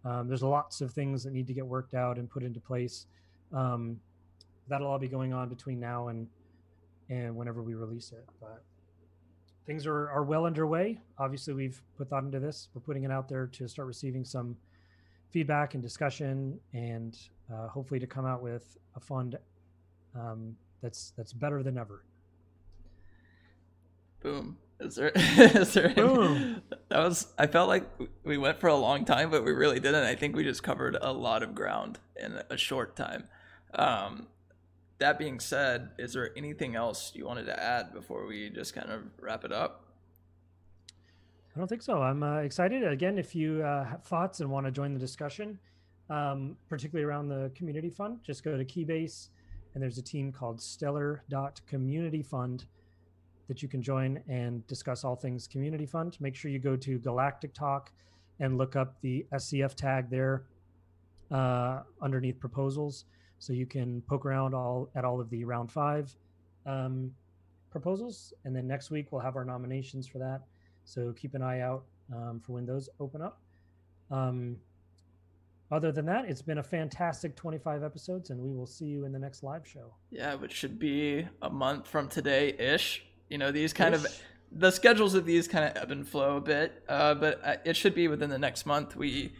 Um, 0.04 0.28
there's 0.28 0.42
lots 0.42 0.80
of 0.80 0.92
things 0.92 1.24
that 1.24 1.32
need 1.32 1.46
to 1.46 1.54
get 1.54 1.66
worked 1.66 1.94
out 1.94 2.18
and 2.18 2.28
put 2.28 2.42
into 2.42 2.60
place. 2.60 3.06
Um, 3.52 4.00
that'll 4.68 4.86
all 4.86 4.98
be 4.98 5.08
going 5.08 5.32
on 5.32 5.48
between 5.48 5.80
now 5.80 6.08
and 6.08 6.26
and 7.10 7.36
whenever 7.36 7.62
we 7.62 7.74
release 7.74 8.12
it. 8.12 8.24
But 8.40 8.62
things 9.66 9.86
are 9.86 10.10
are 10.10 10.24
well 10.24 10.46
underway. 10.46 11.00
Obviously, 11.18 11.54
we've 11.54 11.80
put 11.96 12.08
thought 12.10 12.24
into 12.24 12.40
this. 12.40 12.68
We're 12.74 12.82
putting 12.82 13.04
it 13.04 13.10
out 13.10 13.28
there 13.28 13.46
to 13.46 13.68
start 13.68 13.86
receiving 13.86 14.24
some 14.24 14.56
feedback 15.30 15.74
and 15.74 15.82
discussion, 15.82 16.58
and 16.72 17.18
uh, 17.52 17.68
hopefully 17.68 18.00
to 18.00 18.06
come 18.06 18.26
out 18.26 18.42
with 18.42 18.76
a 18.96 19.00
fund 19.00 19.38
um, 20.14 20.56
that's 20.82 21.12
that's 21.16 21.32
better 21.32 21.62
than 21.62 21.78
ever. 21.78 22.04
Boom. 24.22 24.56
Is 24.84 24.96
there? 24.96 25.12
Is 25.16 25.74
there? 25.74 25.90
Boom. 25.90 26.62
That 26.88 26.98
was. 26.98 27.28
I 27.38 27.46
felt 27.46 27.68
like 27.68 27.88
we 28.22 28.36
went 28.36 28.60
for 28.60 28.68
a 28.68 28.74
long 28.74 29.04
time, 29.04 29.30
but 29.30 29.44
we 29.44 29.52
really 29.52 29.80
didn't. 29.80 30.04
I 30.04 30.14
think 30.14 30.36
we 30.36 30.44
just 30.44 30.62
covered 30.62 30.96
a 31.00 31.12
lot 31.12 31.42
of 31.42 31.54
ground 31.54 31.98
in 32.16 32.40
a 32.50 32.56
short 32.56 32.94
time. 32.94 33.24
Um, 33.74 34.28
that 34.98 35.18
being 35.18 35.40
said, 35.40 35.90
is 35.98 36.12
there 36.12 36.30
anything 36.36 36.76
else 36.76 37.12
you 37.14 37.26
wanted 37.26 37.46
to 37.46 37.62
add 37.62 37.92
before 37.92 38.26
we 38.26 38.50
just 38.50 38.74
kind 38.74 38.90
of 38.90 39.02
wrap 39.20 39.44
it 39.44 39.52
up? 39.52 39.84
I 41.54 41.58
don't 41.58 41.68
think 41.68 41.82
so. 41.82 42.02
I'm 42.02 42.22
uh, 42.22 42.38
excited. 42.38 42.86
Again, 42.86 43.18
if 43.18 43.34
you 43.34 43.62
uh, 43.62 43.84
have 43.84 44.04
thoughts 44.04 44.40
and 44.40 44.50
want 44.50 44.66
to 44.66 44.72
join 44.72 44.92
the 44.92 45.00
discussion, 45.00 45.58
um, 46.10 46.56
particularly 46.68 47.04
around 47.04 47.28
the 47.28 47.50
community 47.54 47.90
fund, 47.90 48.18
just 48.22 48.44
go 48.44 48.56
to 48.56 48.64
Keybase 48.64 49.28
and 49.74 49.82
there's 49.82 49.98
a 49.98 50.02
team 50.02 50.30
called 50.30 50.60
Stellar.Community 50.60 52.22
Fund 52.22 52.66
that 53.48 53.62
you 53.62 53.68
can 53.68 53.82
join 53.82 54.22
and 54.28 54.66
discuss 54.66 55.04
all 55.04 55.16
things 55.16 55.46
community 55.46 55.86
fund. 55.86 56.16
Make 56.20 56.34
sure 56.34 56.50
you 56.50 56.58
go 56.58 56.76
to 56.76 56.98
Galactic 56.98 57.54
Talk 57.54 57.92
and 58.40 58.58
look 58.58 58.76
up 58.76 59.00
the 59.00 59.26
SCF 59.32 59.74
tag 59.74 60.10
there 60.10 60.44
uh, 61.30 61.80
underneath 62.02 62.40
proposals, 62.40 63.04
so 63.38 63.52
you 63.52 63.66
can 63.66 64.02
poke 64.02 64.24
around 64.26 64.54
all 64.54 64.90
at 64.94 65.04
all 65.04 65.20
of 65.20 65.30
the 65.30 65.44
round 65.44 65.70
five 65.70 66.14
um, 66.66 67.10
proposals. 67.70 68.32
And 68.44 68.54
then 68.54 68.66
next 68.66 68.90
week 68.90 69.12
we'll 69.12 69.20
have 69.20 69.36
our 69.36 69.44
nominations 69.44 70.06
for 70.06 70.18
that. 70.18 70.42
So 70.84 71.12
keep 71.12 71.34
an 71.34 71.42
eye 71.42 71.60
out 71.60 71.84
um, 72.14 72.40
for 72.44 72.52
when 72.52 72.66
those 72.66 72.88
open 73.00 73.22
up. 73.22 73.40
Um, 74.10 74.56
other 75.70 75.90
than 75.90 76.06
that, 76.06 76.26
it's 76.26 76.42
been 76.42 76.58
a 76.58 76.62
fantastic 76.62 77.34
25 77.36 77.82
episodes, 77.82 78.30
and 78.30 78.40
we 78.40 78.52
will 78.52 78.66
see 78.66 78.84
you 78.84 79.06
in 79.06 79.12
the 79.12 79.18
next 79.18 79.42
live 79.42 79.66
show. 79.66 79.94
Yeah, 80.10 80.34
which 80.34 80.52
should 80.52 80.78
be 80.78 81.26
a 81.42 81.50
month 81.50 81.88
from 81.88 82.08
today 82.08 82.54
ish. 82.58 83.04
You 83.28 83.38
know, 83.38 83.50
these 83.52 83.72
kind 83.72 83.94
of 83.94 84.06
the 84.52 84.70
schedules 84.70 85.14
of 85.14 85.24
these 85.26 85.48
kind 85.48 85.64
of 85.64 85.82
ebb 85.82 85.90
and 85.90 86.06
flow 86.08 86.36
a 86.36 86.40
bit, 86.40 86.82
uh, 86.88 87.14
but 87.14 87.40
uh, 87.44 87.56
it 87.64 87.76
should 87.76 87.94
be 87.94 88.06
within 88.08 88.30
the 88.30 88.38
next 88.38 88.66
month. 88.66 88.94
We 88.96 89.34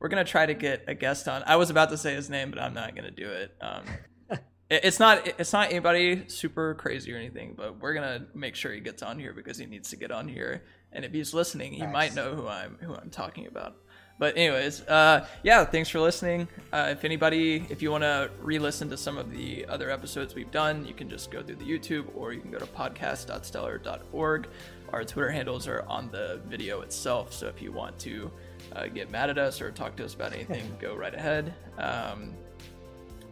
we're 0.00 0.08
gonna 0.08 0.24
try 0.24 0.46
to 0.46 0.54
get 0.54 0.84
a 0.88 0.94
guest 0.94 1.28
on. 1.28 1.42
I 1.46 1.56
was 1.56 1.70
about 1.70 1.90
to 1.90 1.96
say 1.98 2.14
his 2.14 2.30
name, 2.30 2.50
but 2.50 2.58
I'm 2.60 2.74
not 2.74 2.94
gonna 2.96 3.10
do 3.10 3.28
it. 3.28 3.54
Um, 3.60 3.84
it- 4.30 4.40
it's 4.84 4.98
not 5.00 5.26
it's 5.38 5.52
not 5.52 5.70
anybody 5.70 6.24
super 6.28 6.74
crazy 6.74 7.12
or 7.12 7.16
anything, 7.16 7.54
but 7.56 7.80
we're 7.80 7.94
gonna 7.94 8.26
make 8.34 8.54
sure 8.54 8.72
he 8.72 8.80
gets 8.80 9.02
on 9.02 9.18
here 9.18 9.32
because 9.34 9.58
he 9.58 9.66
needs 9.66 9.90
to 9.90 9.96
get 9.96 10.10
on 10.10 10.28
here. 10.28 10.64
And 10.92 11.04
if 11.04 11.12
he's 11.12 11.34
listening, 11.34 11.72
he 11.72 11.86
might 11.86 12.14
know 12.14 12.34
who 12.34 12.46
I'm 12.46 12.78
who 12.80 12.94
I'm 12.94 13.10
talking 13.10 13.46
about. 13.46 13.76
But 14.18 14.36
anyways, 14.36 14.82
uh, 14.82 15.26
yeah, 15.42 15.64
thanks 15.64 15.88
for 15.88 15.98
listening. 15.98 16.46
Uh, 16.72 16.88
if 16.92 17.04
anybody, 17.04 17.66
if 17.68 17.82
you 17.82 17.90
want 17.90 18.04
to 18.04 18.30
re-listen 18.40 18.88
to 18.90 18.96
some 18.96 19.18
of 19.18 19.32
the 19.32 19.66
other 19.66 19.90
episodes 19.90 20.34
we've 20.36 20.50
done, 20.52 20.86
you 20.86 20.94
can 20.94 21.10
just 21.10 21.32
go 21.32 21.42
through 21.42 21.56
the 21.56 21.64
YouTube 21.64 22.06
or 22.14 22.32
you 22.32 22.40
can 22.40 22.52
go 22.52 22.58
to 22.58 22.66
podcast.stellar.org. 22.66 24.48
Our 24.92 25.04
Twitter 25.04 25.30
handles 25.30 25.66
are 25.66 25.84
on 25.88 26.10
the 26.12 26.40
video 26.46 26.82
itself, 26.82 27.32
so 27.32 27.48
if 27.48 27.60
you 27.60 27.72
want 27.72 27.98
to 28.00 28.30
uh, 28.76 28.86
get 28.86 29.10
mad 29.10 29.30
at 29.30 29.38
us 29.38 29.60
or 29.60 29.72
talk 29.72 29.96
to 29.96 30.04
us 30.04 30.14
about 30.14 30.32
anything, 30.32 30.76
go 30.80 30.94
right 30.94 31.14
ahead. 31.14 31.52
Um, 31.78 32.34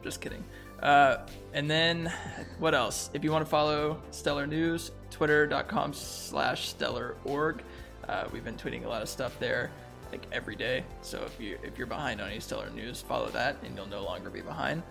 just 0.03 0.21
kidding. 0.21 0.45
Uh, 0.83 1.19
and 1.53 1.71
then 1.71 2.13
what 2.59 2.75
else? 2.75 3.09
If 3.15 3.23
you 3.23 3.31
want 3.31 3.45
to 3.45 3.51
follow 3.51 4.03
Stellar 4.11 4.49
News, 4.49 4.91
twitter.com 5.11 5.93
slash 5.93 6.71
stellar.org. 6.71 7.63
Uh, 8.09 8.25
we've 8.33 8.43
been 8.43 8.57
tweeting 8.57 8.85
a 8.85 8.89
lot 8.89 9.01
of 9.01 9.09
stuff 9.09 9.39
there 9.39 9.71
like 10.13 10.27
every 10.31 10.55
day. 10.55 10.85
So 11.01 11.23
if 11.27 11.41
you 11.41 11.59
if 11.63 11.77
you're 11.79 11.87
behind 11.87 12.21
on 12.21 12.31
any 12.31 12.39
Stellar 12.39 12.71
News, 12.71 13.01
follow 13.01 13.29
that 13.31 13.57
and 13.65 13.75
you'll 13.75 13.87
no 13.87 14.05
longer 14.05 14.31
be 14.31 14.43
behind. 14.43 14.83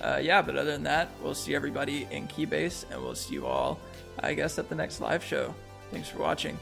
Uh, 0.00 0.20
yeah, 0.22 0.40
but 0.40 0.56
other 0.56 0.70
than 0.70 0.84
that, 0.84 1.10
we'll 1.20 1.34
see 1.34 1.54
everybody 1.54 2.06
in 2.10 2.28
Keybase 2.28 2.84
and 2.90 3.02
we'll 3.02 3.16
see 3.16 3.34
you 3.34 3.46
all, 3.46 3.80
I 4.20 4.34
guess, 4.34 4.58
at 4.58 4.68
the 4.68 4.76
next 4.76 5.00
live 5.00 5.24
show. 5.24 5.54
Thanks 5.90 6.08
for 6.08 6.18
watching. 6.18 6.56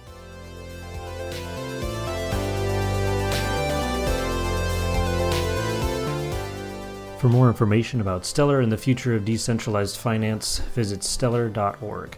For 7.18 7.28
more 7.28 7.48
information 7.48 8.00
about 8.00 8.24
Stellar 8.24 8.60
and 8.60 8.70
the 8.70 8.78
future 8.78 9.14
of 9.14 9.24
decentralized 9.24 9.96
finance, 9.96 10.60
visit 10.74 11.02
stellar.org 11.02 12.16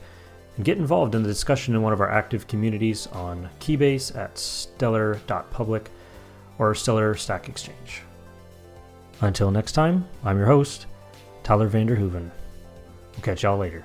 and 0.58 0.64
get 0.64 0.76
involved 0.76 1.14
in 1.14 1.22
the 1.22 1.28
discussion 1.28 1.74
in 1.76 1.82
one 1.82 1.92
of 1.92 2.00
our 2.00 2.10
active 2.10 2.48
communities 2.48 3.06
on 3.12 3.48
Keybase 3.60 4.14
at 4.16 4.36
stellar.public 4.36 5.88
or 6.58 6.74
Stellar 6.74 7.14
Stack 7.14 7.48
Exchange. 7.48 8.02
Until 9.20 9.52
next 9.52 9.72
time, 9.72 10.06
I'm 10.24 10.36
your 10.36 10.48
host, 10.48 10.86
Tyler 11.44 11.68
van 11.68 11.86
der 11.86 11.94
Hoeven. 11.94 12.32
We'll 13.12 13.22
catch 13.22 13.44
y'all 13.44 13.56
later. 13.56 13.84